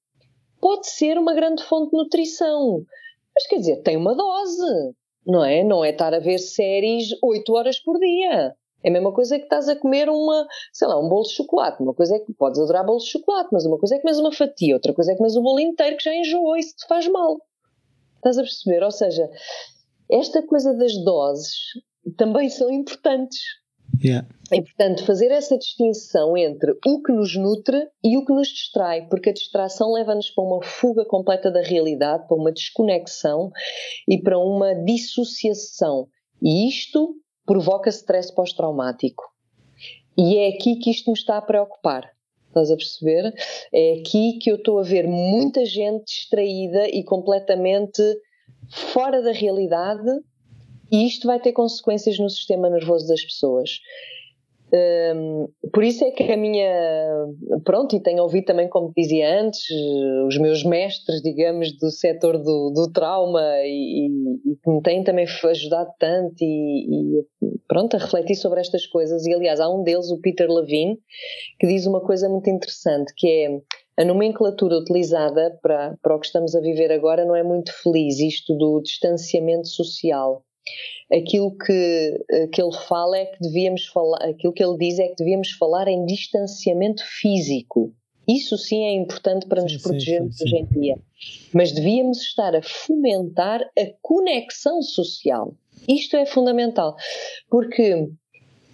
pode 0.60 0.88
ser 0.88 1.18
uma 1.18 1.34
grande 1.34 1.62
fonte 1.64 1.90
de 1.90 1.96
nutrição. 1.96 2.84
Mas 3.34 3.46
quer 3.46 3.56
dizer, 3.56 3.82
tem 3.82 3.96
uma 3.96 4.14
dose 4.14 4.94
não 5.26 5.44
é? 5.44 5.62
Não 5.64 5.84
é 5.84 5.90
estar 5.90 6.14
a 6.14 6.18
ver 6.18 6.38
séries 6.38 7.08
8 7.22 7.52
horas 7.52 7.78
por 7.78 7.98
dia. 7.98 8.54
É 8.82 8.88
a 8.88 8.92
mesma 8.92 9.12
coisa 9.12 9.36
que 9.36 9.44
estás 9.44 9.68
a 9.68 9.76
comer 9.76 10.08
uma, 10.08 10.46
sei 10.72 10.88
lá, 10.88 10.98
um 10.98 11.08
bolo 11.08 11.24
de 11.24 11.32
chocolate. 11.32 11.82
Uma 11.82 11.94
coisa 11.94 12.16
é 12.16 12.18
que 12.18 12.32
podes 12.32 12.58
adorar 12.60 12.84
bolo 12.84 12.98
de 12.98 13.10
chocolate, 13.10 13.50
mas 13.52 13.66
uma 13.66 13.78
coisa 13.78 13.94
é 13.94 13.98
que 13.98 14.02
comes 14.02 14.18
uma 14.18 14.32
fatia, 14.32 14.74
outra 14.74 14.94
coisa 14.94 15.10
é 15.10 15.14
que 15.14 15.18
comes 15.18 15.36
o 15.36 15.42
bolo 15.42 15.60
inteiro 15.60 15.96
que 15.96 16.04
já 16.04 16.14
enjoou 16.14 16.56
e 16.56 16.60
isso 16.60 16.74
te 16.76 16.86
faz 16.86 17.06
mal. 17.08 17.38
Estás 18.16 18.38
a 18.38 18.42
perceber? 18.42 18.82
Ou 18.82 18.90
seja, 18.90 19.28
esta 20.10 20.42
coisa 20.46 20.72
das 20.74 20.94
doses 21.04 21.54
também 22.16 22.48
são 22.50 22.70
importantes. 22.70 23.40
Yeah. 24.02 24.26
E, 24.52 24.62
portanto, 24.62 25.04
fazer 25.04 25.30
essa 25.30 25.56
distinção 25.56 26.36
entre 26.36 26.72
o 26.86 27.02
que 27.02 27.12
nos 27.12 27.36
nutre 27.36 27.88
e 28.02 28.16
o 28.16 28.24
que 28.24 28.32
nos 28.32 28.48
distrai, 28.48 29.06
porque 29.08 29.30
a 29.30 29.32
distração 29.32 29.92
leva-nos 29.92 30.30
para 30.30 30.44
uma 30.44 30.62
fuga 30.62 31.04
completa 31.04 31.50
da 31.50 31.62
realidade, 31.62 32.26
para 32.26 32.36
uma 32.36 32.52
desconexão 32.52 33.50
e 34.08 34.20
para 34.20 34.38
uma 34.38 34.74
dissociação. 34.74 36.08
E 36.42 36.68
isto 36.68 37.14
provoca 37.46 37.90
stress 37.90 38.34
pós-traumático. 38.34 39.24
E 40.16 40.36
é 40.36 40.48
aqui 40.48 40.76
que 40.76 40.90
isto 40.90 41.10
me 41.10 41.18
está 41.18 41.36
a 41.36 41.42
preocupar. 41.42 42.10
Estás 42.48 42.70
a 42.70 42.76
perceber? 42.76 43.32
É 43.72 44.00
aqui 44.00 44.38
que 44.40 44.50
eu 44.50 44.56
estou 44.56 44.80
a 44.80 44.82
ver 44.82 45.06
muita 45.06 45.64
gente 45.64 46.04
distraída 46.04 46.88
e 46.88 47.04
completamente 47.04 48.02
fora 48.92 49.22
da 49.22 49.30
realidade 49.30 50.10
e 50.90 51.06
isto 51.06 51.26
vai 51.26 51.40
ter 51.40 51.52
consequências 51.52 52.18
no 52.18 52.28
sistema 52.28 52.68
nervoso 52.68 53.06
das 53.06 53.22
pessoas. 53.22 53.80
Um, 54.72 55.48
por 55.72 55.82
isso 55.82 56.04
é 56.04 56.12
que 56.12 56.22
a 56.22 56.36
minha. 56.36 57.26
Pronto, 57.64 57.96
e 57.96 58.00
tenho 58.00 58.22
ouvido 58.22 58.44
também, 58.44 58.68
como 58.68 58.92
dizia 58.96 59.40
antes, 59.40 59.60
os 60.28 60.38
meus 60.38 60.62
mestres, 60.62 61.20
digamos, 61.22 61.76
do 61.76 61.90
setor 61.90 62.38
do, 62.38 62.70
do 62.70 62.92
trauma 62.92 63.42
e, 63.64 64.06
e, 64.46 64.56
que 64.62 64.70
me 64.70 64.80
têm 64.80 65.02
também 65.02 65.26
ajudado 65.44 65.90
tanto 65.98 66.36
e, 66.40 67.18
e, 67.18 67.24
pronto, 67.66 67.96
a 67.96 67.98
refletir 67.98 68.36
sobre 68.36 68.60
estas 68.60 68.86
coisas. 68.86 69.26
E 69.26 69.34
aliás, 69.34 69.58
há 69.58 69.68
um 69.68 69.82
deles, 69.82 70.08
o 70.10 70.20
Peter 70.20 70.48
Levine, 70.48 70.98
que 71.58 71.66
diz 71.66 71.86
uma 71.86 72.00
coisa 72.00 72.28
muito 72.28 72.48
interessante, 72.48 73.12
que 73.16 73.26
é 73.26 74.02
a 74.02 74.04
nomenclatura 74.04 74.76
utilizada 74.76 75.58
para, 75.60 75.96
para 76.00 76.14
o 76.14 76.20
que 76.20 76.26
estamos 76.26 76.54
a 76.54 76.60
viver 76.60 76.92
agora 76.92 77.24
não 77.24 77.34
é 77.34 77.42
muito 77.42 77.72
feliz, 77.82 78.20
isto 78.20 78.56
do 78.56 78.80
distanciamento 78.80 79.66
social 79.66 80.44
aquilo 81.12 81.56
que, 81.56 82.24
eh, 82.30 82.46
que 82.48 82.62
ele 82.62 82.76
fala 82.88 83.18
é 83.18 83.26
que 83.26 83.40
devíamos 83.40 83.86
falar, 83.86 84.22
aquilo 84.22 84.52
que 84.52 84.62
ele 84.62 84.78
diz 84.78 84.98
é 84.98 85.08
que 85.08 85.16
devíamos 85.16 85.50
falar 85.52 85.88
em 85.88 86.04
distanciamento 86.06 87.02
físico. 87.20 87.92
Isso 88.28 88.56
sim 88.56 88.84
é 88.84 88.94
importante 88.94 89.46
para 89.46 89.62
nos 89.62 89.72
sim, 89.72 89.82
protegermos 89.82 90.36
sim, 90.36 90.44
sim, 90.44 90.54
hoje 90.54 90.62
em 90.62 90.80
dia. 90.80 90.98
Mas 91.52 91.72
devíamos 91.72 92.20
estar 92.22 92.54
a 92.54 92.62
fomentar 92.62 93.62
a 93.62 93.86
conexão 94.00 94.80
social. 94.82 95.54
Isto 95.88 96.16
é 96.16 96.26
fundamental, 96.26 96.94
porque 97.50 98.08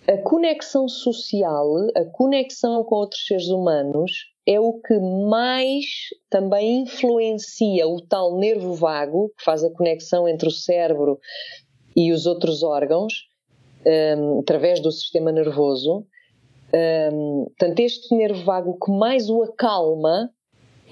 a 0.07 0.19
conexão 0.19 0.89
social, 0.89 1.67
a 1.97 2.05
conexão 2.05 2.85
com 2.85 2.97
outros 2.97 3.27
seres 3.27 3.49
humanos, 3.49 4.13
é 4.47 4.61
o 4.61 4.75
que 4.75 4.99
mais 5.29 5.85
também 6.31 6.83
influencia 6.83 7.89
o 7.89 8.01
tal 8.01 8.39
nervo 8.39 8.73
vago, 8.75 9.33
que 9.37 9.45
faz 9.45 9.65
a 9.65 9.71
conexão 9.71 10.29
entre 10.29 10.49
o 10.49 10.53
cérebro 10.53 11.19
e 11.97 12.13
os 12.13 12.27
outros 12.27 12.63
órgãos, 12.63 13.15
um, 14.19 14.41
através 14.41 14.81
do 14.81 14.93
sistema 14.93 15.33
nervoso. 15.33 16.07
Um, 17.13 17.45
portanto, 17.47 17.81
este 17.81 18.15
nervo 18.15 18.45
vago 18.45 18.79
que 18.79 18.91
mais 18.93 19.31
o 19.31 19.43
acalma 19.43 20.31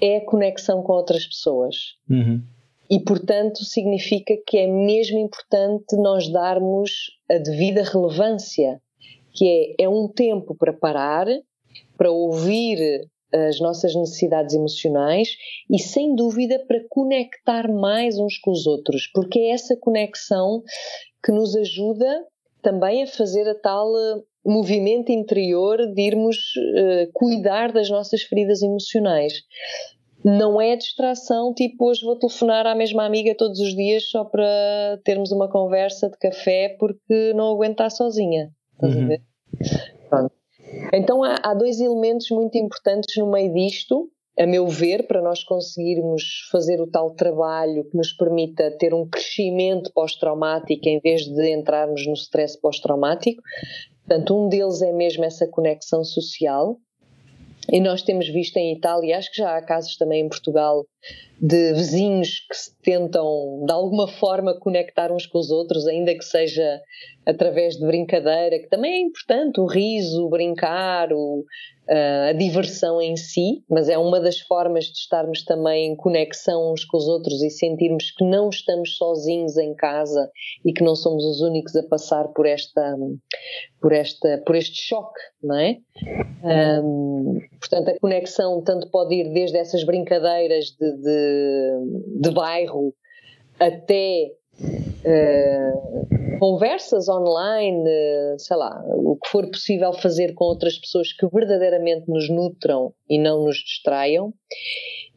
é 0.01 0.17
a 0.17 0.25
conexão 0.25 0.81
com 0.81 0.93
outras 0.93 1.25
pessoas. 1.27 1.75
Uhum. 2.09 2.41
E, 2.89 2.99
portanto, 2.99 3.63
significa 3.63 4.35
que 4.47 4.57
é 4.57 4.67
mesmo 4.67 5.17
importante 5.19 5.95
nós 5.97 6.29
darmos 6.29 6.91
a 7.29 7.37
devida 7.37 7.83
relevância, 7.83 8.79
que 9.33 9.75
é, 9.79 9.83
é 9.85 9.89
um 9.89 10.07
tempo 10.07 10.55
para 10.55 10.73
parar, 10.73 11.27
para 11.97 12.11
ouvir 12.11 13.07
as 13.35 13.59
nossas 13.59 13.93
necessidades 13.95 14.55
emocionais 14.55 15.35
e, 15.69 15.79
sem 15.79 16.15
dúvida, 16.15 16.63
para 16.67 16.83
conectar 16.89 17.71
mais 17.71 18.17
uns 18.17 18.37
com 18.37 18.51
os 18.51 18.65
outros, 18.65 19.09
porque 19.13 19.39
é 19.39 19.49
essa 19.51 19.75
conexão 19.75 20.63
que 21.23 21.31
nos 21.31 21.55
ajuda 21.55 22.23
também 22.61 23.03
a 23.03 23.07
fazer 23.07 23.47
a 23.47 23.55
tal 23.55 23.91
uh, 23.91 24.23
movimento 24.45 25.11
interior 25.11 25.77
de 25.93 26.01
irmos 26.01 26.35
uh, 26.37 27.11
cuidar 27.13 27.71
das 27.71 27.89
nossas 27.89 28.23
feridas 28.23 28.61
emocionais. 28.61 29.33
não 30.23 30.59
é 30.59 30.75
distração, 30.75 31.53
tipo 31.53 31.87
hoje 31.87 32.03
vou 32.03 32.17
telefonar 32.17 32.65
à 32.65 32.73
mesma 32.73 33.05
amiga 33.05 33.35
todos 33.35 33.59
os 33.59 33.75
dias 33.75 34.09
só 34.09 34.25
para 34.25 34.99
termos 35.03 35.31
uma 35.31 35.47
conversa 35.47 36.09
de 36.09 36.17
café 36.17 36.75
porque 36.79 37.33
não 37.35 37.51
aguento 37.51 37.73
estar 37.73 37.91
sozinha. 37.91 38.51
Estás 38.73 38.95
uhum. 38.95 39.03
a 39.03 39.07
ver? 39.07 39.21
Pronto. 40.09 40.44
Então 40.93 41.23
há, 41.23 41.39
há 41.43 41.53
dois 41.53 41.79
elementos 41.79 42.29
muito 42.31 42.57
importantes 42.57 43.15
no 43.17 43.29
meio 43.31 43.53
disto, 43.53 44.09
a 44.37 44.45
meu 44.45 44.67
ver, 44.67 45.07
para 45.07 45.21
nós 45.21 45.43
conseguirmos 45.43 46.49
fazer 46.51 46.81
o 46.81 46.87
tal 46.87 47.11
trabalho 47.11 47.85
que 47.89 47.95
nos 47.95 48.11
permita 48.11 48.69
ter 48.77 48.93
um 48.93 49.07
crescimento 49.07 49.91
pós-traumático 49.93 50.89
em 50.89 50.99
vez 50.99 51.21
de 51.21 51.53
entrarmos 51.53 52.05
no 52.05 52.13
stress 52.13 52.59
pós-traumático. 52.59 53.41
Portanto, 54.05 54.37
um 54.37 54.49
deles 54.49 54.81
é 54.81 54.91
mesmo 54.91 55.23
essa 55.23 55.47
conexão 55.47 56.03
social. 56.03 56.77
E 57.71 57.79
nós 57.79 58.03
temos 58.03 58.27
visto 58.27 58.57
em 58.57 58.73
Itália, 58.73 59.17
acho 59.17 59.31
que 59.31 59.37
já 59.37 59.57
há 59.57 59.61
casos 59.61 59.95
também 59.97 60.23
em 60.23 60.29
Portugal, 60.29 60.85
de 61.41 61.73
vizinhos 61.73 62.45
que 62.49 62.55
se 62.55 62.75
tentam 62.81 63.63
de 63.65 63.71
alguma 63.71 64.07
forma 64.07 64.57
conectar 64.59 65.11
uns 65.11 65.25
com 65.25 65.37
os 65.37 65.51
outros, 65.51 65.85
ainda 65.87 66.13
que 66.15 66.23
seja 66.23 66.81
através 67.25 67.75
de 67.75 67.85
brincadeira, 67.85 68.59
que 68.59 68.69
também 68.69 68.93
é 68.93 68.99
importante, 69.01 69.59
o 69.59 69.65
riso, 69.65 70.25
o 70.25 70.29
brincar, 70.29 71.11
o, 71.11 71.43
uh, 71.89 72.29
a 72.29 72.33
diversão 72.33 73.01
em 73.01 73.15
si, 73.15 73.63
mas 73.69 73.89
é 73.89 73.97
uma 73.97 74.19
das 74.19 74.39
formas 74.39 74.85
de 74.85 74.97
estarmos 74.97 75.43
também 75.43 75.91
em 75.91 75.95
conexão 75.95 76.71
uns 76.71 76.85
com 76.85 76.97
os 76.97 77.07
outros 77.07 77.41
e 77.41 77.49
sentirmos 77.49 78.11
que 78.11 78.23
não 78.23 78.49
estamos 78.49 78.95
sozinhos 78.95 79.57
em 79.57 79.73
casa 79.75 80.29
e 80.63 80.71
que 80.71 80.83
não 80.83 80.95
somos 80.95 81.23
os 81.25 81.41
únicos 81.41 81.75
a 81.75 81.83
passar 81.83 82.27
por 82.29 82.45
esta 82.45 82.95
por 83.81 83.91
esta 83.91 84.41
por 84.45 84.55
este 84.55 84.81
choque, 84.81 85.19
não 85.43 85.57
é? 85.57 85.77
Um, 86.43 87.39
portanto, 87.59 87.89
a 87.89 87.99
conexão 87.99 88.61
tanto 88.63 88.89
pode 88.89 89.15
ir 89.15 89.31
desde 89.31 89.57
essas 89.57 89.83
brincadeiras 89.83 90.65
de, 90.79 90.91
de, 90.97 91.01
de 92.21 92.31
bairro 92.31 92.93
até 93.59 94.31
uh, 95.05 96.39
conversas 96.39 97.07
online, 97.09 97.81
uh, 97.81 98.39
sei 98.39 98.57
lá, 98.57 98.83
o 98.87 99.17
que 99.17 99.29
for 99.29 99.49
possível 99.49 99.93
fazer 99.93 100.33
com 100.33 100.45
outras 100.45 100.77
pessoas 100.77 101.11
que 101.13 101.27
verdadeiramente 101.27 102.09
nos 102.09 102.29
nutram 102.29 102.93
e 103.09 103.17
não 103.17 103.43
nos 103.43 103.57
distraiam. 103.57 104.33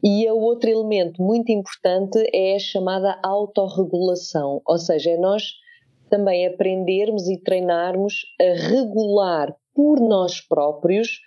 E 0.03 0.29
o 0.29 0.39
outro 0.39 0.69
elemento 0.69 1.21
muito 1.21 1.51
importante 1.51 2.17
é 2.33 2.55
a 2.55 2.59
chamada 2.59 3.19
autorregulação, 3.23 4.61
ou 4.65 4.77
seja, 4.77 5.11
é 5.11 5.17
nós 5.17 5.43
também 6.09 6.47
aprendermos 6.47 7.27
e 7.27 7.37
treinarmos 7.37 8.13
a 8.39 8.69
regular 8.69 9.53
por 9.75 9.99
nós 9.99 10.41
próprios 10.41 11.19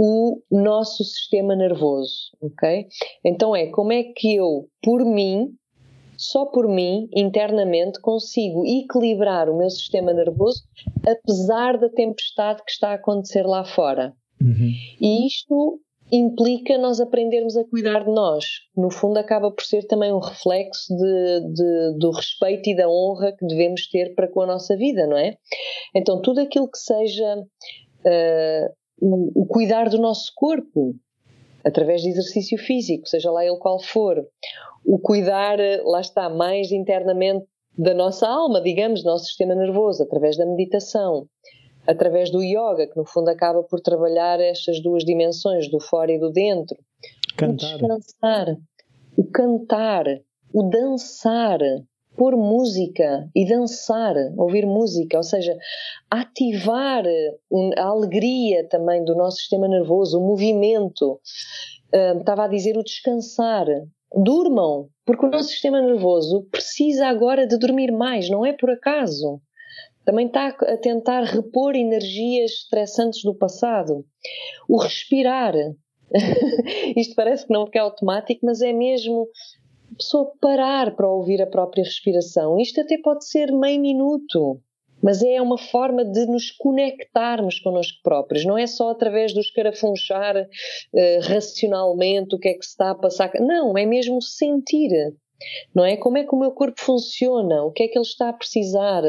o 0.00 0.40
nosso 0.48 1.02
sistema 1.02 1.56
nervoso, 1.56 2.30
ok? 2.40 2.86
Então 3.24 3.56
é 3.56 3.66
como 3.66 3.92
é 3.92 4.04
que 4.04 4.36
eu, 4.36 4.68
por 4.80 5.04
mim, 5.04 5.48
só 6.16 6.46
por 6.46 6.68
mim, 6.68 7.08
internamente, 7.12 8.00
consigo 8.00 8.64
equilibrar 8.64 9.50
o 9.50 9.58
meu 9.58 9.68
sistema 9.68 10.12
nervoso, 10.12 10.62
apesar 11.04 11.78
da 11.78 11.88
tempestade 11.88 12.62
que 12.64 12.70
está 12.70 12.90
a 12.90 12.94
acontecer 12.94 13.42
lá 13.42 13.64
fora. 13.64 14.14
Uhum. 14.40 14.70
E 15.00 15.26
isto 15.26 15.80
implica 16.12 16.78
nós 16.78 17.00
aprendermos 17.00 17.56
a 17.56 17.64
cuidar 17.64 18.04
de 18.04 18.12
nós. 18.12 18.44
No 18.76 18.92
fundo, 18.92 19.18
acaba 19.18 19.50
por 19.50 19.64
ser 19.64 19.84
também 19.88 20.12
um 20.12 20.20
reflexo 20.20 20.94
de, 20.96 21.54
de, 21.54 21.98
do 21.98 22.12
respeito 22.12 22.70
e 22.70 22.76
da 22.76 22.88
honra 22.88 23.32
que 23.32 23.44
devemos 23.44 23.88
ter 23.88 24.14
para 24.14 24.28
com 24.28 24.42
a 24.42 24.46
nossa 24.46 24.76
vida, 24.76 25.08
não 25.08 25.18
é? 25.18 25.36
Então, 25.92 26.22
tudo 26.22 26.40
aquilo 26.40 26.70
que 26.70 26.78
seja 26.78 27.36
uh, 27.36 28.77
o, 29.00 29.42
o 29.42 29.46
cuidar 29.46 29.88
do 29.88 29.98
nosso 29.98 30.32
corpo, 30.34 30.94
através 31.64 32.02
de 32.02 32.10
exercício 32.10 32.58
físico, 32.58 33.08
seja 33.08 33.30
lá 33.30 33.44
ele 33.44 33.56
qual 33.58 33.80
for, 33.80 34.24
o 34.84 34.98
cuidar, 34.98 35.60
eh, 35.60 35.82
lá 35.84 36.00
está, 36.00 36.28
mais 36.28 36.72
internamente 36.72 37.46
da 37.76 37.94
nossa 37.94 38.26
alma, 38.26 38.60
digamos, 38.60 39.02
do 39.02 39.10
nosso 39.10 39.26
sistema 39.26 39.54
nervoso, 39.54 40.02
através 40.02 40.36
da 40.36 40.46
meditação, 40.46 41.26
através 41.86 42.30
do 42.30 42.42
yoga, 42.42 42.86
que 42.86 42.96
no 42.96 43.04
fundo 43.04 43.28
acaba 43.28 43.62
por 43.62 43.80
trabalhar 43.80 44.40
estas 44.40 44.80
duas 44.82 45.04
dimensões, 45.04 45.70
do 45.70 45.80
fora 45.80 46.12
e 46.12 46.18
do 46.18 46.30
dentro. 46.30 46.76
Cantar. 47.36 47.52
O 47.52 47.56
descansar, 47.56 48.56
o 49.16 49.24
cantar, 49.24 50.06
o 50.52 50.62
dançar, 50.64 51.60
pôr 52.18 52.36
música 52.36 53.30
e 53.34 53.46
dançar, 53.46 54.14
ouvir 54.36 54.66
música, 54.66 55.16
ou 55.16 55.22
seja, 55.22 55.56
ativar 56.10 57.04
a 57.78 57.84
alegria 57.84 58.68
também 58.68 59.04
do 59.04 59.14
nosso 59.14 59.38
sistema 59.38 59.68
nervoso, 59.68 60.18
o 60.18 60.26
movimento. 60.26 61.20
Uh, 61.94 62.18
estava 62.18 62.44
a 62.44 62.48
dizer 62.48 62.76
o 62.76 62.82
descansar. 62.82 63.66
Durmam, 64.12 64.88
porque 65.06 65.26
o 65.26 65.30
nosso 65.30 65.50
sistema 65.50 65.80
nervoso 65.80 66.46
precisa 66.50 67.06
agora 67.06 67.46
de 67.46 67.58
dormir 67.58 67.92
mais, 67.92 68.28
não 68.28 68.44
é 68.44 68.52
por 68.52 68.70
acaso. 68.70 69.40
Também 70.04 70.26
está 70.26 70.48
a 70.48 70.76
tentar 70.78 71.22
repor 71.24 71.76
energias 71.76 72.52
estressantes 72.52 73.22
do 73.22 73.34
passado. 73.34 74.04
O 74.68 74.78
respirar. 74.78 75.54
Isto 76.96 77.14
parece 77.14 77.46
que 77.46 77.52
não 77.52 77.68
é 77.70 77.78
automático, 77.78 78.40
mas 78.44 78.62
é 78.62 78.72
mesmo 78.72 79.28
pessoa 79.98 80.32
parar 80.40 80.94
para 80.94 81.10
ouvir 81.10 81.42
a 81.42 81.46
própria 81.46 81.84
respiração. 81.84 82.58
Isto 82.58 82.80
até 82.80 82.96
pode 82.98 83.28
ser 83.28 83.52
meio 83.52 83.80
minuto, 83.80 84.60
mas 85.02 85.22
é 85.22 85.42
uma 85.42 85.58
forma 85.58 86.04
de 86.04 86.26
nos 86.26 86.50
conectarmos 86.52 87.58
connosco 87.60 87.98
próprios. 88.02 88.44
Não 88.44 88.56
é 88.56 88.66
só 88.66 88.90
através 88.90 89.34
do 89.34 89.40
escarafunchar 89.40 90.36
uh, 90.36 91.20
racionalmente 91.22 92.34
o 92.34 92.38
que 92.38 92.48
é 92.48 92.54
que 92.54 92.64
se 92.64 92.70
está 92.70 92.90
a 92.90 92.94
passar. 92.94 93.30
Não, 93.40 93.76
é 93.76 93.84
mesmo 93.84 94.22
sentir. 94.22 94.90
Não 95.74 95.84
é? 95.84 95.96
Como 95.96 96.18
é 96.18 96.24
que 96.24 96.34
o 96.34 96.38
meu 96.38 96.52
corpo 96.52 96.80
funciona? 96.80 97.62
O 97.64 97.70
que 97.70 97.84
é 97.84 97.88
que 97.88 97.98
ele 97.98 98.06
está 98.06 98.30
a 98.30 98.32
precisar? 98.32 99.02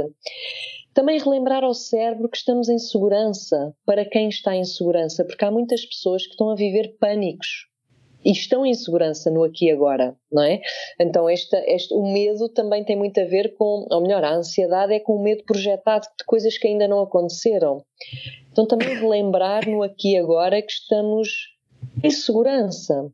Também 0.93 1.19
relembrar 1.19 1.63
ao 1.63 1.73
cérebro 1.73 2.29
que 2.29 2.37
estamos 2.37 2.67
em 2.67 2.77
segurança 2.77 3.73
para 3.85 4.05
quem 4.05 4.27
está 4.27 4.55
em 4.55 4.63
segurança, 4.63 5.23
porque 5.23 5.45
há 5.45 5.51
muitas 5.51 5.85
pessoas 5.85 6.23
que 6.23 6.31
estão 6.31 6.49
a 6.49 6.55
viver 6.55 6.97
pânicos 6.99 7.68
e 8.23 8.31
estão 8.31 8.65
em 8.65 8.73
segurança 8.73 9.31
no 9.31 9.43
aqui 9.43 9.67
e 9.67 9.71
agora, 9.71 10.15
não 10.31 10.43
é? 10.43 10.61
Então 10.99 11.29
este, 11.29 11.55
o 11.93 12.11
medo 12.11 12.49
também 12.49 12.83
tem 12.83 12.97
muito 12.97 13.19
a 13.19 13.25
ver 13.25 13.55
com, 13.55 13.87
ou 13.89 14.01
melhor, 14.01 14.23
a 14.23 14.35
ansiedade 14.35 14.93
é 14.93 14.99
com 14.99 15.15
o 15.15 15.23
medo 15.23 15.43
projetado 15.43 16.05
de 16.17 16.25
coisas 16.25 16.57
que 16.57 16.67
ainda 16.67 16.87
não 16.87 17.01
aconteceram. 17.01 17.83
Então 18.51 18.65
também 18.65 18.95
relembrar 18.95 19.69
no 19.69 19.83
aqui 19.83 20.13
e 20.13 20.17
agora 20.17 20.61
que 20.61 20.71
estamos 20.71 21.29
em 22.03 22.09
segurança. 22.09 23.09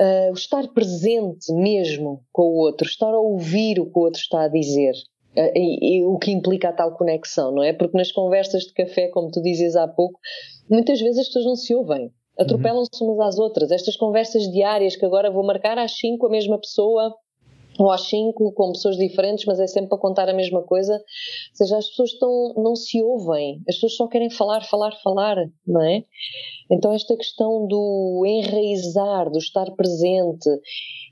Uh, 0.00 0.32
estar 0.32 0.68
presente 0.68 1.52
mesmo 1.52 2.22
com 2.32 2.42
o 2.42 2.58
outro, 2.58 2.86
estar 2.86 3.12
a 3.12 3.18
ouvir 3.18 3.80
o 3.80 3.86
que 3.86 3.98
o 3.98 4.02
outro 4.02 4.20
está 4.20 4.42
a 4.42 4.48
dizer. 4.48 4.92
Uh, 5.36 5.50
e, 5.56 5.96
e, 5.96 6.04
o 6.04 6.16
que 6.18 6.30
implica 6.30 6.68
a 6.68 6.72
tal 6.72 6.96
conexão, 6.96 7.50
não 7.50 7.64
é? 7.64 7.72
Porque 7.72 7.96
nas 7.96 8.12
conversas 8.12 8.62
de 8.62 8.72
café, 8.74 9.08
como 9.08 9.28
tu 9.32 9.42
dizias 9.42 9.74
há 9.74 9.88
pouco, 9.88 10.20
muitas 10.70 11.00
vezes 11.00 11.18
as 11.18 11.26
pessoas 11.26 11.46
não 11.46 11.56
se 11.56 11.74
ouvem 11.74 12.12
atropelam-se 12.38 13.02
umas 13.02 13.34
às 13.34 13.38
outras. 13.38 13.70
Estas 13.70 13.96
conversas 13.96 14.42
diárias 14.44 14.96
que 14.96 15.04
agora 15.04 15.30
vou 15.30 15.44
marcar 15.44 15.78
às 15.78 15.98
5 15.98 16.26
a 16.26 16.30
mesma 16.30 16.58
pessoa 16.58 17.14
ou 17.78 17.90
às 17.90 18.08
5 18.08 18.52
com 18.52 18.72
pessoas 18.72 18.96
diferentes, 18.96 19.44
mas 19.46 19.60
é 19.60 19.66
sempre 19.66 19.90
para 19.90 19.98
contar 19.98 20.28
a 20.28 20.34
mesma 20.34 20.62
coisa. 20.62 20.94
Ou 20.94 21.54
seja, 21.54 21.78
as 21.78 21.88
pessoas 21.88 22.10
estão, 22.10 22.54
não 22.56 22.74
se 22.74 23.00
ouvem, 23.02 23.62
as 23.68 23.76
pessoas 23.76 23.94
só 23.94 24.08
querem 24.08 24.30
falar, 24.30 24.62
falar, 24.62 24.92
falar, 25.02 25.36
não 25.66 25.82
é? 25.82 26.04
Então, 26.70 26.92
esta 26.92 27.16
questão 27.16 27.66
do 27.66 28.24
enraizar, 28.26 29.30
do 29.30 29.38
estar 29.38 29.70
presente 29.76 30.50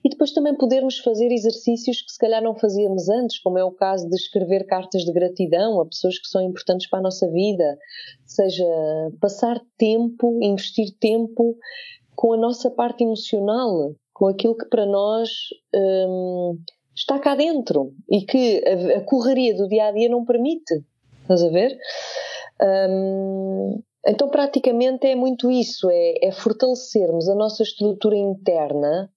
e 0.05 0.09
depois 0.09 0.33
também 0.33 0.55
podermos 0.57 0.99
fazer 0.99 1.33
exercícios 1.33 2.03
que 2.03 2.13
se 2.13 2.19
calhar 2.19 2.43
não 2.43 2.55
fazíamos 2.55 3.09
antes, 3.09 3.39
como 3.39 3.59
é 3.59 3.65
o 3.65 3.73
caso 3.73 4.09
de 4.09 4.17
escrever 4.17 4.67
cartas 4.67 5.03
de 5.03 5.13
gratidão 5.13 5.81
a 5.81 5.87
pessoas 5.87 6.19
que 6.19 6.29
são 6.29 6.43
importantes 6.43 6.89
para 6.89 6.99
a 6.99 7.03
nossa 7.03 7.31
vida, 7.31 7.79
seja 8.25 8.65
passar 9.21 9.61
tempo, 9.79 10.39
investir 10.43 10.97
tempo 11.01 11.57
com 12.15 12.33
a 12.33 12.37
nossa 12.37 12.71
parte 12.71 13.05
emocional, 13.05 13.95
com 14.17 14.29
aquilo 14.29 14.57
que 14.57 14.67
para 14.71 14.87
nós 14.87 15.29
hum, 15.75 16.59
está 16.97 17.19
cá 17.19 17.35
dentro 17.35 17.93
e 18.11 18.23
que 18.23 18.65
a, 18.67 18.99
a, 18.99 19.01
correria 19.03 19.55
do 19.55 19.69
dia 19.69 19.89
a 19.89 19.93
dia 19.93 20.09
não 20.09 20.25
permite. 20.25 20.83
Estás 21.21 21.43
a 21.43 21.51
ver? 21.51 21.77
Hum, 22.89 23.83
então, 24.07 24.31
praticamente 24.31 25.07
é 25.07 25.15
muito 25.15 25.51
isso: 25.51 25.91
é, 25.91 26.15
é 26.29 26.33
fortalecermos 26.33 27.29
a 27.29 27.35
nossa 27.35 27.63
estrutura 27.63 28.17
interna 28.17 29.11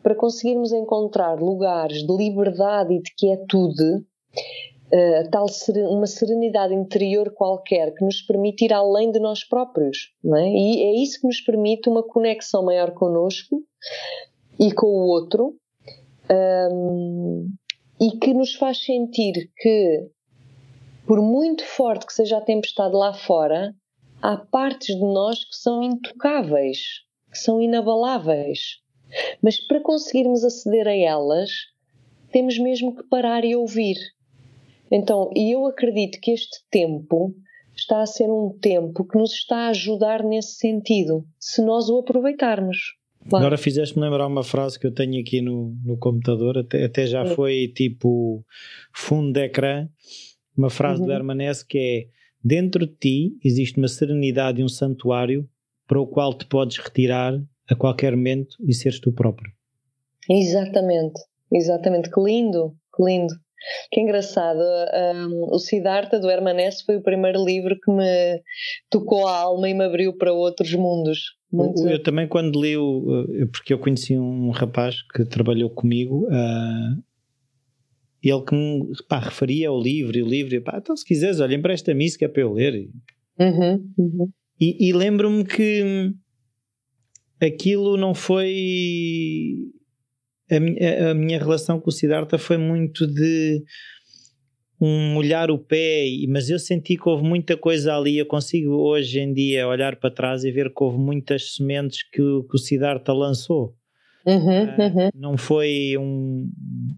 para 0.00 0.14
conseguirmos 0.14 0.72
encontrar 0.72 1.40
lugares 1.40 2.06
de 2.06 2.16
liberdade 2.16 2.94
e 2.94 3.02
de 3.02 3.12
quietude, 3.16 3.96
uh, 3.96 5.30
tal 5.32 5.46
uma 5.90 6.06
serenidade 6.06 6.72
interior 6.72 7.32
qualquer 7.34 7.92
que 7.92 8.04
nos 8.04 8.22
permite 8.22 8.66
ir 8.66 8.72
além 8.72 9.10
de 9.10 9.18
nós 9.18 9.42
próprios, 9.42 10.12
é? 10.36 10.48
E 10.48 10.82
é 10.84 11.02
isso 11.02 11.20
que 11.20 11.26
nos 11.26 11.40
permite 11.40 11.88
uma 11.88 12.04
conexão 12.04 12.64
maior 12.64 12.92
connosco 12.92 13.60
e 14.58 14.72
com 14.72 14.86
o 14.86 15.06
outro, 15.08 15.56
um, 16.30 17.48
e 18.00 18.18
que 18.18 18.34
nos 18.34 18.54
faz 18.54 18.84
sentir 18.84 19.50
que, 19.56 20.10
por 21.06 21.20
muito 21.20 21.64
forte 21.64 22.06
que 22.06 22.12
seja 22.12 22.38
a 22.38 22.42
tempestade 22.42 22.94
lá 22.94 23.12
fora, 23.12 23.74
há 24.22 24.36
partes 24.36 24.94
de 24.94 25.04
nós 25.04 25.44
que 25.44 25.56
são 25.56 25.82
intocáveis, 25.82 26.78
que 27.30 27.38
são 27.38 27.60
inabaláveis 27.60 28.80
Mas 29.42 29.60
para 29.60 29.80
conseguirmos 29.80 30.44
aceder 30.44 30.88
a 30.88 30.94
elas, 30.94 31.50
temos 32.32 32.58
mesmo 32.58 32.96
que 32.96 33.04
parar 33.04 33.44
e 33.44 33.54
ouvir. 33.54 33.96
Então, 34.90 35.30
e 35.34 35.54
eu 35.54 35.66
acredito 35.66 36.20
que 36.20 36.32
este 36.32 36.58
tempo 36.70 37.34
está 37.74 38.00
a 38.00 38.06
ser 38.06 38.30
um 38.30 38.56
tempo 38.58 39.04
que 39.06 39.18
nos 39.18 39.32
está 39.32 39.66
a 39.66 39.68
ajudar 39.68 40.22
nesse 40.22 40.56
sentido, 40.56 41.24
se 41.38 41.62
nós 41.62 41.88
o 41.88 41.98
aproveitarmos. 41.98 42.78
Claro. 43.28 43.44
Agora 43.44 43.58
fizeste-me 43.58 44.04
lembrar 44.04 44.26
uma 44.26 44.44
frase 44.44 44.78
que 44.78 44.86
eu 44.86 44.92
tenho 44.92 45.20
aqui 45.20 45.40
no, 45.40 45.76
no 45.84 45.98
computador, 45.98 46.58
até, 46.58 46.84
até 46.84 47.06
já 47.06 47.24
foi 47.26 47.68
tipo 47.74 48.44
fundo 48.94 49.32
de 49.32 49.44
ecrã, 49.44 49.88
uma 50.56 50.70
frase 50.70 51.00
uhum. 51.00 51.06
do 51.06 51.12
Hermanesse 51.12 51.66
que 51.66 51.78
é 51.78 52.16
dentro 52.42 52.86
de 52.86 52.94
ti 52.94 53.32
existe 53.44 53.78
uma 53.78 53.88
serenidade 53.88 54.60
e 54.60 54.64
um 54.64 54.68
santuário 54.68 55.48
para 55.86 56.00
o 56.00 56.06
qual 56.06 56.32
te 56.34 56.46
podes 56.46 56.78
retirar 56.78 57.34
a 57.68 57.74
qualquer 57.74 58.14
momento 58.16 58.56
e 58.66 58.72
seres 58.72 59.00
tu 59.00 59.12
próprio. 59.12 59.50
Exatamente, 60.28 61.20
exatamente, 61.52 62.10
que 62.10 62.20
lindo, 62.20 62.74
que 62.94 63.04
lindo. 63.04 63.34
Que 63.90 64.00
engraçado, 64.00 64.60
um, 64.60 65.52
o 65.52 65.58
Siddhartha 65.58 66.20
do 66.20 66.30
Hermanesse 66.30 66.84
foi 66.84 66.96
o 66.96 67.02
primeiro 67.02 67.44
livro 67.44 67.76
que 67.82 67.90
me 67.90 68.40
tocou 68.88 69.26
a 69.26 69.36
alma 69.36 69.68
e 69.68 69.74
me 69.74 69.84
abriu 69.84 70.16
para 70.16 70.32
outros 70.32 70.72
mundos. 70.74 71.35
Muito... 71.52 71.86
Eu 71.88 72.02
também 72.02 72.26
quando 72.26 72.60
li 72.60 72.76
o, 72.76 73.26
porque 73.52 73.72
eu 73.72 73.78
conheci 73.78 74.18
um 74.18 74.50
rapaz 74.50 75.02
que 75.14 75.24
trabalhou 75.24 75.70
comigo, 75.70 76.26
uh, 76.26 77.02
ele 78.22 78.42
que 78.42 78.54
me 78.54 78.92
pá, 79.08 79.20
referia 79.20 79.68
ao 79.68 79.80
livro 79.80 80.16
e 80.16 80.22
o 80.22 80.26
livro, 80.26 80.54
e, 80.54 80.60
pá, 80.60 80.78
então 80.78 80.96
se 80.96 81.04
quiseres, 81.04 81.40
olha, 81.40 81.54
empresta-me 81.54 82.04
isso 82.04 82.18
que 82.18 82.24
é 82.24 82.28
para 82.28 82.42
eu 82.42 82.52
ler. 82.52 82.90
Uhum, 83.38 83.92
uhum. 83.96 84.30
E, 84.60 84.88
e 84.88 84.92
lembro-me 84.92 85.44
que 85.44 86.12
aquilo 87.40 87.96
não 87.96 88.14
foi 88.14 89.54
a 90.50 90.60
minha, 90.60 91.10
a 91.10 91.14
minha 91.14 91.38
relação 91.38 91.80
com 91.80 91.90
o 91.90 91.92
Siddhartha 91.92 92.38
foi 92.38 92.56
muito 92.56 93.06
de 93.06 93.62
um 94.80 95.14
molhar 95.14 95.50
o 95.50 95.58
pé, 95.58 96.06
mas 96.28 96.50
eu 96.50 96.58
senti 96.58 96.96
que 96.96 97.08
houve 97.08 97.24
muita 97.24 97.56
coisa 97.56 97.96
ali. 97.96 98.18
Eu 98.18 98.26
consigo 98.26 98.72
hoje 98.74 99.20
em 99.20 99.32
dia 99.32 99.66
olhar 99.66 99.96
para 99.96 100.10
trás 100.10 100.44
e 100.44 100.50
ver 100.50 100.72
que 100.72 100.84
houve 100.84 100.98
muitas 100.98 101.54
sementes 101.54 102.02
que, 102.02 102.22
que 102.22 102.54
o 102.54 102.58
Siddhartha 102.58 103.12
lançou. 103.12 103.74
Uhum, 104.26 104.64
uh, 104.64 104.80
uhum. 104.80 105.10
Não 105.14 105.38
foi 105.38 105.96
um, 105.96 106.50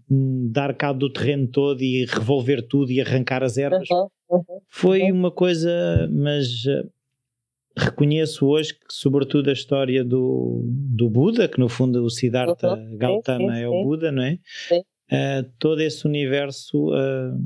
um, 0.09 0.49
dar 0.51 0.73
cabo 0.73 0.99
do 0.99 1.13
terreno 1.13 1.47
todo 1.47 1.81
e 1.81 2.05
revolver 2.05 2.67
tudo 2.67 2.91
e 2.91 2.99
arrancar 2.99 3.43
as 3.43 3.57
ervas. 3.57 3.87
Uhum, 3.89 4.07
uhum 4.31 4.59
foi 4.67 5.03
uhum. 5.03 5.17
uma 5.17 5.31
coisa, 5.31 6.09
mas 6.11 6.65
uh, 6.65 6.89
reconheço 7.77 8.47
hoje 8.47 8.73
que, 8.73 8.85
sobretudo, 8.89 9.49
a 9.49 9.53
história 9.53 10.03
do, 10.03 10.63
do 10.65 11.09
Buda, 11.09 11.47
que 11.47 11.59
no 11.59 11.69
fundo 11.69 12.03
o 12.03 12.09
Siddhartha 12.09 12.73
uhum. 12.73 12.97
Gautama 12.97 13.53
sim, 13.53 13.59
sim, 13.59 13.63
é 13.63 13.67
o 13.67 13.83
Buda, 13.83 14.11
não 14.11 14.23
é? 14.23 14.39
Uh, 15.11 15.49
todo 15.57 15.81
esse 15.81 16.05
universo 16.05 16.89
uh, 16.89 17.39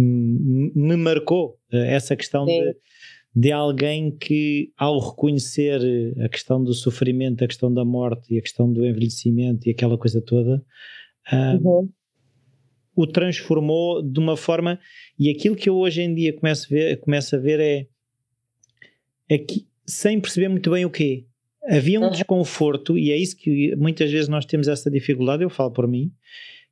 me 0.00 0.96
marcou 0.96 1.58
uh, 1.72 1.76
essa 1.76 2.14
questão 2.16 2.44
de, 2.44 2.76
de 3.34 3.52
alguém 3.52 4.10
que, 4.10 4.72
ao 4.76 4.98
reconhecer 4.98 5.80
a 6.20 6.28
questão 6.28 6.62
do 6.62 6.72
sofrimento, 6.72 7.44
a 7.44 7.48
questão 7.48 7.72
da 7.72 7.84
morte 7.84 8.34
e 8.34 8.38
a 8.38 8.42
questão 8.42 8.72
do 8.72 8.84
envelhecimento 8.86 9.68
e 9.68 9.70
aquela 9.70 9.98
coisa 9.98 10.20
toda, 10.20 10.62
uhum. 11.32 11.88
o 12.94 13.06
transformou 13.06 14.02
de 14.02 14.18
uma 14.18 14.36
forma. 14.36 14.78
E 15.18 15.30
aquilo 15.30 15.56
que 15.56 15.68
eu 15.68 15.76
hoje 15.76 16.02
em 16.02 16.14
dia 16.14 16.32
começo 16.32 16.66
a 16.66 16.68
ver, 16.68 17.00
começo 17.00 17.36
a 17.36 17.38
ver 17.38 17.60
é 17.60 17.86
é 19.28 19.36
que, 19.36 19.66
sem 19.86 20.18
perceber 20.20 20.48
muito 20.48 20.70
bem 20.70 20.84
o 20.84 20.90
quê. 20.90 21.26
Havia 21.68 22.00
um 22.00 22.04
uhum. 22.04 22.10
desconforto, 22.10 22.96
e 22.96 23.10
é 23.10 23.16
isso 23.16 23.36
que 23.36 23.76
muitas 23.76 24.10
vezes 24.10 24.28
nós 24.28 24.46
temos 24.46 24.68
essa 24.68 24.90
dificuldade, 24.90 25.42
eu 25.42 25.50
falo 25.50 25.70
por 25.70 25.86
mim, 25.86 26.10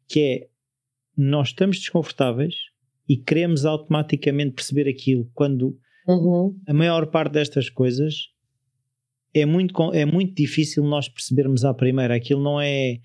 que 0.08 0.20
é 0.20 0.48
nós 1.16 1.48
estamos 1.48 1.78
desconfortáveis 1.78 2.54
e 3.08 3.16
queremos 3.16 3.64
automaticamente 3.64 4.52
perceber 4.54 4.88
aquilo, 4.88 5.30
quando 5.34 5.76
uhum. 6.06 6.56
a 6.66 6.72
maior 6.72 7.06
parte 7.06 7.32
destas 7.32 7.70
coisas 7.70 8.30
é 9.34 9.44
muito, 9.44 9.92
é 9.92 10.04
muito 10.04 10.34
difícil 10.34 10.82
nós 10.84 11.08
percebermos 11.08 11.64
à 11.64 11.74
primeira. 11.74 12.14
Aquilo 12.14 12.42
não 12.42 12.60
é, 12.60 12.98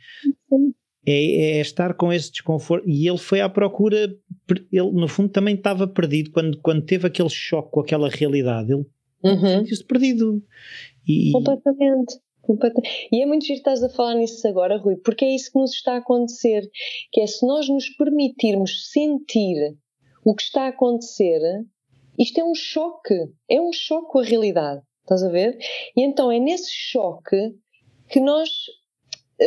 é, 1.05 1.57
é, 1.57 1.61
estar 1.61 1.93
com 1.93 2.11
esse 2.11 2.31
desconforto. 2.31 2.87
E 2.87 3.07
ele 3.07 3.17
foi 3.17 3.41
à 3.41 3.49
procura, 3.49 4.15
ele 4.71 4.91
no 4.91 5.07
fundo 5.09 5.29
também 5.29 5.55
estava 5.55 5.87
perdido 5.87 6.31
quando, 6.31 6.57
quando 6.61 6.85
teve 6.85 7.05
aquele 7.05 7.29
choque 7.29 7.71
com 7.71 7.81
aquela 7.81 8.09
realidade. 8.09 8.71
Ele 8.71 8.85
Uhum. 9.23 9.59
Sentiu-se 9.59 9.85
perdido. 9.85 10.43
E... 11.07 11.31
Completamente. 11.31 12.19
E 13.11 13.21
é 13.21 13.25
muito 13.25 13.45
giro 13.45 13.59
estás 13.59 13.83
a 13.83 13.89
falar 13.89 14.15
nisso 14.15 14.45
agora, 14.47 14.77
Rui, 14.77 14.95
porque 14.97 15.23
é 15.23 15.35
isso 15.35 15.51
que 15.51 15.59
nos 15.59 15.71
está 15.71 15.93
a 15.93 15.97
acontecer, 15.97 16.67
que 17.11 17.21
é 17.21 17.27
se 17.27 17.45
nós 17.45 17.69
nos 17.69 17.87
permitirmos 17.89 18.89
sentir 18.91 19.77
o 20.23 20.35
que 20.35 20.43
está 20.43 20.63
a 20.63 20.69
acontecer, 20.69 21.39
isto 22.17 22.39
é 22.39 22.43
um 22.43 22.55
choque, 22.55 23.15
é 23.49 23.59
um 23.59 23.73
choque 23.73 24.11
com 24.11 24.19
a 24.19 24.23
realidade, 24.23 24.81
estás 25.01 25.23
a 25.23 25.29
ver? 25.29 25.57
E 25.95 26.03
então 26.03 26.31
é 26.31 26.39
nesse 26.39 26.71
choque 26.71 27.55
que 28.09 28.19
nós 28.19 28.49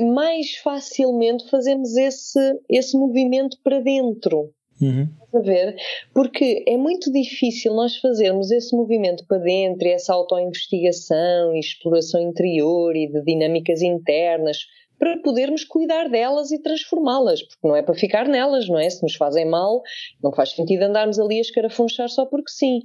mais 0.03 0.57
facilmente 0.57 1.49
fazemos 1.49 1.97
esse, 1.97 2.61
esse 2.69 2.97
movimento 2.97 3.59
para 3.63 3.81
dentro. 3.81 4.53
Uhum. 4.81 5.09
A 5.33 5.39
ver? 5.39 5.77
Porque 6.13 6.65
é 6.67 6.77
muito 6.77 7.13
difícil 7.13 7.75
nós 7.75 7.97
fazermos 7.99 8.51
esse 8.51 8.75
movimento 8.75 9.25
para 9.27 9.39
dentro, 9.39 9.87
essa 9.87 10.13
autoinvestigação 10.13 11.55
e 11.55 11.61
exploração 11.61 12.21
interior 12.21 12.95
e 12.97 13.07
de 13.07 13.23
dinâmicas 13.23 13.83
internas 13.83 14.59
para 14.99 15.19
podermos 15.19 15.65
cuidar 15.65 16.09
delas 16.09 16.51
e 16.51 16.63
transformá-las, 16.63 17.43
porque 17.43 17.67
não 17.67 17.77
é 17.77 17.83
para 17.83 17.95
ficar 17.95 18.29
nelas, 18.29 18.69
não 18.69 18.79
é? 18.79 18.89
Se 18.89 19.03
nos 19.03 19.15
fazem 19.17 19.45
mal, 19.45 19.83
não 20.23 20.33
faz 20.33 20.51
sentido 20.51 20.83
andarmos 20.83 21.19
ali 21.19 21.39
a 21.39 21.43
escarafunchar 21.43 22.09
só 22.09 22.25
porque 22.27 22.51
sim. 22.51 22.81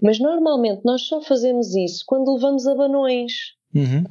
Mas 0.00 0.18
normalmente 0.18 0.82
nós 0.84 1.02
só 1.02 1.20
fazemos 1.20 1.74
isso 1.74 2.04
quando 2.06 2.34
levamos 2.34 2.66
abanões. 2.66 3.32
Uhum. 3.74 4.04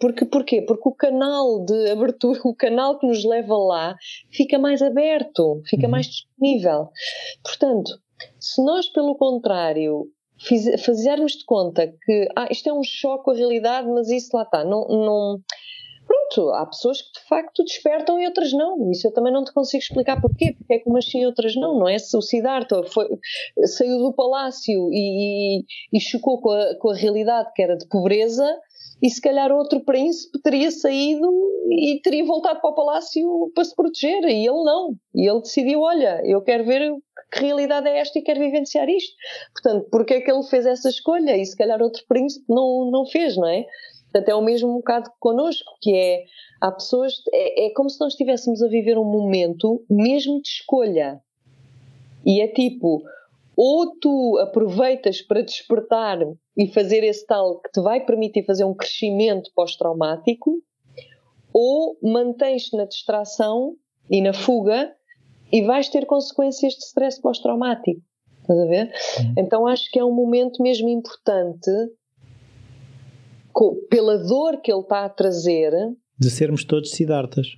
Porque, 0.00 0.24
porquê? 0.24 0.62
Porque 0.62 0.88
o 0.88 0.94
canal 0.94 1.64
de 1.64 1.90
abertura, 1.90 2.40
o 2.44 2.54
canal 2.54 2.98
que 2.98 3.06
nos 3.06 3.24
leva 3.24 3.56
lá, 3.56 3.96
fica 4.30 4.58
mais 4.58 4.80
aberto, 4.80 5.60
fica 5.66 5.86
uhum. 5.86 5.90
mais 5.90 6.06
disponível. 6.06 6.88
Portanto, 7.42 7.90
se 8.38 8.64
nós, 8.64 8.88
pelo 8.88 9.16
contrário, 9.16 10.06
fazermos 10.84 11.32
de 11.32 11.44
conta 11.44 11.88
que 11.88 12.28
ah, 12.36 12.48
isto 12.50 12.68
é 12.68 12.72
um 12.72 12.82
choque 12.82 13.30
a 13.30 13.34
realidade, 13.34 13.88
mas 13.88 14.08
isso 14.08 14.36
lá 14.36 14.42
está, 14.42 14.64
não, 14.64 14.86
não. 14.88 15.40
Há 16.40 16.66
pessoas 16.66 17.02
que 17.02 17.20
de 17.20 17.26
facto 17.28 17.64
despertam 17.64 18.18
e 18.20 18.26
outras 18.26 18.52
não. 18.52 18.90
Isso 18.90 19.06
eu 19.06 19.12
também 19.12 19.32
não 19.32 19.44
te 19.44 19.52
consigo 19.52 19.82
explicar 19.82 20.20
porquê, 20.20 20.54
porque 20.56 20.74
é 20.74 20.78
que 20.78 20.88
umas 20.88 21.04
sim 21.04 21.22
e 21.22 21.26
outras 21.26 21.54
não, 21.56 21.78
não 21.78 21.88
é? 21.88 21.98
Se 21.98 22.16
o 22.16 22.22
Siddhartha 22.22 22.82
foi, 22.84 23.08
saiu 23.66 23.98
do 23.98 24.12
palácio 24.12 24.90
e, 24.92 25.58
e, 25.58 25.64
e 25.92 26.00
chocou 26.00 26.40
com 26.40 26.50
a, 26.50 26.76
com 26.76 26.90
a 26.90 26.94
realidade 26.94 27.50
que 27.54 27.62
era 27.62 27.76
de 27.76 27.86
pobreza, 27.88 28.46
e 29.02 29.10
se 29.10 29.20
calhar 29.20 29.50
outro 29.50 29.80
príncipe 29.80 30.40
teria 30.40 30.70
saído 30.70 31.28
e 31.70 32.00
teria 32.02 32.24
voltado 32.24 32.60
para 32.60 32.70
o 32.70 32.74
palácio 32.74 33.50
para 33.52 33.64
se 33.64 33.74
proteger, 33.74 34.22
e 34.24 34.46
ele 34.46 34.64
não. 34.64 34.94
E 35.12 35.28
ele 35.28 35.40
decidiu: 35.40 35.80
olha, 35.80 36.22
eu 36.24 36.40
quero 36.42 36.64
ver 36.64 36.92
que 37.32 37.40
realidade 37.40 37.88
é 37.88 37.98
esta 37.98 38.18
e 38.18 38.22
quero 38.22 38.38
vivenciar 38.38 38.88
isto. 38.88 39.14
Portanto, 39.54 39.88
porque 39.90 40.14
é 40.14 40.20
que 40.20 40.30
ele 40.30 40.44
fez 40.44 40.66
essa 40.66 40.88
escolha? 40.88 41.36
E 41.36 41.44
se 41.44 41.56
calhar 41.56 41.82
outro 41.82 42.04
príncipe 42.06 42.44
não, 42.48 42.90
não 42.90 43.04
fez, 43.06 43.36
não 43.36 43.48
é? 43.48 43.66
Portanto, 44.12 44.28
é 44.28 44.34
o 44.34 44.42
mesmo 44.42 44.70
um 44.70 44.76
bocado 44.76 45.10
connosco, 45.18 45.72
que 45.80 45.94
é, 45.94 46.24
há 46.60 46.70
pessoas, 46.70 47.14
é, 47.32 47.66
é 47.66 47.70
como 47.72 47.88
se 47.88 47.98
nós 47.98 48.12
estivéssemos 48.12 48.62
a 48.62 48.68
viver 48.68 48.98
um 48.98 49.04
momento 49.04 49.82
mesmo 49.88 50.40
de 50.42 50.48
escolha. 50.48 51.18
E 52.24 52.42
é 52.42 52.48
tipo, 52.48 53.02
ou 53.56 53.98
tu 53.98 54.38
aproveitas 54.38 55.22
para 55.22 55.42
despertar 55.42 56.18
e 56.56 56.68
fazer 56.68 57.02
esse 57.02 57.26
tal 57.26 57.58
que 57.60 57.70
te 57.70 57.80
vai 57.80 58.04
permitir 58.04 58.44
fazer 58.44 58.64
um 58.64 58.74
crescimento 58.74 59.50
pós-traumático, 59.54 60.62
ou 61.52 61.96
mantens-te 62.02 62.76
na 62.76 62.84
distração 62.84 63.76
e 64.10 64.20
na 64.20 64.34
fuga 64.34 64.94
e 65.50 65.62
vais 65.62 65.88
ter 65.88 66.06
consequências 66.06 66.74
de 66.74 66.84
stress 66.84 67.20
pós-traumático. 67.20 68.00
Estás 68.42 68.58
a 68.58 68.66
ver? 68.66 68.92
Então 69.38 69.66
acho 69.66 69.90
que 69.90 69.98
é 69.98 70.04
um 70.04 70.14
momento 70.14 70.62
mesmo 70.62 70.88
importante, 70.88 71.70
pela 73.90 74.18
dor 74.18 74.60
que 74.60 74.72
ele 74.72 74.80
está 74.80 75.04
a 75.04 75.08
trazer. 75.08 75.72
De 76.18 76.30
sermos 76.30 76.64
todos 76.64 76.90
sidartas. 76.90 77.48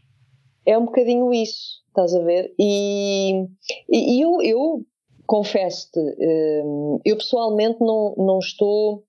É 0.66 0.78
um 0.78 0.86
bocadinho 0.86 1.32
isso, 1.32 1.82
estás 1.88 2.14
a 2.14 2.22
ver? 2.22 2.55
E, 2.59 3.47
e 3.90 4.24
eu, 4.24 4.40
eu 4.42 4.82
confesso-te, 5.26 6.01
hum, 6.01 6.99
eu 7.05 7.16
pessoalmente 7.16 7.80
não, 7.80 8.14
não 8.16 8.38
estou 8.38 9.05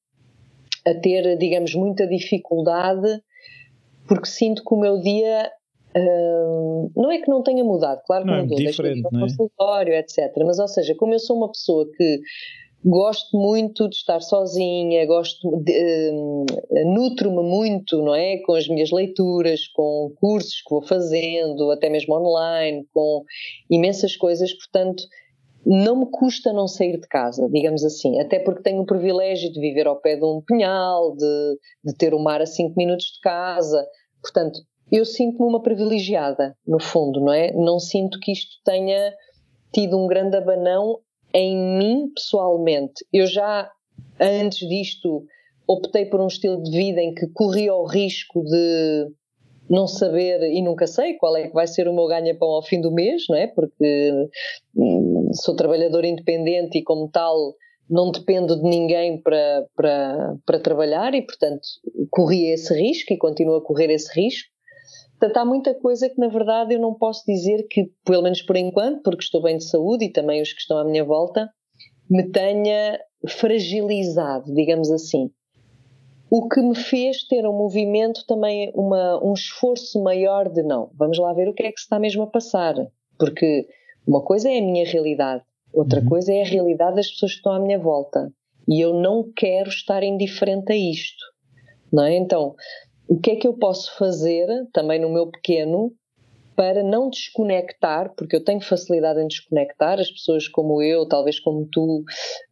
a 0.85 0.93
ter, 0.93 1.37
digamos, 1.37 1.73
muita 1.73 2.05
dificuldade 2.05 3.21
porque 4.07 4.27
sinto 4.27 4.63
que 4.63 4.73
o 4.73 4.79
meu 4.79 4.99
dia 4.99 5.51
hum, 5.95 6.91
não 6.95 7.11
é 7.11 7.19
que 7.19 7.29
não 7.29 7.41
tenha 7.41 7.63
mudado, 7.63 8.01
claro 8.05 8.23
que 8.25 8.31
não, 8.31 8.41
mudou, 8.41 8.57
deixei 8.57 8.93
de 8.93 9.03
consultório, 9.03 9.93
etc. 9.93 10.31
Mas, 10.45 10.59
ou 10.59 10.67
seja, 10.67 10.95
como 10.95 11.13
eu 11.13 11.19
sou 11.19 11.37
uma 11.37 11.51
pessoa 11.51 11.89
que 11.95 12.19
gosto 12.85 13.35
muito 13.35 13.89
de 13.89 13.95
estar 13.95 14.21
sozinha, 14.21 15.07
gosto 15.07 15.57
de, 15.63 16.11
uh, 16.11 16.93
nutro-me 16.93 17.41
muito, 17.41 17.97
não 18.03 18.13
é, 18.13 18.37
com 18.45 18.53
as 18.53 18.67
minhas 18.67 18.91
leituras, 18.91 19.67
com 19.69 20.13
cursos 20.19 20.61
que 20.61 20.69
vou 20.69 20.83
fazendo, 20.83 21.71
até 21.71 21.89
mesmo 21.89 22.15
online, 22.15 22.85
com 22.93 23.23
imensas 23.71 24.15
coisas, 24.15 24.53
portanto, 24.53 25.03
não 25.65 25.95
me 25.95 26.05
custa 26.11 26.53
não 26.53 26.67
sair 26.67 26.99
de 26.99 27.07
casa, 27.07 27.49
digamos 27.51 27.83
assim, 27.83 28.19
até 28.19 28.37
porque 28.37 28.61
tenho 28.61 28.83
o 28.83 28.85
privilégio 28.85 29.51
de 29.51 29.59
viver 29.59 29.87
ao 29.87 29.99
pé 29.99 30.15
de 30.15 30.23
um 30.23 30.39
pinhal, 30.45 31.15
de, 31.15 31.57
de 31.83 31.97
ter 31.97 32.13
o 32.13 32.19
mar 32.19 32.39
a 32.39 32.45
5 32.45 32.75
minutos 32.77 33.05
de 33.05 33.19
casa, 33.19 33.83
portanto, 34.21 34.59
eu 34.91 35.03
sinto-me 35.03 35.49
uma 35.49 35.63
privilegiada, 35.63 36.55
no 36.67 36.79
fundo, 36.79 37.19
não 37.19 37.33
é? 37.33 37.51
Não 37.53 37.79
sinto 37.79 38.19
que 38.19 38.31
isto 38.31 38.61
tenha 38.63 39.11
tido 39.73 39.97
um 39.97 40.05
grande 40.05 40.37
abanão 40.37 40.99
em 41.35 41.77
mim 41.77 42.09
pessoalmente. 42.15 43.05
Eu 43.11 43.27
já, 43.27 43.69
antes 44.19 44.65
disto, 44.67 45.25
optei 45.67 46.05
por 46.05 46.21
um 46.21 46.27
estilo 46.27 46.63
de 46.63 46.71
vida 46.71 47.01
em 47.01 47.13
que 47.13 47.27
corria 47.27 47.75
o 47.75 47.85
risco 47.85 48.41
de 48.43 49.07
não 49.69 49.85
saber 49.87 50.41
e 50.43 50.61
nunca 50.61 50.87
sei 50.87 51.15
qual 51.15 51.35
é 51.35 51.47
que 51.47 51.53
vai 51.53 51.67
ser 51.67 51.87
o 51.87 51.93
meu 51.93 52.07
ganha-pão 52.07 52.47
ao 52.47 52.63
fim 52.63 52.79
do 52.79 52.91
mês, 52.91 53.23
não 53.27 53.35
é? 53.35 53.47
Porque 53.47 54.11
hum, 54.75 55.29
sou 55.33 55.55
trabalhador 55.55 56.05
independente 56.05 56.77
e, 56.77 56.83
como 56.83 57.09
tal, 57.09 57.55
não 57.89 58.11
dependo 58.11 58.55
de 58.55 58.63
ninguém 58.63 59.21
para, 59.21 59.65
para, 59.75 60.35
para 60.45 60.59
trabalhar 60.59 61.13
e, 61.13 61.21
portanto, 61.21 61.61
corri 62.11 62.51
esse 62.51 62.73
risco 62.73 63.11
e 63.11 63.17
continuo 63.17 63.55
a 63.55 63.61
correr 63.61 63.91
esse 63.91 64.09
risco. 64.17 64.54
Portanto, 65.19 65.37
há 65.37 65.45
muita 65.45 65.73
coisa 65.73 66.09
que, 66.09 66.19
na 66.19 66.27
verdade, 66.27 66.73
eu 66.73 66.79
não 66.79 66.93
posso 66.93 67.23
dizer 67.25 67.67
que, 67.69 67.89
pelo 68.03 68.23
menos 68.23 68.41
por 68.41 68.55
enquanto, 68.57 69.01
porque 69.01 69.23
estou 69.23 69.41
bem 69.41 69.57
de 69.57 69.63
saúde 69.63 70.05
e 70.05 70.11
também 70.11 70.41
os 70.41 70.51
que 70.51 70.59
estão 70.59 70.77
à 70.77 70.83
minha 70.83 71.03
volta, 71.03 71.49
me 72.09 72.29
tenha 72.31 72.99
fragilizado, 73.27 74.53
digamos 74.53 74.91
assim. 74.91 75.31
O 76.29 76.49
que 76.49 76.61
me 76.61 76.75
fez 76.75 77.25
ter 77.27 77.47
um 77.47 77.53
movimento 77.53 78.25
também, 78.27 78.71
uma, 78.75 79.23
um 79.23 79.33
esforço 79.33 80.01
maior 80.03 80.49
de 80.49 80.63
não, 80.63 80.91
vamos 80.95 81.17
lá 81.17 81.31
ver 81.33 81.47
o 81.47 81.53
que 81.53 81.63
é 81.63 81.71
que 81.71 81.79
se 81.79 81.85
está 81.85 81.99
mesmo 81.99 82.23
a 82.23 82.27
passar. 82.27 82.75
Porque 83.17 83.67
uma 84.05 84.21
coisa 84.21 84.49
é 84.49 84.57
a 84.57 84.61
minha 84.61 84.85
realidade, 84.85 85.43
outra 85.73 86.01
uhum. 86.01 86.09
coisa 86.09 86.33
é 86.33 86.41
a 86.41 86.45
realidade 86.45 86.97
das 86.97 87.09
pessoas 87.09 87.31
que 87.31 87.37
estão 87.37 87.53
à 87.53 87.59
minha 87.59 87.79
volta. 87.79 88.31
E 88.67 88.81
eu 88.81 88.93
não 88.93 89.31
quero 89.35 89.69
estar 89.69 90.03
indiferente 90.03 90.73
a 90.73 90.75
isto. 90.75 91.23
Não 91.93 92.03
é? 92.03 92.17
Então, 92.17 92.55
o 93.07 93.19
que 93.19 93.31
é 93.31 93.35
que 93.35 93.47
eu 93.47 93.53
posso 93.53 93.95
fazer, 93.97 94.47
também 94.73 94.99
no 94.99 95.09
meu 95.09 95.27
pequeno, 95.27 95.91
para 96.55 96.83
não 96.83 97.09
desconectar, 97.09 98.13
porque 98.15 98.35
eu 98.35 98.43
tenho 98.43 98.61
facilidade 98.61 99.19
em 99.19 99.27
desconectar, 99.27 99.99
as 99.99 100.09
pessoas 100.09 100.47
como 100.47 100.81
eu, 100.81 101.05
talvez 101.05 101.39
como 101.39 101.67
tu, 101.69 102.03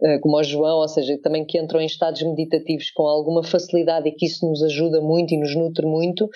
eh, 0.01 0.19
como 0.19 0.37
o 0.37 0.43
João, 0.43 0.79
ou 0.79 0.87
seja, 0.89 1.17
também 1.23 1.45
que 1.45 1.57
entram 1.57 1.79
em 1.79 1.85
estados 1.85 2.21
meditativos 2.21 2.91
com 2.91 3.03
alguma 3.03 3.43
facilidade 3.43 4.09
e 4.09 4.11
que 4.11 4.25
isso 4.25 4.45
nos 4.47 4.61
ajuda 4.61 4.99
muito 4.99 5.33
e 5.33 5.39
nos 5.39 5.55
nutre 5.55 5.85
muito, 5.85 6.29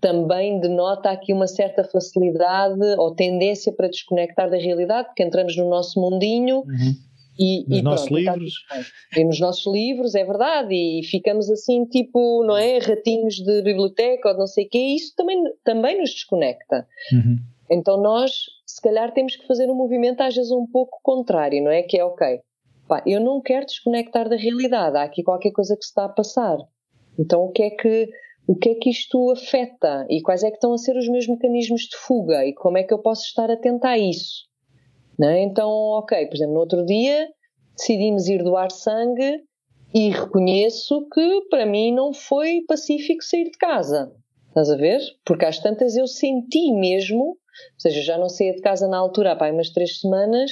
também 0.00 0.60
denota 0.60 1.10
aqui 1.10 1.32
uma 1.32 1.48
certa 1.48 1.84
facilidade 1.84 2.80
ou 2.96 3.14
tendência 3.14 3.72
para 3.72 3.88
desconectar 3.88 4.48
da 4.48 4.56
realidade, 4.56 5.08
porque 5.08 5.24
entramos 5.24 5.56
no 5.56 5.68
nosso 5.68 6.00
mundinho. 6.00 6.58
Uhum 6.60 7.09
e, 7.40 7.64
nos 7.66 7.78
e 7.78 7.82
nossos 7.82 8.08
pronto, 8.08 8.20
livros. 8.20 8.54
E 9.16 9.24
nos 9.24 9.40
nossos 9.40 9.72
livros, 9.72 10.14
é 10.14 10.24
verdade, 10.24 10.74
e 10.74 11.02
ficamos 11.04 11.48
assim, 11.50 11.86
tipo, 11.86 12.44
não 12.44 12.56
é? 12.56 12.78
Ratinhos 12.78 13.36
de 13.36 13.62
biblioteca 13.62 14.28
ou 14.28 14.34
de 14.34 14.40
não 14.40 14.46
sei 14.46 14.66
o 14.66 14.68
quê, 14.68 14.78
e 14.78 14.96
isso 14.96 15.14
também, 15.16 15.42
também 15.64 15.98
nos 15.98 16.10
desconecta. 16.10 16.86
Uhum. 17.12 17.38
Então 17.70 17.96
nós, 18.00 18.32
se 18.66 18.82
calhar, 18.82 19.12
temos 19.14 19.36
que 19.36 19.46
fazer 19.46 19.70
um 19.70 19.74
movimento 19.74 20.20
às 20.20 20.34
vezes 20.34 20.50
um 20.50 20.66
pouco 20.66 20.98
contrário, 21.02 21.64
não 21.64 21.70
é? 21.70 21.82
Que 21.82 21.98
é, 21.98 22.04
ok, 22.04 22.40
pá, 22.86 23.02
eu 23.06 23.20
não 23.20 23.40
quero 23.40 23.64
desconectar 23.64 24.28
da 24.28 24.36
realidade, 24.36 24.98
há 24.98 25.02
aqui 25.02 25.22
qualquer 25.22 25.52
coisa 25.52 25.74
que 25.76 25.84
se 25.84 25.90
está 25.90 26.04
a 26.04 26.08
passar. 26.10 26.58
Então 27.18 27.44
o 27.44 27.52
que 27.52 27.62
é 27.62 27.70
que 27.70 28.10
o 28.46 28.56
que 28.56 28.70
é 28.70 28.74
que 28.74 28.90
isto 28.90 29.30
afeta 29.30 30.04
e 30.10 30.20
quais 30.20 30.42
é 30.42 30.48
que 30.48 30.56
estão 30.56 30.72
a 30.72 30.78
ser 30.78 30.96
os 30.96 31.08
meus 31.08 31.28
mecanismos 31.28 31.82
de 31.82 31.96
fuga 31.96 32.44
e 32.44 32.52
como 32.52 32.78
é 32.78 32.82
que 32.82 32.92
eu 32.92 32.98
posso 32.98 33.22
estar 33.22 33.48
atenta 33.48 33.88
a 33.88 33.98
isso? 33.98 34.49
É? 35.22 35.42
Então, 35.42 35.68
ok, 35.68 36.26
por 36.26 36.34
exemplo, 36.34 36.54
no 36.54 36.60
outro 36.60 36.84
dia 36.84 37.28
decidimos 37.76 38.28
ir 38.28 38.42
doar 38.42 38.70
sangue 38.70 39.42
e 39.94 40.10
reconheço 40.10 41.06
que 41.12 41.42
para 41.50 41.66
mim 41.66 41.92
não 41.92 42.12
foi 42.12 42.62
pacífico 42.66 43.22
sair 43.22 43.44
de 43.44 43.58
casa. 43.58 44.12
Estás 44.48 44.70
a 44.70 44.76
ver? 44.76 45.00
Porque 45.24 45.44
às 45.44 45.58
tantas 45.58 45.96
eu 45.96 46.06
senti 46.06 46.72
mesmo, 46.72 47.24
ou 47.24 47.36
seja, 47.78 48.02
já 48.02 48.18
não 48.18 48.28
saía 48.28 48.54
de 48.54 48.60
casa 48.60 48.88
na 48.88 48.98
altura 48.98 49.36
há 49.38 49.50
umas 49.52 49.70
três 49.70 50.00
semanas, 50.00 50.50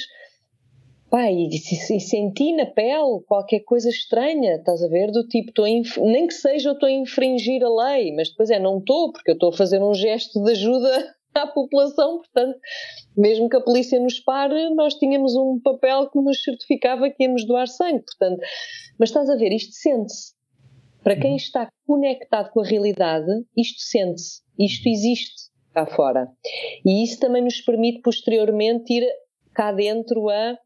pá, 1.09 1.31
e, 1.31 1.47
e, 1.47 1.55
e, 1.55 1.99
senti 1.99 2.53
na 2.55 2.65
pele 2.65 3.21
qualquer 3.27 3.61
coisa 3.61 3.89
estranha, 3.89 4.55
estás 4.55 4.83
a 4.83 4.87
ver? 4.87 5.11
Do 5.11 5.27
tipo, 5.27 5.51
tô 5.51 5.63
nem 5.63 6.27
que 6.27 6.33
seja 6.33 6.69
eu 6.69 6.73
estou 6.73 6.87
a 6.87 6.91
infringir 6.91 7.63
a 7.63 7.69
lei, 7.69 8.13
mas 8.15 8.29
depois 8.29 8.49
é, 8.49 8.59
não 8.59 8.79
estou, 8.79 9.11
porque 9.11 9.31
eu 9.31 9.35
estou 9.35 9.49
a 9.49 9.57
fazer 9.57 9.81
um 9.81 9.93
gesto 9.93 10.43
de 10.43 10.51
ajuda 10.51 11.15
à 11.39 11.47
população, 11.47 12.17
portanto, 12.17 12.57
mesmo 13.15 13.49
que 13.49 13.57
a 13.57 13.61
polícia 13.61 13.99
nos 13.99 14.19
pare, 14.19 14.69
nós 14.75 14.95
tínhamos 14.95 15.35
um 15.35 15.59
papel 15.59 16.09
que 16.09 16.19
nos 16.19 16.41
certificava 16.43 17.09
que 17.09 17.23
íamos 17.23 17.45
doar 17.45 17.67
sangue, 17.67 18.03
portanto, 18.05 18.41
mas 18.97 19.09
estás 19.09 19.29
a 19.29 19.35
ver, 19.35 19.51
isto 19.51 19.73
sente-se. 19.73 20.33
Para 21.03 21.15
quem 21.15 21.31
uhum. 21.31 21.37
está 21.37 21.69
conectado 21.87 22.51
com 22.51 22.59
a 22.59 22.65
realidade, 22.65 23.31
isto 23.55 23.81
sente-se, 23.81 24.41
isto 24.57 24.87
existe 24.87 25.49
cá 25.73 25.85
fora. 25.85 26.29
E 26.85 27.03
isso 27.03 27.19
também 27.19 27.41
nos 27.41 27.61
permite 27.61 28.01
posteriormente 28.01 28.93
ir 28.93 29.07
cá 29.53 29.71
dentro 29.71 30.29
a 30.29 30.57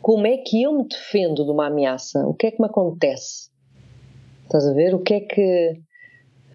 como 0.00 0.26
é 0.26 0.36
que 0.38 0.62
eu 0.62 0.72
me 0.72 0.86
defendo 0.86 1.44
de 1.44 1.50
uma 1.50 1.66
ameaça, 1.66 2.26
o 2.26 2.34
que 2.34 2.46
é 2.46 2.50
que 2.50 2.60
me 2.60 2.68
acontece. 2.68 3.50
Estás 4.44 4.66
a 4.66 4.72
ver? 4.72 4.94
O 4.94 5.02
que 5.02 5.14
é 5.14 5.20
que. 5.20 5.80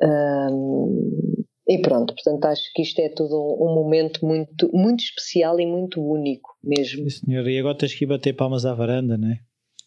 Hum, 0.01 1.22
e 1.67 1.79
pronto, 1.79 2.13
portanto 2.13 2.45
acho 2.45 2.73
que 2.73 2.81
isto 2.81 2.99
é 2.99 3.09
tudo 3.09 3.35
um, 3.35 3.69
um, 3.69 3.75
momento 3.75 4.25
muito, 4.25 4.69
muito 4.73 5.01
especial 5.01 5.59
e 5.59 5.65
muito 5.65 6.01
único 6.01 6.57
mesmo. 6.61 7.09
Sim, 7.09 7.25
senhor, 7.25 7.47
e 7.47 7.57
agora 7.57 7.77
tens 7.77 7.93
que 7.93 8.03
ir 8.03 8.07
bater 8.07 8.33
palmas 8.33 8.65
à 8.65 8.73
varanda, 8.73 9.17
não 9.17 9.29
é? 9.29 9.39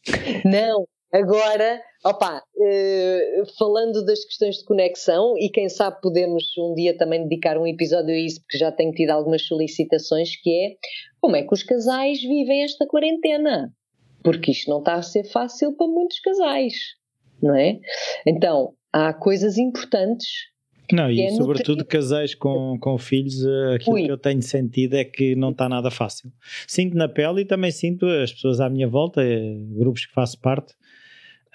Não, 0.44 0.86
agora, 1.12 1.82
opa, 2.04 2.38
uh, 2.38 3.56
falando 3.58 4.04
das 4.04 4.24
questões 4.24 4.56
de 4.58 4.64
conexão, 4.64 5.34
e 5.36 5.50
quem 5.50 5.68
sabe 5.68 6.00
podemos 6.00 6.44
um 6.56 6.74
dia 6.74 6.96
também 6.96 7.24
dedicar 7.24 7.58
um 7.58 7.66
episódio 7.66 8.14
a 8.14 8.18
isso, 8.18 8.40
porque 8.40 8.58
já 8.58 8.72
tenho 8.72 8.92
tido 8.92 9.10
algumas 9.10 9.42
solicitações, 9.42 10.40
que 10.40 10.50
é 10.50 10.76
como 11.20 11.36
é 11.36 11.42
que 11.42 11.52
os 11.52 11.62
casais 11.62 12.20
vivem 12.22 12.62
esta 12.62 12.86
quarentena? 12.86 13.70
Porque 14.22 14.52
isto 14.52 14.70
não 14.70 14.78
está 14.78 14.94
a 14.94 15.02
ser 15.02 15.24
fácil 15.24 15.76
para 15.76 15.86
muitos 15.86 16.20
casais, 16.20 16.74
não 17.42 17.54
é? 17.54 17.80
Então, 18.26 18.74
há 18.92 19.12
coisas 19.12 19.58
importantes 19.58 20.55
não, 20.94 21.10
e 21.10 21.20
é 21.20 21.30
sobretudo 21.30 21.84
casais 21.84 22.34
com, 22.34 22.78
com 22.78 22.96
filhos, 22.98 23.44
eh, 23.44 23.74
aquilo 23.74 23.96
Ui. 23.96 24.04
que 24.04 24.10
eu 24.12 24.18
tenho 24.18 24.42
sentido 24.42 24.94
é 24.94 25.04
que 25.04 25.34
não 25.34 25.50
está 25.50 25.68
nada 25.68 25.90
fácil. 25.90 26.30
Sinto 26.66 26.96
na 26.96 27.08
pele 27.08 27.40
e 27.40 27.44
também 27.44 27.70
sinto 27.70 28.06
as 28.06 28.32
pessoas 28.32 28.60
à 28.60 28.68
minha 28.68 28.86
volta, 28.86 29.22
eh, 29.22 29.56
grupos 29.70 30.06
que 30.06 30.12
faço 30.12 30.40
parte. 30.40 30.74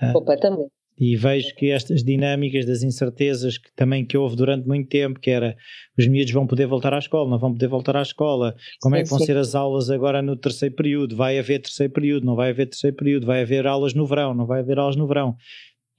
Eh, 0.01 0.11
Completamente. 0.11 0.71
E 0.99 1.15
vejo 1.15 1.55
que 1.55 1.71
estas 1.71 2.03
dinâmicas 2.03 2.65
das 2.65 2.83
incertezas 2.83 3.57
que 3.57 3.71
também 3.75 4.05
que 4.05 4.15
houve 4.15 4.35
durante 4.35 4.67
muito 4.67 4.87
tempo, 4.87 5.19
que 5.19 5.31
era 5.31 5.55
os 5.97 6.07
miúdos 6.07 6.31
vão 6.31 6.45
poder 6.45 6.67
voltar 6.67 6.93
à 6.93 6.99
escola, 6.99 7.27
não 7.27 7.39
vão 7.39 7.51
poder 7.53 7.67
voltar 7.67 7.97
à 7.97 8.03
escola, 8.03 8.55
como 8.79 8.95
é 8.95 9.01
que 9.01 9.09
vão 9.09 9.17
ser 9.17 9.35
as 9.35 9.55
aulas 9.55 9.89
agora 9.89 10.21
no 10.21 10.35
terceiro 10.35 10.75
período, 10.75 11.15
vai 11.15 11.39
haver 11.39 11.59
terceiro 11.59 11.91
período, 11.91 12.25
não 12.25 12.35
vai 12.35 12.51
haver 12.51 12.67
terceiro 12.67 12.95
período, 12.95 13.25
vai 13.25 13.41
haver 13.41 13.65
aulas 13.65 13.95
no 13.95 14.05
verão, 14.05 14.35
não 14.35 14.45
vai 14.45 14.59
haver 14.59 14.77
aulas 14.77 14.95
no 14.95 15.07
verão 15.07 15.35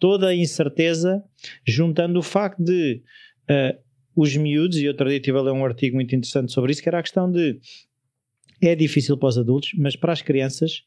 toda 0.02 0.26
a 0.26 0.34
incerteza, 0.34 1.22
juntando 1.64 2.18
o 2.18 2.22
facto 2.24 2.60
de 2.60 3.00
uh, 3.48 3.78
os 4.16 4.36
miúdos, 4.36 4.78
e 4.78 4.88
outro 4.88 5.06
dia 5.06 5.18
estive 5.18 5.38
a 5.38 5.42
ler 5.42 5.52
um 5.52 5.64
artigo 5.64 5.94
muito 5.94 6.12
interessante 6.12 6.50
sobre 6.50 6.72
isso, 6.72 6.82
que 6.82 6.88
era 6.88 6.98
a 6.98 7.02
questão 7.02 7.30
de 7.30 7.60
é 8.60 8.74
difícil 8.74 9.16
para 9.16 9.28
os 9.28 9.38
adultos, 9.38 9.70
mas 9.78 9.94
para 9.94 10.12
as 10.12 10.20
crianças, 10.20 10.82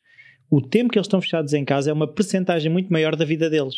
o 0.51 0.61
tempo 0.61 0.91
que 0.91 0.97
eles 0.97 1.07
estão 1.07 1.21
fechados 1.21 1.53
em 1.53 1.63
casa 1.63 1.89
é 1.89 1.93
uma 1.93 2.13
percentagem 2.13 2.69
muito 2.69 2.91
maior 2.91 3.15
da 3.15 3.23
vida 3.23 3.49
deles. 3.49 3.75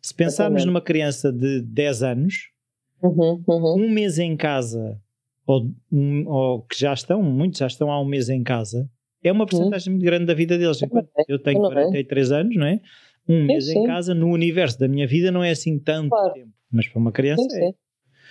Se 0.00 0.14
pensarmos 0.14 0.64
numa 0.64 0.80
criança 0.80 1.32
de 1.32 1.62
10 1.62 2.02
anos, 2.04 2.34
uhum, 3.02 3.42
uhum. 3.44 3.86
um 3.86 3.90
mês 3.90 4.20
em 4.20 4.36
casa, 4.36 5.00
ou, 5.44 5.68
um, 5.90 6.28
ou, 6.28 6.62
que 6.62 6.78
já 6.78 6.92
estão, 6.92 7.20
muitos 7.20 7.58
já 7.58 7.66
estão 7.66 7.90
há 7.90 8.00
um 8.00 8.04
mês 8.04 8.28
em 8.28 8.44
casa, 8.44 8.88
é 9.20 9.32
uma 9.32 9.46
percentagem 9.46 9.88
uhum. 9.88 9.96
muito 9.96 10.06
grande 10.06 10.26
da 10.26 10.34
vida 10.34 10.56
deles. 10.56 10.80
Enquanto 10.80 11.08
eu 11.26 11.40
tenho 11.40 11.58
43 11.60 12.30
anos, 12.30 12.56
não 12.56 12.66
é? 12.66 12.80
Um 13.28 13.44
mês 13.44 13.66
sim, 13.66 13.72
sim. 13.72 13.78
em 13.80 13.86
casa 13.86 14.14
no 14.14 14.28
universo 14.28 14.78
da 14.78 14.88
minha 14.88 15.06
vida 15.06 15.30
não 15.30 15.42
é 15.42 15.50
assim 15.50 15.78
tanto 15.78 16.10
claro. 16.10 16.32
tempo, 16.32 16.52
mas 16.70 16.88
para 16.88 17.00
uma 17.00 17.12
criança 17.12 17.42
sim, 17.48 17.64
é. 17.64 17.70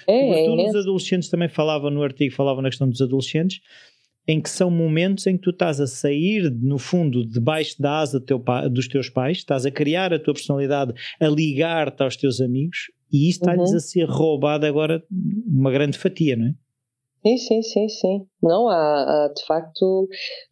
É, 0.08 0.46
Sobretudo 0.46 0.62
é 0.62 0.70
os 0.70 0.76
adolescentes 0.76 1.30
também 1.30 1.50
falavam 1.50 1.89
no 1.89 2.04
artigo, 2.04 2.34
falavam 2.34 2.62
na 2.62 2.70
questão 2.70 2.88
dos 2.88 3.02
adolescentes, 3.02 3.62
em 4.28 4.41
que 4.41 4.50
são 4.50 4.72
momentos 4.72 5.28
em 5.28 5.38
que 5.38 5.43
tu 5.43 5.52
estás 5.52 5.80
a 5.80 5.88
sair, 5.88 6.52
no 6.52 6.78
fundo, 6.78 7.26
debaixo 7.26 7.80
da 7.82 8.00
asa 8.00 8.20
teu 8.20 8.43
dos 8.72 8.88
teus 8.88 9.10
pais, 9.10 9.38
estás 9.38 9.66
a 9.66 9.72
criar 9.72 10.14
a 10.14 10.20
tua 10.20 10.34
personalidade, 10.34 10.93
a 11.20 11.28
ligar-te 11.28 12.02
aos 12.02 12.16
teus 12.16 12.41
amigos, 12.41 12.91
e 13.12 13.30
isso 13.30 13.39
está-lhes 13.39 13.70
uhum. 13.70 13.78
a 13.78 13.80
ser 13.80 14.10
roubado 14.10 14.66
agora 14.66 15.04
uma 15.48 15.72
grande 15.72 15.98
fatia, 15.98 16.36
não 16.36 16.48
é? 16.48 16.54
Sim, 17.26 17.38
sim, 17.38 17.61
sim, 17.63 17.89
sim. 17.89 18.28
Não, 18.39 18.69
há, 18.69 19.26
há, 19.26 19.34
de 19.36 19.43
facto 19.45 20.07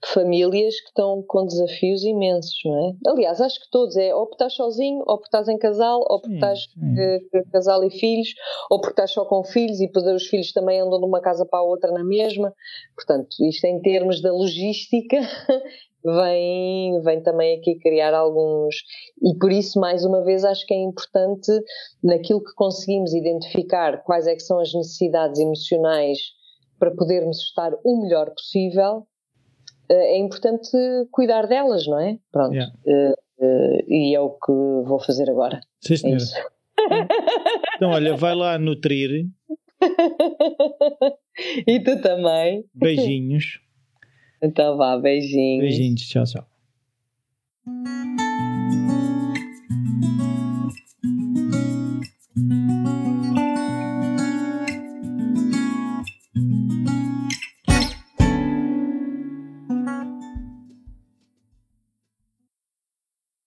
famílias 0.05 0.74
que 0.82 0.88
estão 0.88 1.24
com 1.28 1.45
desafios 1.45 2.03
imensos, 2.03 2.59
não 2.65 2.88
é? 2.88 3.11
Aliás, 3.11 3.39
acho 3.39 3.59
que 3.59 3.69
todos 3.69 3.95
é 3.95 4.15
ou 4.15 4.26
porque 4.26 4.43
estás 4.43 4.53
sozinho, 4.55 5.03
ou 5.05 5.17
porque 5.17 5.28
estás 5.28 5.47
em 5.47 5.57
casal, 5.59 5.99
ou 6.09 6.19
porque 6.19 6.34
estás 6.34 6.63
uh, 6.63 7.51
casal 7.51 7.84
e 7.84 7.91
filhos, 7.91 8.30
ou 8.71 8.82
porque 8.82 8.93
estás 8.93 9.11
só 9.11 9.24
com 9.24 9.43
filhos 9.43 9.80
e 9.82 9.86
depois 9.86 10.03
os 10.07 10.26
filhos 10.26 10.51
também 10.51 10.82
andam 10.82 10.99
de 10.99 11.05
uma 11.05 11.21
casa 11.21 11.45
para 11.45 11.59
a 11.59 11.63
outra 11.63 11.91
na 11.91 12.03
mesma. 12.03 12.51
Portanto, 12.95 13.36
isto 13.47 13.65
em 13.65 13.80
termos 13.80 14.19
da 14.19 14.34
logística 14.34 15.17
vem, 16.03 16.99
vem 17.03 17.21
também 17.21 17.59
aqui 17.59 17.76
criar 17.76 18.15
alguns. 18.15 18.78
E 19.21 19.38
por 19.38 19.51
isso, 19.51 19.80
mais 19.80 20.03
uma 20.03 20.24
vez, 20.24 20.43
acho 20.43 20.65
que 20.65 20.74
é 20.74 20.78
importante, 20.78 21.51
naquilo 22.03 22.43
que 22.43 22.55
conseguimos 22.55 23.13
identificar 23.13 24.03
quais 24.03 24.26
é 24.26 24.34
que 24.34 24.41
são 24.41 24.57
as 24.57 24.74
necessidades 24.74 25.39
emocionais 25.39 26.17
para 26.80 26.91
podermos 26.91 27.39
estar 27.39 27.71
o 27.84 28.01
melhor 28.01 28.32
possível, 28.32 29.07
eh, 29.89 30.15
é 30.15 30.17
importante 30.17 30.71
cuidar 31.11 31.47
delas, 31.47 31.88
não 31.88 31.99
é? 31.99 32.17
Pronto. 32.32 32.53
Yeah. 32.53 32.74
Uh, 32.86 33.13
uh, 33.39 33.84
e 33.88 34.15
é 34.15 34.19
o 34.19 34.32
que 34.32 34.51
vou 34.51 34.99
fazer 34.99 35.30
agora. 35.30 35.61
Sim, 35.82 35.97
senhora. 35.97 36.24
É 36.24 37.76
então, 37.76 37.91
olha, 37.91 38.15
vai 38.15 38.36
lá 38.36 38.57
nutrir. 38.57 39.28
e 41.67 41.80
tu 41.80 42.01
também. 42.01 42.65
Beijinhos. 42.74 43.59
Então 44.41 44.78
vá, 44.78 44.97
beijinhos. 44.97 45.61
Beijinhos, 45.61 46.01
tchau, 46.01 46.24
tchau. 46.26 46.45